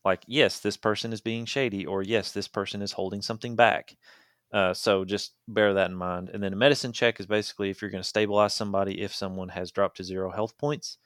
like, 0.05 0.23
yes, 0.27 0.61
this 0.61 0.77
person 0.77 1.13
is 1.13 1.21
being 1.21 1.45
shady, 1.45 1.85
or 1.87 2.03
yes, 2.03 2.33
this 2.33 2.49
person 2.49 2.83
is 2.83 2.93
holding 2.93 3.23
something 3.23 3.55
back. 3.57 3.97
Uh, 4.53 4.73
so 4.73 5.05
just 5.05 5.35
bear 5.47 5.75
that 5.75 5.91
in 5.91 5.97
mind. 5.97 6.31
And 6.33 6.43
then 6.43 6.55
a 6.55 6.57
medicine 6.57 6.93
check 6.93 7.21
is 7.21 7.27
basically 7.27 7.69
if 7.69 7.83
you're 7.83 7.91
going 7.91 8.03
to 8.03 8.09
stabilize 8.09 8.55
somebody 8.55 9.03
if 9.03 9.15
someone 9.15 9.51
has 9.51 9.71
dropped 9.71 9.99
to 9.99 10.05
zero 10.05 10.31
health 10.31 10.57
points, 10.57 10.97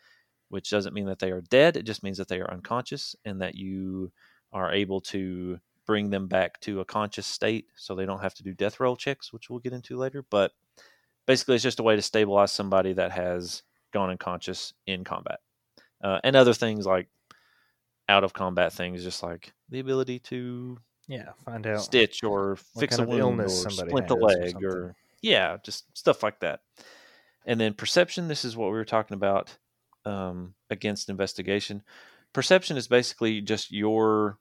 which 0.48 0.70
doesn't 0.70 0.94
mean 0.94 1.06
that 1.06 1.18
they 1.18 1.32
are 1.32 1.40
dead. 1.40 1.76
It 1.76 1.84
just 1.84 2.04
means 2.04 2.18
that 2.18 2.28
they 2.28 2.40
are 2.40 2.52
unconscious 2.52 3.16
and 3.24 3.40
that 3.40 3.56
you 3.56 4.12
are 4.52 4.72
able 4.72 5.00
to 5.00 5.58
bring 5.86 6.10
them 6.10 6.28
back 6.28 6.60
to 6.60 6.80
a 6.80 6.84
conscious 6.84 7.26
state 7.26 7.66
so 7.74 7.94
they 7.94 8.06
don't 8.06 8.22
have 8.22 8.34
to 8.34 8.44
do 8.44 8.54
death 8.54 8.78
roll 8.78 8.94
checks, 8.94 9.32
which 9.32 9.50
we'll 9.50 9.58
get 9.58 9.72
into 9.72 9.96
later. 9.96 10.24
But 10.30 10.52
basically, 11.26 11.54
it's 11.54 11.64
just 11.64 11.80
a 11.80 11.82
way 11.82 11.96
to 11.96 12.02
stabilize 12.02 12.52
somebody 12.52 12.92
that 12.94 13.12
has 13.12 13.62
gone 13.92 14.10
unconscious 14.10 14.72
in 14.86 15.04
combat. 15.04 15.40
Uh, 16.02 16.18
and 16.24 16.34
other 16.34 16.54
things 16.54 16.86
like 16.86 17.08
out 18.08 18.24
of 18.24 18.32
combat 18.32 18.72
things, 18.72 19.02
just 19.02 19.22
like 19.22 19.52
the 19.68 19.80
ability 19.80 20.18
to 20.18 20.78
yeah 21.08 21.30
find 21.44 21.66
out 21.66 21.82
stitch 21.82 22.22
or 22.22 22.56
fix 22.78 22.98
a 22.98 23.04
wound 23.04 23.40
or 23.40 23.48
splint 23.48 24.10
a 24.10 24.14
has 24.14 24.14
or 24.14 24.20
leg 24.20 24.64
or 24.64 24.94
yeah, 25.22 25.56
just 25.62 25.84
stuff 25.96 26.22
like 26.22 26.40
that. 26.40 26.60
And 27.46 27.60
then 27.60 27.74
perception. 27.74 28.28
This 28.28 28.44
is 28.44 28.56
what 28.56 28.66
we 28.66 28.76
were 28.76 28.84
talking 28.84 29.14
about 29.14 29.56
um, 30.04 30.54
against 30.70 31.08
investigation. 31.08 31.82
Perception 32.32 32.76
is 32.76 32.88
basically 32.88 33.40
just 33.40 33.72
your 33.72 34.38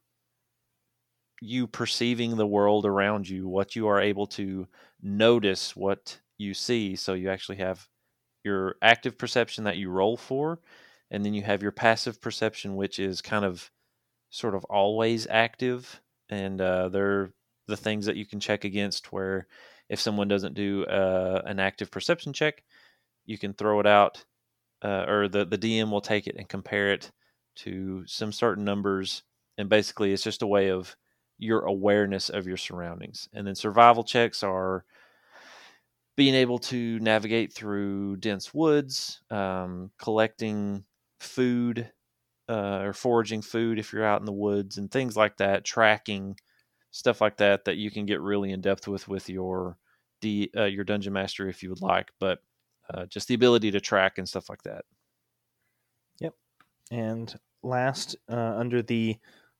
you 1.42 1.66
perceiving 1.66 2.38
the 2.38 2.48
world 2.48 2.86
around 2.86 3.28
you, 3.28 3.48
what 3.48 3.76
you 3.76 3.88
are 3.88 4.00
able 4.00 4.28
to 4.28 4.68
notice, 5.02 5.76
what 5.76 6.20
you 6.42 6.54
see. 6.54 6.96
So 6.96 7.14
you 7.14 7.30
actually 7.30 7.58
have 7.58 7.88
your 8.44 8.76
active 8.82 9.18
perception 9.18 9.64
that 9.66 9.78
you 9.78 9.90
roll 9.90 10.18
for, 10.18 10.60
and 11.12 11.24
then 11.24 11.34
you 11.34 11.44
have 11.44 11.62
your 11.62 11.72
passive 11.72 12.22
perception, 12.22 12.76
which 12.76 13.00
is 13.00 13.22
kind 13.22 13.46
of 13.46 13.70
sort 14.30 14.56
of 14.56 14.66
always 14.66 15.28
active, 15.30 16.02
and 16.30 16.60
uh, 16.60 16.90
they're 16.90 17.32
the 17.68 17.78
things 17.78 18.06
that 18.06 18.16
you 18.16 18.26
can 18.26 18.40
check 18.40 18.64
against. 18.64 19.14
Where 19.14 19.48
if 19.90 20.00
someone 20.00 20.28
doesn't 20.28 20.56
do 20.56 20.86
uh, 20.86 21.42
an 21.46 21.60
active 21.60 21.92
perception 21.92 22.34
check, 22.34 22.64
you 23.26 23.38
can 23.38 23.54
throw 23.54 23.80
it 23.80 23.88
out, 23.88 24.26
uh, 24.84 25.06
or 25.08 25.28
the 25.28 25.46
the 25.46 25.58
DM 25.58 25.92
will 25.92 26.02
take 26.02 26.28
it 26.28 26.36
and 26.38 26.50
compare 26.50 26.92
it 26.92 27.12
to 27.58 28.04
some 28.08 28.32
certain 28.32 28.64
numbers, 28.66 29.24
and 29.58 29.70
basically 29.70 30.14
it's 30.14 30.24
just 30.24 30.42
a 30.42 30.48
way 30.48 30.70
of 30.72 30.96
your 31.38 31.62
awareness 31.62 32.30
of 32.30 32.48
your 32.48 32.58
surroundings. 32.58 33.28
And 33.34 33.46
then 33.48 33.56
survival 33.56 34.04
checks 34.04 34.44
are 34.44 34.86
being 36.16 36.36
able 36.36 36.60
to 36.60 37.00
navigate 37.00 37.54
through 37.54 38.18
dense 38.18 38.54
woods, 38.54 39.22
um, 39.30 39.92
collecting 39.98 40.84
food 41.20 41.92
uh, 42.50 42.80
or 42.80 42.94
foraging 42.94 43.42
food 43.42 43.80
if 43.80 43.94
you're 43.94 44.06
out 44.06 44.20
in 44.20 44.26
the 44.26 44.32
woods, 44.32 44.78
and 44.78 44.92
things 44.92 45.16
like 45.16 45.38
that, 45.38 45.64
tracking 45.64 46.36
stuff 46.92 47.22
like 47.22 47.38
that 47.38 47.66
that 47.66 47.78
you 47.78 47.90
can 47.90 48.06
get 48.06 48.20
really 48.22 48.52
in 48.52 48.62
depth 48.62 48.88
with 48.88 49.08
with 49.08 49.30
your 49.30 49.78
D, 50.20 50.52
uh, 50.56 50.66
your 50.66 50.84
dungeon 50.84 51.14
master 51.14 51.48
if 51.48 51.64
you 51.64 51.70
would 51.70 51.82
like. 51.82 52.12
But 52.20 52.40
uh, 52.94 53.06
just 53.06 53.28
the 53.28 53.34
ability 53.34 53.72
to 53.72 53.80
track 53.80 54.18
and 54.18 54.28
stuff 54.28 54.50
like 54.50 54.64
that. 54.64 54.84
Yep. 56.20 56.34
And 56.92 57.34
last, 57.64 58.18
uh, 58.30 58.36
under 58.58 58.82
the 58.82 59.18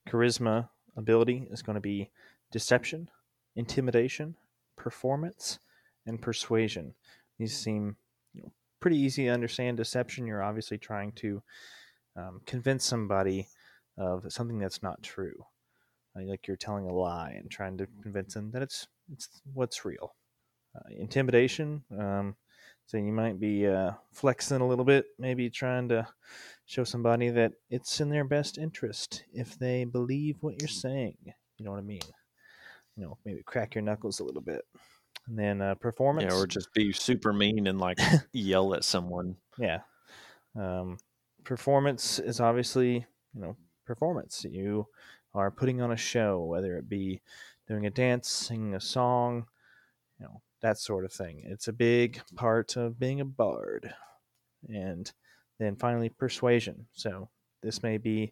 charisma 0.10 0.70
ability, 0.98 1.48
is 1.50 1.62
going 1.62 1.76
to 1.76 1.82
be 1.82 2.10
deception, 2.52 3.10
intimidation, 3.56 4.36
performance, 4.76 5.60
and 6.06 6.22
persuasion. 6.22 6.94
These 7.40 7.58
seem 7.58 7.96
pretty 8.80 8.98
easy 8.98 9.26
to 9.26 9.32
understand. 9.32 9.78
Deception, 9.78 10.26
you're 10.26 10.44
obviously 10.44 10.78
trying 10.78 11.12
to 11.14 11.42
um, 12.16 12.42
convince 12.46 12.86
somebody 12.86 13.48
of 13.98 14.26
something 14.30 14.60
that's 14.60 14.84
not 14.84 15.02
true. 15.04 15.46
Uh, 16.16 16.24
like 16.26 16.48
you're 16.48 16.58
telling 16.58 16.88
a 16.88 16.94
lie 16.94 17.36
and 17.38 17.50
trying 17.50 17.78
to 17.78 17.88
convince 18.02 18.34
them 18.34 18.52
that 18.52 18.62
it's 18.62 18.88
it's 19.12 19.42
what's 19.54 19.86
real. 19.86 20.16
Uh, 20.76 20.90
intimidation, 20.98 21.84
um, 22.00 22.36
so 22.86 22.98
you 22.98 23.12
might 23.12 23.40
be 23.40 23.68
uh, 23.68 23.92
flexing 24.12 24.62
a 24.62 24.68
little 24.68 24.86
bit, 24.86 25.06
maybe 25.20 25.50
trying 25.50 25.90
to 25.90 26.08
show 26.66 26.84
somebody 26.84 27.30
that 27.30 27.54
it's 27.70 28.02
in 28.02 28.10
their 28.10 28.24
best 28.24 28.58
interest 28.58 29.24
if 29.34 29.58
they 29.60 29.84
believe 29.84 30.38
what 30.42 30.62
you're 30.62 30.68
saying. 30.68 31.18
You 31.58 31.66
know 31.66 31.72
what 31.72 31.80
I 31.80 31.84
mean? 31.84 32.02
You 32.96 33.04
know, 33.04 33.18
maybe 33.26 33.44
crack 33.44 33.76
your 33.76 33.82
knuckles 33.82 34.20
a 34.20 34.24
little 34.24 34.42
bit. 34.42 34.66
And 35.28 35.38
then 35.38 35.62
uh, 35.62 35.76
performance. 35.76 36.34
Yeah, 36.34 36.40
or 36.40 36.48
just 36.48 36.74
be 36.74 36.92
super 36.92 37.32
mean 37.32 37.68
and 37.68 37.80
like 37.80 38.00
yell 38.34 38.74
at 38.74 38.84
someone. 38.84 39.36
Yeah. 39.58 39.80
Um, 40.56 40.98
performance 41.44 42.20
is 42.20 42.40
obviously, 42.40 43.06
you 43.34 43.42
know, 43.42 43.56
performance. 43.86 44.46
You 44.50 44.88
are 45.34 45.52
putting 45.52 45.82
on 45.82 45.92
a 45.92 45.98
show, 45.98 46.42
whether 46.44 46.78
it 46.78 46.90
be 46.90 47.22
doing 47.68 47.86
a 47.86 47.90
dance, 47.92 48.30
singing 48.30 48.76
a 48.76 48.82
song, 48.82 49.46
you 50.20 50.26
know, 50.26 50.42
that 50.62 50.78
sort 50.78 51.06
of 51.06 51.14
thing. 51.14 51.42
It's 51.46 51.68
a 51.68 51.74
big 51.74 52.22
part 52.36 52.76
of 52.76 53.00
being 53.00 53.22
a 53.22 53.26
bard. 53.26 53.94
And 54.68 55.12
then 55.60 55.76
finally, 55.76 56.10
persuasion. 56.10 56.88
So 56.94 57.30
this 57.64 57.84
may 57.84 57.98
be, 57.98 58.32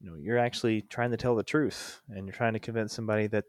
you 0.00 0.10
know, 0.10 0.16
you're 0.16 0.38
actually 0.38 0.82
trying 0.82 1.10
to 1.10 1.16
tell 1.16 1.34
the 1.34 1.42
truth 1.42 2.00
and 2.08 2.26
you're 2.26 2.36
trying 2.36 2.52
to 2.52 2.58
convince 2.58 2.92
somebody 2.92 3.26
that 3.28 3.44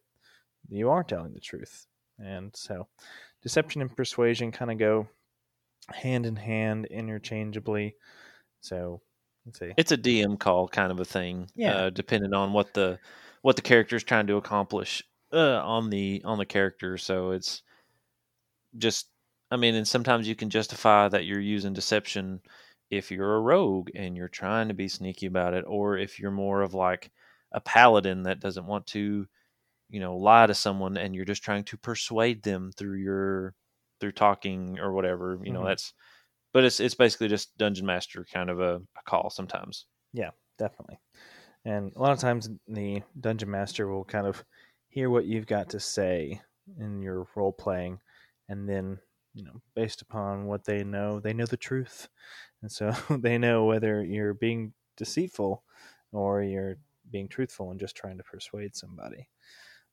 you 0.70 0.90
are 0.90 1.04
telling 1.04 1.34
the 1.34 1.40
truth. 1.40 1.86
And 2.20 2.56
so 2.56 2.88
deception 3.42 3.82
and 3.82 3.96
persuasion 3.96 4.52
kind 4.52 4.72
of 4.72 4.78
go 4.78 5.08
hand 5.94 6.26
in 6.26 6.36
hand 6.36 6.86
interchangeably. 6.88 7.96
So 8.62 9.02
let's 9.46 9.60
see. 9.60 9.74
It's 9.78 9.92
a 9.92 9.98
DM 9.98 10.40
call 10.40 10.68
kind 10.68 10.92
of 10.92 11.00
a 11.00 11.06
thing. 11.06 11.50
Yeah. 11.56 11.76
Uh, 11.76 11.90
depending 11.90 12.34
on 12.34 12.54
what 12.54 12.74
the 12.74 13.00
what 13.42 13.56
the 13.56 13.62
character 13.62 13.96
is 13.96 14.04
trying 14.04 14.28
to 14.28 14.38
accomplish 14.38 15.04
uh, 15.32 15.62
on 15.64 15.90
the 15.90 16.22
on 16.26 16.38
the 16.38 16.46
character. 16.46 16.98
So 16.98 17.32
it's 17.32 17.62
just 18.78 19.10
I 19.50 19.56
mean, 19.56 19.76
and 19.76 19.88
sometimes 19.88 20.28
you 20.28 20.36
can 20.36 20.50
justify 20.50 21.08
that 21.08 21.26
you're 21.26 21.40
using 21.40 21.74
deception 21.74 22.42
if 22.90 23.12
you're 23.12 23.36
a 23.36 23.42
rogue 23.42 23.90
and 23.96 24.16
you're 24.16 24.28
trying 24.28 24.68
to 24.68 24.74
be 24.74 24.88
sneaky 24.88 25.26
about 25.26 25.54
it, 25.54 25.66
or 25.68 25.98
if 25.98 26.20
you're 26.20 26.32
more 26.32 26.62
of 26.62 26.74
like 26.74 27.12
a 27.52 27.62
paladin 27.62 28.24
that 28.24 28.40
doesn't 28.40 28.66
want 28.66 28.88
to, 28.88 29.28
you 29.90 30.00
know, 30.00 30.18
lie 30.18 30.48
to 30.48 30.54
someone 30.54 30.98
and 30.98 31.16
you're 31.16 31.26
just 31.26 31.44
trying 31.44 31.64
to 31.66 31.78
persuade 31.78 32.44
them 32.44 32.72
through 32.72 33.00
your 33.00 33.56
through 34.00 34.14
talking 34.14 34.80
or 34.80 34.94
whatever. 34.94 35.40
You 35.44 35.52
know, 35.54 35.66
Mhm. 35.66 35.68
that's 35.68 35.94
but 36.54 36.66
it's 36.66 36.80
it's 36.82 36.96
basically 36.96 37.30
just 37.30 37.58
dungeon 37.58 37.86
master 37.88 38.26
kind 38.32 38.50
of 38.50 38.60
a, 38.62 38.78
a 38.98 39.04
call 39.06 39.30
sometimes. 39.32 39.88
Yeah, 40.14 40.32
definitely. 40.58 41.00
And 41.66 41.94
a 41.96 42.00
lot 42.02 42.14
of 42.14 42.20
times 42.20 42.50
the 42.68 43.04
dungeon 43.20 43.52
master 43.52 43.88
will 43.88 44.06
kind 44.06 44.28
of 44.28 44.46
hear 44.90 45.10
what 45.10 45.26
you've 45.26 45.48
got 45.48 45.70
to 45.72 45.82
say 45.82 46.42
in 46.78 47.02
your 47.02 47.28
role 47.36 47.54
playing, 47.54 48.02
and 48.50 48.70
then 48.70 49.00
you 49.34 49.44
know, 49.44 49.62
based 49.76 50.02
upon 50.02 50.48
what 50.48 50.66
they 50.66 50.84
know, 50.84 51.20
they 51.20 51.34
know 51.34 51.46
the 51.48 51.58
truth, 51.58 52.10
and 52.62 52.72
so 52.72 52.92
they 53.20 53.38
know 53.38 53.66
whether 53.66 54.04
you're 54.04 54.34
being 54.36 54.74
deceitful 54.98 55.64
or 56.12 56.44
you're 56.44 56.78
being 57.10 57.30
truthful 57.30 57.72
and 57.72 57.80
just 57.80 57.96
trying 57.98 58.18
to 58.18 58.24
persuade 58.26 58.76
somebody. 58.76 59.30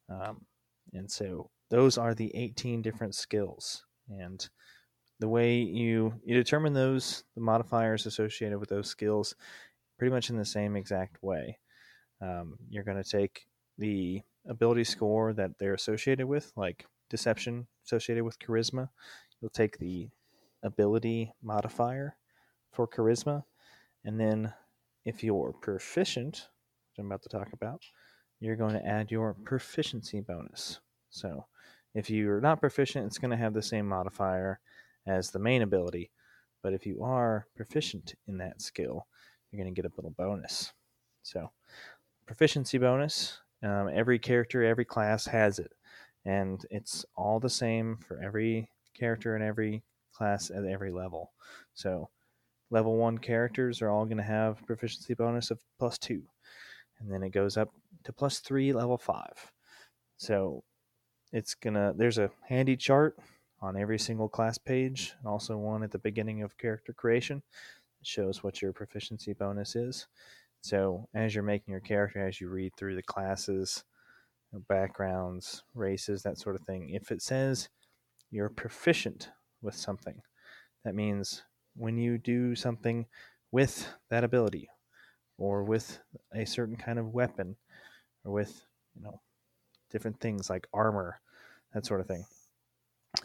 Um, 0.08 0.44
and 0.92 1.10
so 1.10 1.50
those 1.70 1.98
are 1.98 2.14
the 2.14 2.34
18 2.34 2.82
different 2.82 3.14
skills, 3.14 3.84
and 4.08 4.48
the 5.20 5.28
way 5.28 5.56
you 5.56 6.14
you 6.24 6.34
determine 6.34 6.72
those 6.72 7.24
the 7.34 7.40
modifiers 7.40 8.06
associated 8.06 8.58
with 8.58 8.68
those 8.68 8.88
skills 8.88 9.34
pretty 9.98 10.12
much 10.12 10.30
in 10.30 10.36
the 10.36 10.44
same 10.44 10.76
exact 10.76 11.22
way. 11.22 11.58
Um, 12.20 12.56
you're 12.68 12.84
going 12.84 13.02
to 13.02 13.08
take 13.08 13.46
the 13.78 14.22
ability 14.48 14.84
score 14.84 15.32
that 15.32 15.52
they're 15.58 15.74
associated 15.74 16.26
with, 16.26 16.52
like 16.56 16.86
deception 17.10 17.66
associated 17.84 18.24
with 18.24 18.38
charisma. 18.38 18.88
You'll 19.40 19.50
take 19.50 19.78
the 19.78 20.08
ability 20.62 21.32
modifier 21.42 22.16
for 22.72 22.86
charisma, 22.86 23.44
and 24.04 24.18
then 24.18 24.52
if 25.04 25.22
you're 25.22 25.52
proficient, 25.60 26.48
which 26.90 26.98
I'm 26.98 27.06
about 27.06 27.22
to 27.22 27.28
talk 27.28 27.52
about, 27.52 27.82
you're 28.40 28.56
going 28.56 28.74
to 28.74 28.86
add 28.86 29.10
your 29.10 29.34
proficiency 29.34 30.20
bonus. 30.20 30.80
So 31.10 31.46
if 31.94 32.10
you're 32.10 32.40
not 32.40 32.60
proficient, 32.60 33.06
it's 33.06 33.18
going 33.18 33.30
to 33.30 33.36
have 33.36 33.54
the 33.54 33.62
same 33.62 33.88
modifier 33.88 34.60
as 35.06 35.30
the 35.30 35.38
main 35.38 35.62
ability. 35.62 36.10
But 36.62 36.72
if 36.72 36.86
you 36.86 37.02
are 37.02 37.46
proficient 37.56 38.14
in 38.26 38.38
that 38.38 38.60
skill, 38.60 39.06
you're 39.50 39.62
going 39.62 39.72
to 39.72 39.80
get 39.80 39.90
a 39.90 39.94
little 39.96 40.10
bonus. 40.10 40.72
So, 41.22 41.50
proficiency 42.26 42.78
bonus, 42.78 43.40
um, 43.62 43.90
every 43.92 44.18
character, 44.18 44.64
every 44.64 44.84
class 44.84 45.26
has 45.26 45.58
it. 45.58 45.72
And 46.24 46.64
it's 46.70 47.04
all 47.16 47.38
the 47.38 47.50
same 47.50 47.98
for 47.98 48.18
every 48.18 48.68
character 48.94 49.34
and 49.34 49.44
every 49.44 49.82
class 50.12 50.50
at 50.50 50.64
every 50.64 50.90
level. 50.90 51.32
So, 51.74 52.08
level 52.70 52.96
one 52.96 53.18
characters 53.18 53.82
are 53.82 53.90
all 53.90 54.06
going 54.06 54.16
to 54.16 54.22
have 54.22 54.64
proficiency 54.66 55.14
bonus 55.14 55.50
of 55.50 55.60
plus 55.78 55.98
two. 55.98 56.22
And 57.00 57.12
then 57.12 57.22
it 57.22 57.30
goes 57.30 57.56
up 57.56 57.70
to 58.04 58.12
plus 58.12 58.40
three, 58.40 58.72
level 58.72 58.98
five. 58.98 59.52
So, 60.16 60.64
it's 61.34 61.56
gonna 61.56 61.92
there's 61.96 62.18
a 62.18 62.30
handy 62.46 62.76
chart 62.76 63.18
on 63.60 63.76
every 63.76 63.98
single 63.98 64.28
class 64.28 64.56
page 64.56 65.14
and 65.18 65.26
also 65.26 65.56
one 65.56 65.82
at 65.82 65.90
the 65.90 65.98
beginning 65.98 66.42
of 66.42 66.56
character 66.56 66.92
creation 66.92 67.42
shows 68.02 68.42
what 68.42 68.62
your 68.62 68.72
proficiency 68.72 69.32
bonus 69.32 69.74
is 69.74 70.06
so 70.60 71.08
as 71.14 71.34
you're 71.34 71.42
making 71.42 71.72
your 71.72 71.80
character 71.80 72.24
as 72.24 72.40
you 72.40 72.48
read 72.48 72.70
through 72.76 72.94
the 72.94 73.02
classes 73.02 73.84
backgrounds 74.68 75.64
races 75.74 76.22
that 76.22 76.38
sort 76.38 76.54
of 76.54 76.62
thing 76.62 76.90
if 76.90 77.10
it 77.10 77.20
says 77.20 77.68
you're 78.30 78.50
proficient 78.50 79.30
with 79.60 79.74
something 79.74 80.20
that 80.84 80.94
means 80.94 81.42
when 81.74 81.98
you 81.98 82.16
do 82.16 82.54
something 82.54 83.06
with 83.50 83.88
that 84.10 84.22
ability 84.22 84.68
or 85.38 85.64
with 85.64 85.98
a 86.34 86.44
certain 86.44 86.76
kind 86.76 86.98
of 86.98 87.12
weapon 87.12 87.56
or 88.24 88.32
with 88.32 88.62
you 88.94 89.02
know 89.02 89.20
different 89.90 90.20
things 90.20 90.50
like 90.50 90.66
armor 90.72 91.20
that 91.74 91.84
sort 91.84 92.00
of 92.00 92.06
thing. 92.06 92.24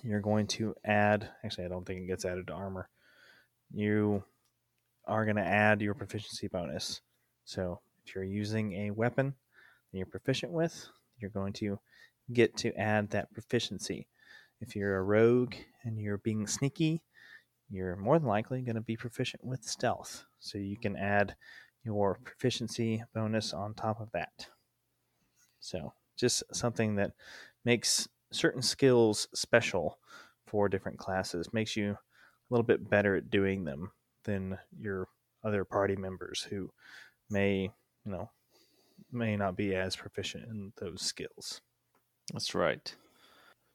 You're 0.03 0.20
going 0.20 0.47
to 0.47 0.76
add, 0.84 1.30
actually, 1.43 1.66
I 1.66 1.70
don't 1.70 1.86
think 1.86 2.01
it 2.01 2.07
gets 2.07 2.26
added 2.26 2.47
to 2.47 2.53
armor. 2.53 2.89
You 3.72 4.24
are 5.07 5.26
going 5.26 5.38
to 5.38 5.45
add 5.45 5.82
your 5.82 5.93
proficiency 5.93 6.47
bonus. 6.47 7.01
So 7.45 7.80
if 8.05 8.14
you're 8.14 8.24
using 8.24 8.74
a 8.74 8.91
weapon 8.91 9.34
that 9.91 9.97
you're 9.97 10.05
proficient 10.05 10.51
with, 10.51 10.88
you're 11.18 11.32
going 11.32 11.53
to 11.53 11.80
get 12.32 12.55
to 12.57 12.74
add 12.76 13.10
that 13.12 13.32
proficiency. 13.34 14.07
If 14.62 14.76
you're 14.76 14.97
a 14.97 15.03
rogue 15.03 15.55
and 15.84 15.99
you're 15.99 16.18
being 16.18 16.45
sneaky, 16.45 17.01
you're 17.70 17.95
more 17.95 18.20
than 18.20 18.28
likely 18.28 18.62
going 18.62 18.76
to 18.76 18.82
be 18.82 18.97
proficient 18.97 19.43
with 19.43 19.64
stealth. 19.64 20.26
So 20.39 20.57
you 20.57 20.78
can 20.78 20.95
add 20.95 21.36
your 21.84 22.20
proficiency 22.24 23.04
bonus 23.14 23.54
on 23.54 23.74
top 23.74 24.02
of 24.02 24.12
that. 24.12 24.48
So 25.60 25.94
just 26.18 26.44
something 26.54 26.96
that 26.96 27.12
makes 27.66 28.08
certain 28.32 28.62
skills 28.62 29.28
special 29.34 30.00
for 30.46 30.70
different 30.70 30.98
classes 30.98 31.54
makes 31.54 31.76
you 31.76 31.92
a 31.92 31.98
little 32.50 32.66
bit 32.66 32.90
better 32.90 33.16
at 33.16 33.30
doing 33.30 33.64
them 33.64 33.92
than 34.24 34.58
your 34.80 35.08
other 35.44 35.64
party 35.64 35.96
members 35.96 36.46
who 36.50 36.70
may 37.30 37.72
you 38.06 38.12
know 38.12 38.30
may 39.12 39.36
not 39.36 39.56
be 39.56 39.76
as 39.76 39.96
proficient 39.96 40.44
in 40.46 40.72
those 40.80 41.02
skills 41.02 41.62
that's 42.34 42.54
right 42.54 42.96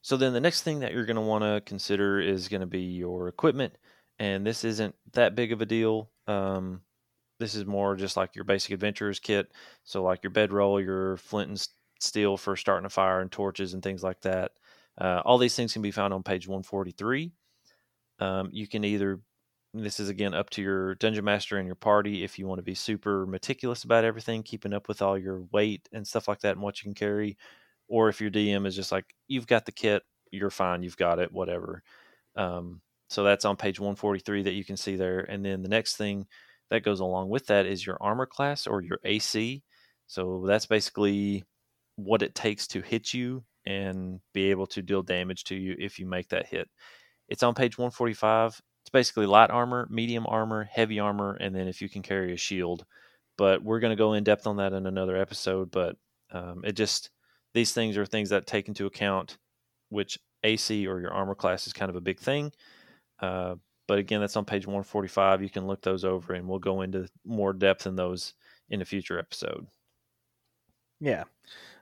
so 0.01 0.15
then 0.15 0.33
the 0.33 0.39
next 0.39 0.61
thing 0.61 0.79
that 0.79 0.93
you're 0.93 1.05
going 1.05 1.15
to 1.15 1.21
want 1.21 1.43
to 1.43 1.61
consider 1.65 2.19
is 2.19 2.47
going 2.47 2.61
to 2.61 2.67
be 2.67 2.81
your 2.81 3.27
equipment 3.27 3.73
and 4.19 4.45
this 4.45 4.63
isn't 4.63 4.95
that 5.13 5.35
big 5.35 5.51
of 5.51 5.61
a 5.61 5.65
deal 5.65 6.09
um, 6.27 6.81
this 7.39 7.55
is 7.55 7.65
more 7.65 7.95
just 7.95 8.17
like 8.17 8.35
your 8.35 8.45
basic 8.45 8.71
adventurers 8.71 9.19
kit 9.19 9.51
so 9.83 10.03
like 10.03 10.23
your 10.23 10.31
bedroll 10.31 10.79
your 10.81 11.17
flint 11.17 11.49
and 11.49 11.67
steel 11.99 12.37
for 12.37 12.55
starting 12.55 12.85
a 12.85 12.89
fire 12.89 13.21
and 13.21 13.31
torches 13.31 13.73
and 13.73 13.83
things 13.83 14.03
like 14.03 14.21
that. 14.21 14.51
Uh, 14.97 15.21
all 15.25 15.37
these 15.37 15.55
things 15.55 15.73
can 15.73 15.81
be 15.81 15.91
found 15.91 16.13
on 16.13 16.23
page 16.23 16.47
143. 16.47 17.31
Um, 18.19 18.49
you 18.51 18.67
can 18.67 18.83
either, 18.83 19.19
this 19.73 19.99
is 19.99 20.07
again 20.07 20.33
up 20.33 20.49
to 20.51 20.61
your 20.61 20.95
dungeon 20.95 21.25
master 21.25 21.57
and 21.57 21.65
your 21.65 21.75
party 21.75 22.23
if 22.23 22.39
you 22.39 22.47
want 22.47 22.59
to 22.59 22.63
be 22.63 22.75
super 22.75 23.25
meticulous 23.25 23.83
about 23.83 24.05
everything, 24.05 24.41
keeping 24.43 24.73
up 24.73 24.87
with 24.87 25.01
all 25.01 25.17
your 25.17 25.41
weight 25.51 25.87
and 25.91 26.07
stuff 26.07 26.27
like 26.27 26.39
that 26.41 26.53
and 26.53 26.61
what 26.61 26.79
you 26.79 26.83
can 26.83 26.93
carry. 26.95 27.37
Or 27.87 28.09
if 28.09 28.21
your 28.21 28.31
DM 28.31 28.65
is 28.65 28.75
just 28.75 28.91
like, 28.91 29.05
you've 29.27 29.47
got 29.47 29.65
the 29.65 29.71
kit, 29.71 30.03
you're 30.31 30.49
fine, 30.49 30.81
you've 30.81 30.97
got 30.97 31.19
it, 31.19 31.31
whatever. 31.31 31.83
Um, 32.35 32.81
so 33.09 33.23
that's 33.23 33.45
on 33.45 33.57
page 33.57 33.79
143 33.79 34.43
that 34.43 34.53
you 34.53 34.63
can 34.63 34.77
see 34.77 34.95
there. 34.95 35.19
And 35.19 35.45
then 35.45 35.61
the 35.61 35.69
next 35.69 35.97
thing 35.97 36.25
that 36.69 36.83
goes 36.83 36.99
along 36.99 37.29
with 37.29 37.47
that 37.47 37.65
is 37.65 37.85
your 37.85 37.97
armor 38.01 38.25
class 38.25 38.67
or 38.67 38.81
your 38.81 38.99
AC. 39.03 39.63
So 40.07 40.43
that's 40.45 40.65
basically 40.65 41.43
what 41.95 42.21
it 42.21 42.35
takes 42.35 42.67
to 42.67 42.81
hit 42.81 43.13
you 43.13 43.43
and 43.65 44.19
be 44.33 44.51
able 44.51 44.67
to 44.67 44.81
deal 44.81 45.01
damage 45.01 45.43
to 45.45 45.55
you 45.55 45.75
if 45.79 45.99
you 45.99 46.05
make 46.05 46.29
that 46.29 46.47
hit. 46.47 46.69
It's 47.29 47.43
on 47.43 47.55
page 47.55 47.77
145. 47.77 48.61
It's 48.83 48.89
basically 48.91 49.25
light 49.25 49.49
armor, 49.49 49.87
medium 49.89 50.25
armor, 50.27 50.63
heavy 50.71 50.99
armor, 50.99 51.35
and 51.39 51.55
then 51.55 51.67
if 51.67 51.81
you 51.81 51.89
can 51.89 52.03
carry 52.03 52.33
a 52.33 52.37
shield. 52.37 52.85
But 53.37 53.63
we're 53.63 53.79
going 53.79 53.91
to 53.91 54.01
go 54.01 54.13
in 54.13 54.23
depth 54.23 54.45
on 54.45 54.57
that 54.57 54.73
in 54.73 54.85
another 54.85 55.17
episode. 55.17 55.71
But 55.71 55.95
um, 56.31 56.61
it 56.63 56.73
just, 56.73 57.09
these 57.53 57.73
things 57.73 57.97
are 57.97 58.05
things 58.05 58.29
that 58.29 58.45
take 58.45 58.67
into 58.67 58.85
account 58.85 59.37
which 59.89 60.19
AC 60.43 60.87
or 60.87 60.99
your 60.99 61.11
armor 61.11 61.35
class 61.35 61.67
is 61.67 61.73
kind 61.73 61.89
of 61.89 61.95
a 61.95 62.01
big 62.01 62.19
thing. 62.19 62.51
Uh, 63.19 63.55
but 63.87 63.99
again, 63.99 64.21
that's 64.21 64.35
on 64.35 64.45
page 64.45 64.65
145. 64.65 65.41
You 65.41 65.49
can 65.49 65.67
look 65.67 65.81
those 65.81 66.03
over 66.05 66.33
and 66.33 66.47
we'll 66.47 66.59
go 66.59 66.81
into 66.81 67.07
more 67.23 67.53
depth 67.53 67.87
in 67.87 67.95
those 67.95 68.33
in 68.69 68.81
a 68.81 68.85
future 68.85 69.19
episode. 69.19 69.67
Yeah. 70.99 71.25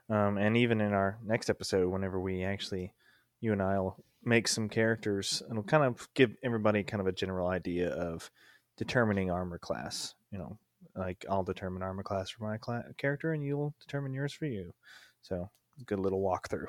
Um, 0.09 0.37
and 0.37 0.57
even 0.57 0.81
in 0.81 0.93
our 0.93 1.17
next 1.23 1.49
episode, 1.49 1.89
whenever 1.89 2.19
we 2.19 2.43
actually, 2.43 2.93
you 3.39 3.53
and 3.53 3.61
I 3.61 3.79
will 3.79 4.03
make 4.23 4.47
some 4.47 4.69
characters, 4.69 5.41
and 5.47 5.57
we'll 5.57 5.63
kind 5.63 5.83
of 5.83 6.07
give 6.13 6.35
everybody 6.43 6.83
kind 6.83 7.01
of 7.01 7.07
a 7.07 7.13
general 7.13 7.47
idea 7.47 7.89
of 7.89 8.29
determining 8.77 9.31
armor 9.31 9.57
class. 9.57 10.15
You 10.31 10.39
know, 10.39 10.57
like 10.95 11.25
I'll 11.29 11.43
determine 11.43 11.83
armor 11.83 12.03
class 12.03 12.29
for 12.29 12.43
my 12.43 12.57
cl- 12.63 12.83
character, 12.97 13.33
and 13.33 13.43
you'll 13.43 13.73
determine 13.79 14.13
yours 14.13 14.33
for 14.33 14.45
you. 14.45 14.73
So, 15.21 15.49
good 15.85 15.99
little 15.99 16.21
walkthrough. 16.21 16.67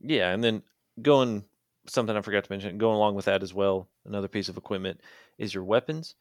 Yeah, 0.00 0.32
and 0.32 0.42
then 0.42 0.62
going 1.00 1.44
something 1.86 2.16
I 2.16 2.20
forgot 2.20 2.44
to 2.44 2.52
mention, 2.52 2.78
going 2.78 2.96
along 2.96 3.14
with 3.14 3.26
that 3.26 3.42
as 3.42 3.54
well, 3.54 3.88
another 4.04 4.28
piece 4.28 4.48
of 4.48 4.56
equipment 4.56 5.00
is 5.38 5.54
your 5.54 5.64
weapons. 5.64 6.14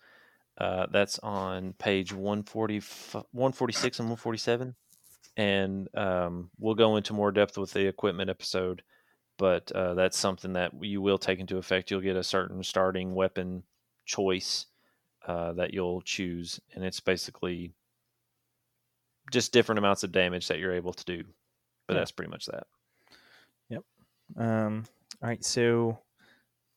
Uh, 0.57 0.86
that's 0.91 1.18
on 1.20 1.74
page 1.74 2.14
140, 2.14 2.80
146 3.32 3.99
and 3.99 4.07
147 4.07 4.76
and 5.36 5.88
um, 5.95 6.49
we'll 6.59 6.76
go 6.76 6.95
into 6.95 7.14
more 7.14 7.32
depth 7.32 7.57
with 7.57 7.74
the 7.74 7.88
equipment 7.88 8.30
episode. 8.30 8.84
But 9.38 9.72
uh, 9.72 9.95
that's 9.95 10.18
something 10.18 10.53
that 10.53 10.72
you 10.82 11.01
will 11.01 11.18
take 11.18 11.39
into 11.39 11.57
effect. 11.57 11.89
You'll 11.89 12.01
get 12.01 12.16
a 12.16 12.24
certain 12.24 12.64
starting 12.64 13.16
weapon 13.16 13.64
choice 14.05 14.68
uh, 15.28 15.53
that 15.53 15.74
you'll 15.74 16.01
choose, 16.01 16.59
and 16.76 16.84
it's 16.84 16.99
basically 16.99 17.74
just 19.32 19.51
different 19.51 19.80
amounts 19.80 20.03
of 20.03 20.11
damage 20.11 20.47
that 20.49 20.59
you're 20.59 20.76
able 20.76 20.93
to 20.93 21.05
do. 21.05 21.24
But 21.88 21.95
yeah. 21.95 22.01
that's 22.01 22.11
pretty 22.11 22.30
much 22.30 22.45
that. 22.45 22.68
Yep. 23.70 23.84
Um, 24.38 24.84
all 25.22 25.30
right. 25.30 25.43
So 25.43 25.99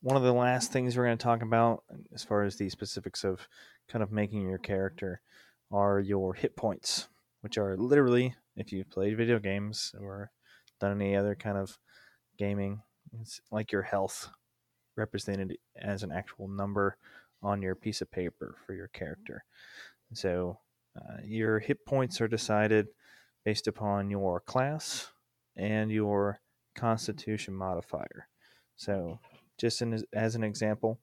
one 0.03 0.17
of 0.17 0.23
the 0.23 0.33
last 0.33 0.73
things 0.73 0.97
we're 0.97 1.07
going 1.07 1.19
to 1.19 1.23
talk 1.23 1.43
about, 1.43 1.83
as 2.15 2.23
far 2.23 2.45
as 2.45 2.57
the 2.57 2.69
specifics 2.69 3.25
of 3.25 3.49
kind 3.89 4.03
of 4.03 4.13
making 4.13 4.43
your 4.43 4.59
character, 4.59 5.21
are 5.73 5.99
your 5.99 6.35
hit 6.35 6.57
points, 6.57 7.09
which 7.41 7.59
are 7.59 7.77
literally 7.77 8.35
if 8.57 8.73
you've 8.73 8.91
played 8.91 9.17
video 9.17 9.39
games 9.39 9.95
or 10.01 10.31
done 10.81 11.01
any 11.01 11.17
other 11.17 11.35
kind 11.35 11.59
of 11.59 11.79
gaming, 12.39 12.83
it's 13.21 13.41
like 13.51 13.73
your 13.73 13.83
health 13.83 14.29
represented 14.97 15.57
as 15.81 16.03
an 16.03 16.13
actual 16.13 16.49
number 16.49 16.97
on 17.43 17.63
your 17.63 17.75
piece 17.75 18.01
of 18.01 18.11
paper 18.11 18.57
for 18.67 18.75
your 18.75 18.89
character. 18.89 19.45
So 20.15 20.59
uh, 20.97 21.19
your 21.25 21.59
hit 21.59 21.85
points 21.85 22.21
are 22.21 22.29
decided 22.29 22.87
based 23.45 23.67
upon 23.67 24.11
your 24.11 24.41
class 24.41 25.11
and 25.57 25.91
your 25.91 26.41
constitution 26.77 27.55
modifier. 27.55 28.29
So 28.77 29.19
just 29.59 29.83
in, 29.83 30.03
as 30.13 30.35
an 30.35 30.45
example, 30.45 31.01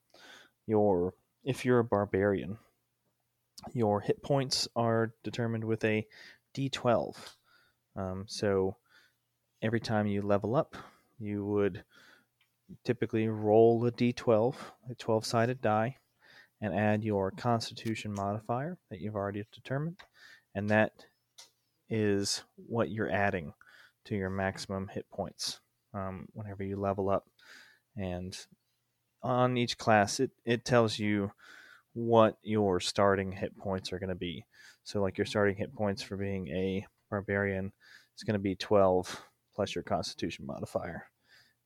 your 0.66 1.14
if 1.44 1.64
you're 1.64 1.80
a 1.80 1.84
barbarian, 1.84 2.56
your 3.74 4.00
hit 4.00 4.22
points 4.22 4.66
are 4.74 5.12
determined 5.22 5.64
with 5.64 5.84
a 5.84 6.06
d12. 6.56 7.16
Um, 7.96 8.24
so 8.26 8.76
every 9.62 9.80
time 9.80 10.06
you 10.06 10.22
level 10.22 10.56
up, 10.56 10.74
you 11.18 11.44
would 11.44 11.84
typically 12.84 13.28
roll 13.28 13.84
a 13.86 13.92
d12, 13.92 14.54
a 14.90 14.94
12 14.94 15.26
sided 15.26 15.60
die, 15.60 15.96
and 16.62 16.74
add 16.74 17.04
your 17.04 17.30
constitution 17.30 18.12
modifier 18.12 18.78
that 18.90 19.00
you've 19.00 19.16
already 19.16 19.44
determined. 19.52 19.98
And 20.54 20.70
that 20.70 20.92
is 21.90 22.42
what 22.56 22.90
you're 22.90 23.10
adding 23.10 23.52
to 24.06 24.16
your 24.16 24.30
maximum 24.30 24.88
hit 24.88 25.06
points 25.10 25.60
um, 25.94 26.26
whenever 26.32 26.62
you 26.62 26.76
level 26.76 27.08
up. 27.08 27.24
And 27.96 28.36
on 29.22 29.56
each 29.56 29.78
class, 29.78 30.20
it, 30.20 30.30
it 30.44 30.64
tells 30.64 30.98
you 30.98 31.30
what 31.92 32.36
your 32.42 32.80
starting 32.80 33.32
hit 33.32 33.56
points 33.56 33.92
are 33.92 33.98
going 33.98 34.08
to 34.08 34.14
be. 34.14 34.44
So, 34.82 35.00
like 35.00 35.16
your 35.16 35.26
starting 35.26 35.56
hit 35.56 35.72
points 35.74 36.02
for 36.02 36.16
being 36.16 36.48
a 36.48 36.86
barbarian 37.08 37.72
is 38.16 38.24
going 38.24 38.34
to 38.34 38.40
be 38.40 38.56
12 38.56 39.22
plus 39.54 39.74
your 39.74 39.84
Constitution 39.84 40.46
modifier. 40.46 41.06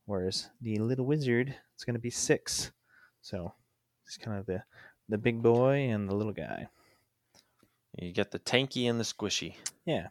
Whereas 0.05 0.49
the 0.61 0.77
little 0.77 1.05
wizard, 1.05 1.55
it's 1.75 1.83
going 1.83 1.95
to 1.95 1.99
be 1.99 2.09
six. 2.09 2.71
So 3.21 3.53
it's 4.05 4.17
kind 4.17 4.39
of 4.39 4.45
the 4.45 4.63
the 5.07 5.17
big 5.17 5.41
boy 5.41 5.89
and 5.89 6.07
the 6.07 6.15
little 6.15 6.33
guy. 6.33 6.67
You 7.97 8.13
get 8.13 8.31
the 8.31 8.39
tanky 8.39 8.89
and 8.89 8.99
the 8.99 9.03
squishy. 9.03 9.55
Yeah. 9.85 10.07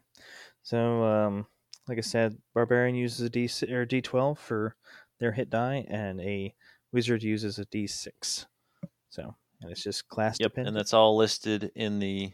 So, 0.61 1.03
um, 1.03 1.47
like 1.89 1.97
I 1.97 2.01
said, 2.01 2.37
barbarian 2.53 2.95
uses 2.95 3.21
a 3.21 3.29
D 3.29 3.45
or 3.45 3.85
D12 3.85 4.37
for 4.37 4.75
their 5.19 5.31
hit 5.31 5.49
die, 5.49 5.85
and 5.89 6.21
a 6.21 6.53
wizard 6.93 7.23
uses 7.23 7.59
a 7.59 7.65
D6. 7.65 8.45
So, 9.09 9.35
and 9.61 9.71
it's 9.71 9.83
just 9.83 10.07
class 10.07 10.37
Yep, 10.39 10.51
dependent. 10.51 10.67
and 10.69 10.77
that's 10.77 10.93
all 10.93 11.17
listed 11.17 11.71
in 11.75 11.99
the. 11.99 12.31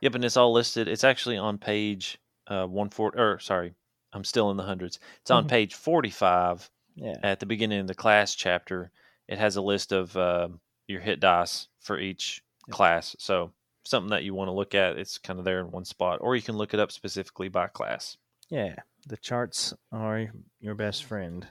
Yep, 0.00 0.16
and 0.16 0.24
it's 0.24 0.36
all 0.36 0.52
listed. 0.52 0.88
It's 0.88 1.04
actually 1.04 1.36
on 1.38 1.58
page 1.58 2.18
uh, 2.48 2.66
one 2.66 2.90
forty. 2.90 3.18
Or 3.18 3.38
sorry, 3.38 3.72
I'm 4.12 4.24
still 4.24 4.50
in 4.50 4.56
the 4.56 4.64
hundreds. 4.64 4.98
It's 5.20 5.30
on 5.30 5.44
Mhm. 5.44 5.48
page 5.48 5.74
forty-five 5.74 6.68
yeah. 6.96 7.16
at 7.22 7.38
the 7.40 7.46
beginning 7.46 7.80
of 7.80 7.86
the 7.86 7.94
class 7.94 8.34
chapter. 8.34 8.90
It 9.28 9.38
has 9.38 9.56
a 9.56 9.62
list 9.62 9.92
of 9.92 10.14
uh, 10.16 10.48
your 10.88 11.00
hit 11.00 11.20
dice 11.20 11.68
for 11.80 11.98
each 11.98 12.42
Yep. 12.68 12.74
class. 12.76 13.16
So 13.20 13.52
something 13.84 14.10
that 14.10 14.24
you 14.24 14.34
want 14.34 14.48
to 14.48 14.52
look 14.52 14.74
at, 14.74 14.98
it's 14.98 15.18
kind 15.18 15.38
of 15.38 15.44
there 15.44 15.60
in 15.60 15.70
one 15.70 15.84
spot, 15.84 16.18
or 16.20 16.36
you 16.36 16.42
can 16.42 16.56
look 16.56 16.74
it 16.74 16.80
up 16.80 16.92
specifically 16.92 17.48
by 17.48 17.66
class. 17.68 18.16
Yeah. 18.52 18.76
The 19.08 19.16
charts 19.16 19.74
are 19.92 20.28
your 20.60 20.74
best 20.76 21.04
friend 21.04 21.50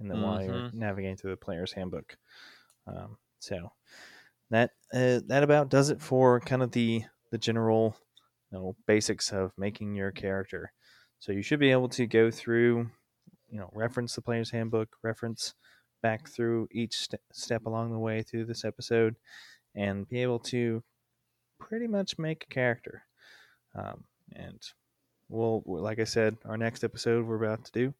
in 0.00 0.08
the 0.08 0.16
while 0.16 0.42
you're 0.42 0.64
Mhm. 0.64 0.72
navigating 0.72 1.16
through 1.16 1.30
the 1.32 1.36
player's 1.38 1.72
handbook. 1.72 2.16
Um, 2.86 3.18
so 3.40 3.72
that 4.50 4.72
uh, 4.94 5.20
that 5.26 5.44
about 5.44 5.70
does 5.70 5.90
it 5.90 6.02
for 6.02 6.40
kind 6.40 6.62
of 6.62 6.72
the 6.72 7.04
the 7.32 7.38
general 7.38 7.96
you 8.52 8.58
know 8.58 8.76
basics 8.86 9.32
of 9.32 9.52
making 9.58 9.94
your 9.96 10.12
character. 10.12 10.72
So 11.20 11.32
you 11.32 11.42
should 11.42 11.60
be 11.60 11.72
able 11.72 11.90
to 11.90 12.06
go 12.06 12.30
through, 12.32 12.90
you 13.48 13.60
know, 13.60 13.70
reference 13.74 14.14
the 14.16 14.22
player's 14.22 14.50
handbook, 14.52 14.96
reference 15.04 15.54
back 16.02 16.28
through 16.28 16.68
each 16.72 16.96
st- 16.98 17.22
step 17.32 17.66
along 17.66 17.92
the 17.92 18.00
way 18.00 18.22
through 18.24 18.46
this 18.46 18.64
episode, 18.64 19.16
and 19.76 20.08
be 20.08 20.22
able 20.22 20.40
to 20.40 20.84
pretty 21.60 21.88
much 21.88 22.18
make 22.18 22.44
a 22.44 22.54
character. 22.54 23.04
Um, 23.74 24.06
and 24.34 24.62
we'll, 25.30 25.62
like 25.66 25.98
I 25.98 26.04
said, 26.04 26.36
our 26.44 26.56
next 26.56 26.84
episode 26.84 27.24
we're 27.24 27.42
about 27.42 27.64
to 27.64 27.72
do, 27.72 27.94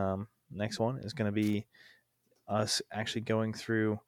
um, 0.00 0.28
next 0.50 0.78
one 0.78 0.98
is 0.98 1.12
going 1.12 1.26
to 1.26 1.32
be 1.32 1.66
us 2.46 2.80
actually 2.92 3.22
going 3.22 3.52
through 3.52 3.98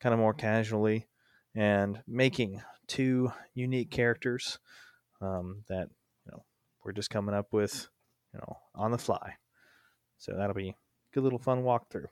kind 0.00 0.12
of 0.12 0.18
more 0.18 0.34
casually 0.34 1.06
and 1.54 2.00
making 2.06 2.62
two 2.86 3.32
unique 3.54 3.90
characters 3.90 4.58
um, 5.20 5.64
that 5.68 5.88
you 6.24 6.32
know 6.32 6.44
we're 6.84 6.92
just 6.92 7.10
coming 7.10 7.34
up 7.34 7.52
with, 7.52 7.88
you 8.32 8.38
know, 8.38 8.56
on 8.74 8.90
the 8.90 8.98
fly. 8.98 9.34
So 10.18 10.34
that'll 10.36 10.54
be 10.54 10.70
a 10.70 10.74
good 11.14 11.24
little 11.24 11.38
fun 11.38 11.62
walkthrough. 11.62 12.06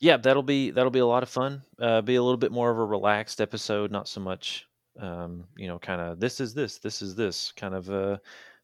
Yeah, 0.00 0.16
that'll 0.16 0.42
be 0.42 0.70
that'll 0.70 0.90
be 0.90 0.98
a 0.98 1.06
lot 1.06 1.22
of 1.22 1.28
fun. 1.28 1.62
Uh, 1.78 2.00
be 2.00 2.16
a 2.16 2.22
little 2.22 2.36
bit 2.38 2.52
more 2.52 2.70
of 2.70 2.78
a 2.78 2.84
relaxed 2.84 3.40
episode, 3.40 3.90
not 3.90 4.08
so 4.08 4.20
much, 4.20 4.66
um, 4.98 5.44
you 5.56 5.68
know, 5.68 5.78
kind 5.78 6.00
of 6.00 6.18
this 6.18 6.40
is 6.40 6.54
this, 6.54 6.78
this 6.78 7.02
is 7.02 7.14
this, 7.14 7.52
kind 7.56 7.74
of 7.74 7.88
a 7.88 8.20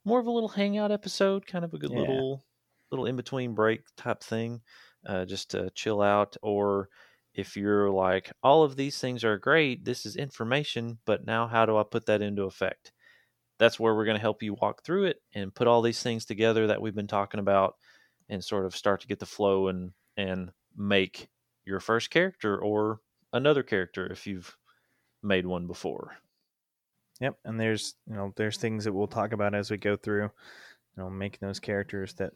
more 0.08 0.20
of 0.20 0.26
a 0.26 0.30
little 0.30 0.48
hangout 0.48 0.90
episode, 0.92 1.46
kind 1.46 1.64
of 1.64 1.74
a 1.74 1.78
good 1.78 1.90
Yeah. 1.90 1.98
little 2.00 2.44
little 2.90 3.06
in 3.06 3.16
between 3.16 3.54
break 3.54 3.82
type 3.96 4.22
thing, 4.22 4.62
uh, 5.06 5.24
just 5.26 5.50
to 5.50 5.70
chill 5.70 6.00
out. 6.00 6.36
Or 6.42 6.88
if 7.34 7.56
you're 7.56 7.90
like, 7.90 8.32
all 8.42 8.62
of 8.64 8.76
these 8.76 8.98
things 8.98 9.24
are 9.24 9.38
great, 9.38 9.84
this 9.84 10.06
is 10.06 10.16
information, 10.16 10.98
but 11.04 11.26
now 11.26 11.46
how 11.46 11.66
do 11.66 11.76
I 11.76 11.82
put 11.84 12.06
that 12.06 12.22
into 12.22 12.44
effect? 12.44 12.92
That's 13.58 13.78
where 13.78 13.94
we're 13.94 14.06
going 14.06 14.16
to 14.16 14.20
help 14.22 14.42
you 14.42 14.54
walk 14.54 14.84
through 14.84 15.04
it 15.06 15.22
and 15.34 15.54
put 15.54 15.66
all 15.68 15.82
these 15.82 16.02
things 16.02 16.24
together 16.24 16.66
that 16.68 16.80
we've 16.80 16.94
been 16.94 17.06
talking 17.08 17.40
about, 17.40 17.76
and 18.30 18.42
sort 18.44 18.66
of 18.66 18.76
start 18.76 19.00
to 19.02 19.08
get 19.08 19.18
the 19.18 19.26
flow 19.26 19.68
and 19.68 19.92
and 20.16 20.52
make 20.76 21.28
your 21.66 21.80
first 21.80 22.10
character 22.10 22.58
or 22.58 23.00
another 23.32 23.62
character 23.62 24.06
if 24.10 24.26
you've 24.26 24.56
made 25.22 25.46
one 25.46 25.66
before. 25.66 26.18
Yep, 27.20 27.38
and 27.44 27.58
there's 27.58 27.96
you 28.06 28.14
know 28.14 28.32
there's 28.36 28.58
things 28.58 28.84
that 28.84 28.92
we'll 28.92 29.08
talk 29.08 29.32
about 29.32 29.54
as 29.54 29.70
we 29.70 29.76
go 29.76 29.96
through, 29.96 30.24
you 30.24 30.30
know, 30.96 31.10
making 31.10 31.40
those 31.42 31.60
characters 31.60 32.14
that 32.14 32.32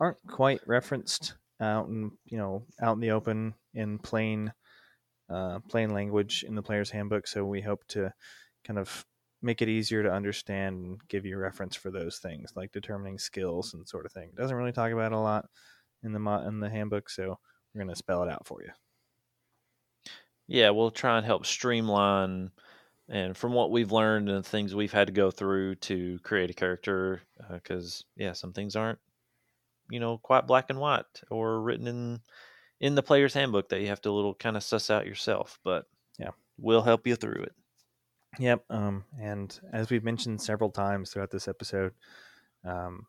aren't 0.00 0.18
quite 0.28 0.60
referenced 0.66 1.36
out 1.60 1.88
in 1.88 2.16
you 2.24 2.38
know 2.38 2.66
out 2.80 2.94
in 2.94 3.00
the 3.00 3.10
open 3.12 3.54
in 3.74 3.98
plain, 3.98 4.52
uh, 5.30 5.60
plain 5.68 5.90
language 5.90 6.44
in 6.44 6.54
the 6.54 6.62
player's 6.62 6.90
handbook. 6.90 7.26
So 7.26 7.44
we 7.46 7.62
hope 7.62 7.86
to 7.88 8.14
kind 8.64 8.78
of 8.78 9.06
make 9.42 9.62
it 9.62 9.68
easier 9.68 10.02
to 10.02 10.12
understand 10.12 10.84
and 10.84 11.08
give 11.08 11.26
you 11.26 11.38
reference 11.38 11.76
for 11.76 11.90
those 11.90 12.18
things 12.18 12.52
like 12.56 12.72
determining 12.72 13.18
skills 13.18 13.74
and 13.74 13.88
sort 13.88 14.06
of 14.06 14.12
thing. 14.12 14.30
It 14.30 14.36
doesn't 14.36 14.56
really 14.56 14.72
talk 14.72 14.92
about 14.92 15.12
a 15.12 15.18
lot 15.18 15.46
in 16.02 16.12
the 16.12 16.20
mo- 16.20 16.46
in 16.48 16.60
the 16.60 16.70
handbook, 16.70 17.10
so 17.10 17.38
we're 17.74 17.82
gonna 17.82 17.96
spell 17.96 18.22
it 18.24 18.30
out 18.30 18.46
for 18.46 18.62
you. 18.62 18.70
Yeah, 20.46 20.70
we'll 20.70 20.90
try 20.90 21.16
and 21.16 21.26
help 21.26 21.46
streamline 21.46 22.50
and 23.08 23.36
from 23.36 23.52
what 23.52 23.70
we've 23.70 23.92
learned 23.92 24.28
and 24.28 24.44
the 24.44 24.48
things 24.48 24.74
we've 24.74 24.92
had 24.92 25.08
to 25.08 25.12
go 25.12 25.30
through 25.30 25.74
to 25.76 26.18
create 26.22 26.50
a 26.50 26.54
character 26.54 27.20
because 27.52 28.04
yeah 28.16 28.32
some 28.32 28.52
things 28.52 28.76
aren't 28.76 28.98
you 29.90 30.00
know 30.00 30.18
quite 30.18 30.46
black 30.46 30.66
and 30.70 30.78
white 30.80 31.04
or 31.30 31.60
written 31.60 31.86
in 31.86 32.20
in 32.80 32.94
the 32.94 33.02
player's 33.02 33.34
handbook 33.34 33.68
that 33.68 33.80
you 33.80 33.88
have 33.88 34.00
to 34.00 34.10
little 34.10 34.34
kind 34.34 34.56
of 34.56 34.62
suss 34.62 34.90
out 34.90 35.06
yourself 35.06 35.58
but 35.64 35.86
Yeah. 36.18 36.30
we'll 36.58 36.82
help 36.82 37.06
you 37.06 37.16
through 37.16 37.42
it 37.42 37.52
Yep. 38.40 38.64
Um, 38.68 39.04
and 39.20 39.56
as 39.72 39.90
we've 39.90 40.02
mentioned 40.02 40.42
several 40.42 40.70
times 40.70 41.10
throughout 41.12 41.30
this 41.30 41.46
episode, 41.46 41.92
um, 42.64 43.06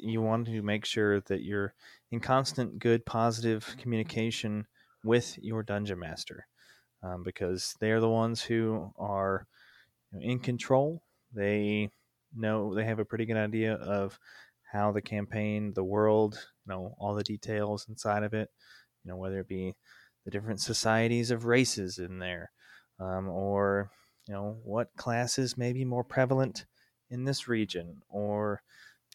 you 0.00 0.22
want 0.22 0.46
to 0.46 0.62
make 0.62 0.84
sure 0.84 1.20
that 1.20 1.42
you're 1.42 1.74
in 2.10 2.20
constant, 2.20 2.78
good, 2.78 3.04
positive 3.04 3.74
communication 3.78 4.66
with 5.04 5.38
your 5.42 5.62
dungeon 5.62 5.98
master, 5.98 6.46
um, 7.02 7.22
because 7.22 7.74
they 7.80 7.90
are 7.90 8.00
the 8.00 8.08
ones 8.08 8.42
who 8.42 8.92
are 8.98 9.46
in 10.20 10.38
control. 10.38 11.02
They 11.32 11.90
know 12.34 12.74
they 12.74 12.84
have 12.84 12.98
a 12.98 13.04
pretty 13.04 13.26
good 13.26 13.36
idea 13.36 13.74
of 13.74 14.18
how 14.70 14.92
the 14.92 15.02
campaign, 15.02 15.72
the 15.74 15.84
world, 15.84 16.34
you 16.66 16.72
know, 16.72 16.94
all 16.98 17.14
the 17.14 17.22
details 17.22 17.86
inside 17.88 18.22
of 18.22 18.34
it. 18.34 18.50
You 19.04 19.10
know, 19.10 19.16
whether 19.16 19.40
it 19.40 19.48
be 19.48 19.74
the 20.24 20.30
different 20.30 20.60
societies 20.60 21.30
of 21.30 21.46
races 21.46 21.98
in 21.98 22.18
there 22.18 22.50
um, 23.00 23.28
or 23.28 23.90
you 24.28 24.34
know 24.34 24.58
what 24.64 24.94
classes 24.96 25.58
may 25.58 25.72
be 25.72 25.84
more 25.84 26.04
prevalent 26.04 26.66
in 27.10 27.24
this 27.24 27.48
region 27.48 28.02
or 28.08 28.62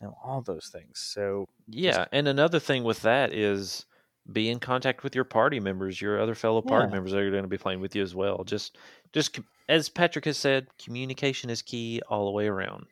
you 0.01 0.07
know 0.07 0.17
all 0.23 0.41
those 0.41 0.67
things 0.67 0.99
so 0.99 1.45
yeah 1.67 2.05
and 2.11 2.27
another 2.27 2.59
thing 2.59 2.83
with 2.83 3.01
that 3.01 3.33
is 3.33 3.85
be 4.31 4.49
in 4.49 4.59
contact 4.59 5.03
with 5.03 5.15
your 5.15 5.23
party 5.23 5.59
members 5.59 6.01
your 6.01 6.19
other 6.19 6.35
fellow 6.35 6.61
party 6.61 6.87
Yeah. 6.87 6.93
members 6.95 7.11
that 7.13 7.21
are 7.21 7.31
going 7.31 7.43
to 7.43 7.47
be 7.49 7.57
playing 7.57 7.79
with 7.79 7.95
you 7.95 8.03
as 8.03 8.13
well. 8.15 8.43
Just 8.43 8.77
just 9.13 9.39
as 9.69 9.89
patrick 9.89 10.25
has 10.25 10.37
said 10.37 10.67
communication 10.83 11.49
is 11.49 11.61
key 11.61 12.01
all 12.09 12.25
the 12.25 12.31
way 12.31 12.47
around. 12.47 12.85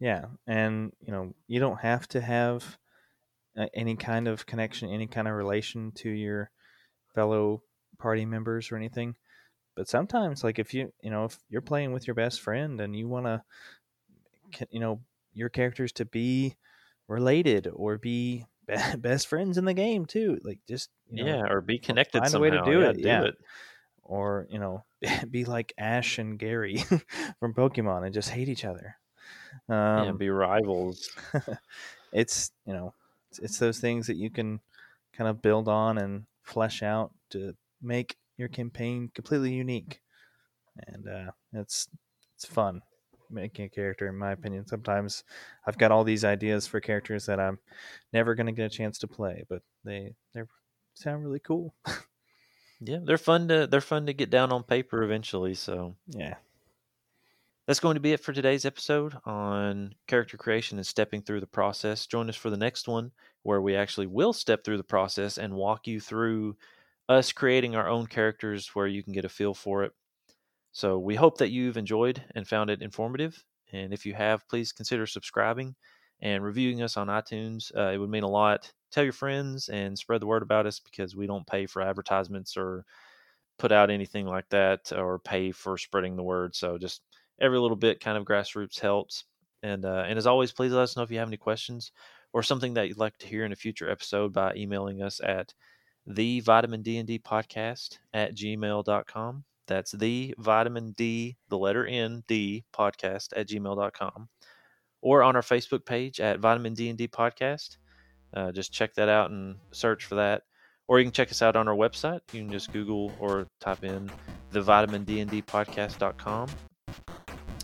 Yeah 0.00 0.26
and 0.46 0.92
you 1.00 1.12
know 1.12 1.34
you 1.46 1.60
don't 1.60 1.80
have 1.80 2.06
to 2.08 2.20
have 2.20 2.76
uh, 3.56 3.66
any 3.74 3.96
kind 3.96 4.28
of 4.28 4.44
connection 4.46 4.90
any 4.90 5.06
kind 5.06 5.28
of 5.28 5.34
relation 5.34 5.92
to 5.92 6.08
your 6.10 6.50
fellow 7.14 7.62
party 7.98 8.24
members 8.24 8.70
or 8.72 8.76
anything. 8.76 9.14
But 9.76 9.88
sometimes 9.88 10.44
like 10.44 10.58
if 10.58 10.74
you 10.74 10.92
you 11.02 11.10
know 11.10 11.24
if 11.24 11.38
you're 11.48 11.62
playing 11.62 11.92
with 11.92 12.06
your 12.06 12.14
best 12.14 12.40
friend 12.40 12.80
and 12.80 12.94
you 12.94 13.08
want 13.08 13.26
to 13.26 13.42
you 14.70 14.80
know 14.80 15.00
your 15.32 15.48
characters 15.48 15.92
to 15.92 16.04
be 16.04 16.56
related 17.08 17.66
or 17.72 17.96
be 17.98 18.38
be- 18.38 18.46
best 18.98 19.26
friends 19.26 19.58
in 19.58 19.64
the 19.64 19.74
game 19.74 20.06
too 20.06 20.38
like 20.42 20.60
just 20.68 20.90
you 21.10 21.24
know, 21.24 21.30
yeah 21.30 21.42
or 21.48 21.60
be 21.60 21.78
connected 21.78 22.22
find 22.22 22.34
a 22.34 22.38
way 22.38 22.50
to 22.50 22.62
do 22.62 22.80
Yeah, 22.80 22.90
it, 22.90 22.98
yeah. 22.98 23.30
or 24.02 24.46
you 24.50 24.58
know 24.58 24.84
be 25.30 25.44
like 25.44 25.72
ash 25.78 26.18
and 26.18 26.38
gary 26.38 26.78
from 27.40 27.54
pokemon 27.54 28.04
and 28.04 28.14
just 28.14 28.30
hate 28.30 28.48
each 28.48 28.64
other. 28.64 28.96
Um 29.68 30.06
yeah 30.06 30.12
be 30.12 30.30
rivals. 30.30 31.10
it's 32.12 32.52
you 32.66 32.72
know 32.72 32.94
it's, 33.30 33.38
it's 33.38 33.58
those 33.58 33.80
things 33.80 34.06
that 34.06 34.16
you 34.16 34.30
can 34.30 34.60
kind 35.12 35.28
of 35.28 35.42
build 35.42 35.68
on 35.68 35.98
and 35.98 36.24
flesh 36.42 36.82
out 36.82 37.12
to 37.30 37.54
make 37.80 38.16
your 38.36 38.48
campaign 38.48 39.10
completely 39.14 39.52
unique. 39.52 40.00
And 40.86 41.08
uh 41.08 41.30
it's 41.52 41.88
it's 42.36 42.46
fun 42.46 42.82
making 43.32 43.64
a 43.64 43.68
character 43.68 44.08
in 44.08 44.16
my 44.16 44.32
opinion 44.32 44.66
sometimes 44.66 45.24
i've 45.66 45.78
got 45.78 45.90
all 45.90 46.04
these 46.04 46.24
ideas 46.24 46.66
for 46.66 46.80
characters 46.80 47.26
that 47.26 47.40
i'm 47.40 47.58
never 48.12 48.34
going 48.34 48.46
to 48.46 48.52
get 48.52 48.66
a 48.66 48.76
chance 48.76 48.98
to 48.98 49.06
play 49.06 49.44
but 49.48 49.62
they 49.84 50.14
they 50.34 50.42
sound 50.94 51.22
really 51.22 51.40
cool 51.40 51.74
Yeah, 52.84 52.98
they're 53.04 53.18
fun 53.18 53.46
to 53.48 53.68
they're 53.68 53.80
fun 53.80 54.06
to 54.06 54.12
get 54.12 54.28
down 54.30 54.50
on 54.50 54.64
paper 54.64 55.04
eventually. 55.04 55.54
So 55.54 55.94
yeah 56.08 56.34
that's 57.66 57.78
going 57.80 57.94
to 57.94 58.00
be 58.00 58.12
it 58.12 58.20
for 58.20 58.32
today's 58.32 58.64
episode 58.64 59.16
on 59.24 59.94
character 60.08 60.36
creation 60.36 60.78
and 60.78 60.86
stepping 60.86 61.22
through 61.22 61.38
the 61.40 61.46
process. 61.46 62.06
Join 62.06 62.28
us 62.28 62.34
for 62.34 62.50
the 62.50 62.56
next 62.56 62.88
one 62.88 63.12
where 63.44 63.60
we 63.60 63.76
actually 63.76 64.08
will 64.08 64.32
step 64.32 64.64
through 64.64 64.78
the 64.78 64.82
process 64.82 65.38
and 65.38 65.54
walk 65.54 65.86
you 65.86 66.00
through 66.00 66.56
us 67.08 67.30
creating 67.30 67.76
our 67.76 67.88
own 67.88 68.06
characters 68.06 68.74
where 68.74 68.88
you 68.88 69.02
can 69.02 69.12
get 69.12 69.24
a 69.24 69.28
feel 69.28 69.54
for 69.54 69.84
it. 69.84 69.92
So 70.72 70.98
we 70.98 71.14
hope 71.14 71.38
that 71.38 71.50
you've 71.50 71.76
enjoyed 71.76 72.22
and 72.34 72.48
found 72.48 72.70
it 72.70 72.82
informative. 72.82 73.44
And 73.72 73.92
if 73.92 74.04
you 74.04 74.14
have, 74.14 74.48
please 74.48 74.72
consider 74.72 75.06
subscribing 75.06 75.74
and 76.20 76.42
reviewing 76.42 76.82
us 76.82 76.96
on 76.96 77.08
iTunes. 77.08 77.70
Uh, 77.76 77.90
it 77.92 77.98
would 77.98 78.10
mean 78.10 78.22
a 78.22 78.28
lot. 78.28 78.72
Tell 78.90 79.04
your 79.04 79.12
friends 79.12 79.68
and 79.68 79.98
spread 79.98 80.22
the 80.22 80.26
word 80.26 80.42
about 80.42 80.66
us 80.66 80.80
because 80.80 81.16
we 81.16 81.26
don't 81.26 81.46
pay 81.46 81.66
for 81.66 81.82
advertisements 81.82 82.56
or 82.56 82.84
put 83.58 83.72
out 83.72 83.90
anything 83.90 84.26
like 84.26 84.48
that 84.50 84.92
or 84.92 85.18
pay 85.18 85.50
for 85.52 85.76
spreading 85.76 86.16
the 86.16 86.22
word. 86.22 86.54
So 86.54 86.78
just 86.78 87.02
every 87.40 87.58
little 87.58 87.76
bit 87.76 88.00
kind 88.00 88.16
of 88.16 88.24
grassroots 88.24 88.80
helps. 88.80 89.24
And 89.62 89.84
uh, 89.84 90.04
and 90.08 90.18
as 90.18 90.26
always, 90.26 90.52
please 90.52 90.72
let 90.72 90.82
us 90.82 90.96
know 90.96 91.02
if 91.02 91.10
you 91.10 91.18
have 91.18 91.28
any 91.28 91.36
questions 91.36 91.92
or 92.32 92.42
something 92.42 92.74
that 92.74 92.88
you'd 92.88 92.98
like 92.98 93.16
to 93.18 93.26
hear 93.26 93.44
in 93.44 93.52
a 93.52 93.56
future 93.56 93.90
episode 93.90 94.32
by 94.32 94.54
emailing 94.54 95.02
us 95.02 95.20
at 95.22 95.52
the 96.06 96.40
vitamin 96.40 96.82
D 96.82 96.96
and 96.98 97.06
D 97.06 97.18
podcast 97.18 97.98
at 98.12 98.34
gmail.com. 98.34 99.44
That's 99.66 99.92
the 99.92 100.34
vitamin 100.38 100.92
D, 100.92 101.36
the 101.48 101.58
letter 101.58 101.86
N, 101.86 102.22
D 102.28 102.64
podcast 102.74 103.28
at 103.36 103.48
gmail.com. 103.48 104.28
Or 105.00 105.22
on 105.22 105.34
our 105.36 105.42
Facebook 105.42 105.84
page 105.84 106.20
at 106.20 106.38
Vitamin 106.38 106.74
D 106.74 106.88
and 106.88 106.98
D 106.98 107.08
Podcast. 107.08 107.78
Uh, 108.34 108.52
just 108.52 108.72
check 108.72 108.94
that 108.94 109.08
out 109.08 109.30
and 109.30 109.56
search 109.72 110.04
for 110.04 110.14
that. 110.14 110.42
Or 110.86 110.98
you 110.98 111.04
can 111.04 111.12
check 111.12 111.30
us 111.30 111.42
out 111.42 111.56
on 111.56 111.68
our 111.68 111.74
website. 111.74 112.20
You 112.32 112.42
can 112.42 112.52
just 112.52 112.72
Google 112.72 113.12
or 113.18 113.46
type 113.60 113.82
in 113.84 114.10
the 114.50 114.62
vitamin 114.62 115.04
D 115.04 115.20
and 115.20 115.30
D 115.30 115.42
podcast.com 115.42 116.48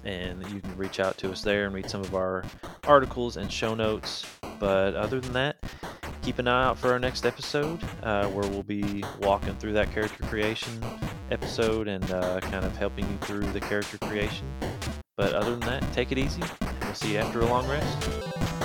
and 0.04 0.42
you 0.50 0.60
can 0.60 0.76
reach 0.76 1.00
out 1.00 1.18
to 1.18 1.30
us 1.30 1.42
there 1.42 1.66
and 1.66 1.74
read 1.74 1.90
some 1.90 2.00
of 2.00 2.14
our 2.14 2.44
articles 2.86 3.36
and 3.36 3.52
show 3.52 3.74
notes. 3.74 4.24
But 4.58 4.94
other 4.94 5.20
than 5.20 5.32
that, 5.34 5.56
keep 6.22 6.38
an 6.38 6.48
eye 6.48 6.64
out 6.64 6.78
for 6.78 6.92
our 6.92 6.98
next 6.98 7.26
episode 7.26 7.80
uh, 8.02 8.26
where 8.28 8.48
we'll 8.50 8.62
be 8.62 9.04
walking 9.20 9.54
through 9.56 9.74
that 9.74 9.92
character 9.92 10.24
creation 10.24 10.80
episode 11.30 11.88
and 11.88 12.10
uh, 12.10 12.40
kind 12.40 12.64
of 12.64 12.76
helping 12.76 13.08
you 13.08 13.18
through 13.18 13.50
the 13.52 13.60
character 13.60 13.98
creation. 13.98 14.46
But 15.16 15.34
other 15.34 15.50
than 15.50 15.60
that, 15.60 15.92
take 15.92 16.12
it 16.12 16.18
easy. 16.18 16.42
We'll 16.82 16.94
see 16.94 17.12
you 17.12 17.18
after 17.18 17.40
a 17.40 17.46
long 17.46 17.68
rest. 17.68 18.57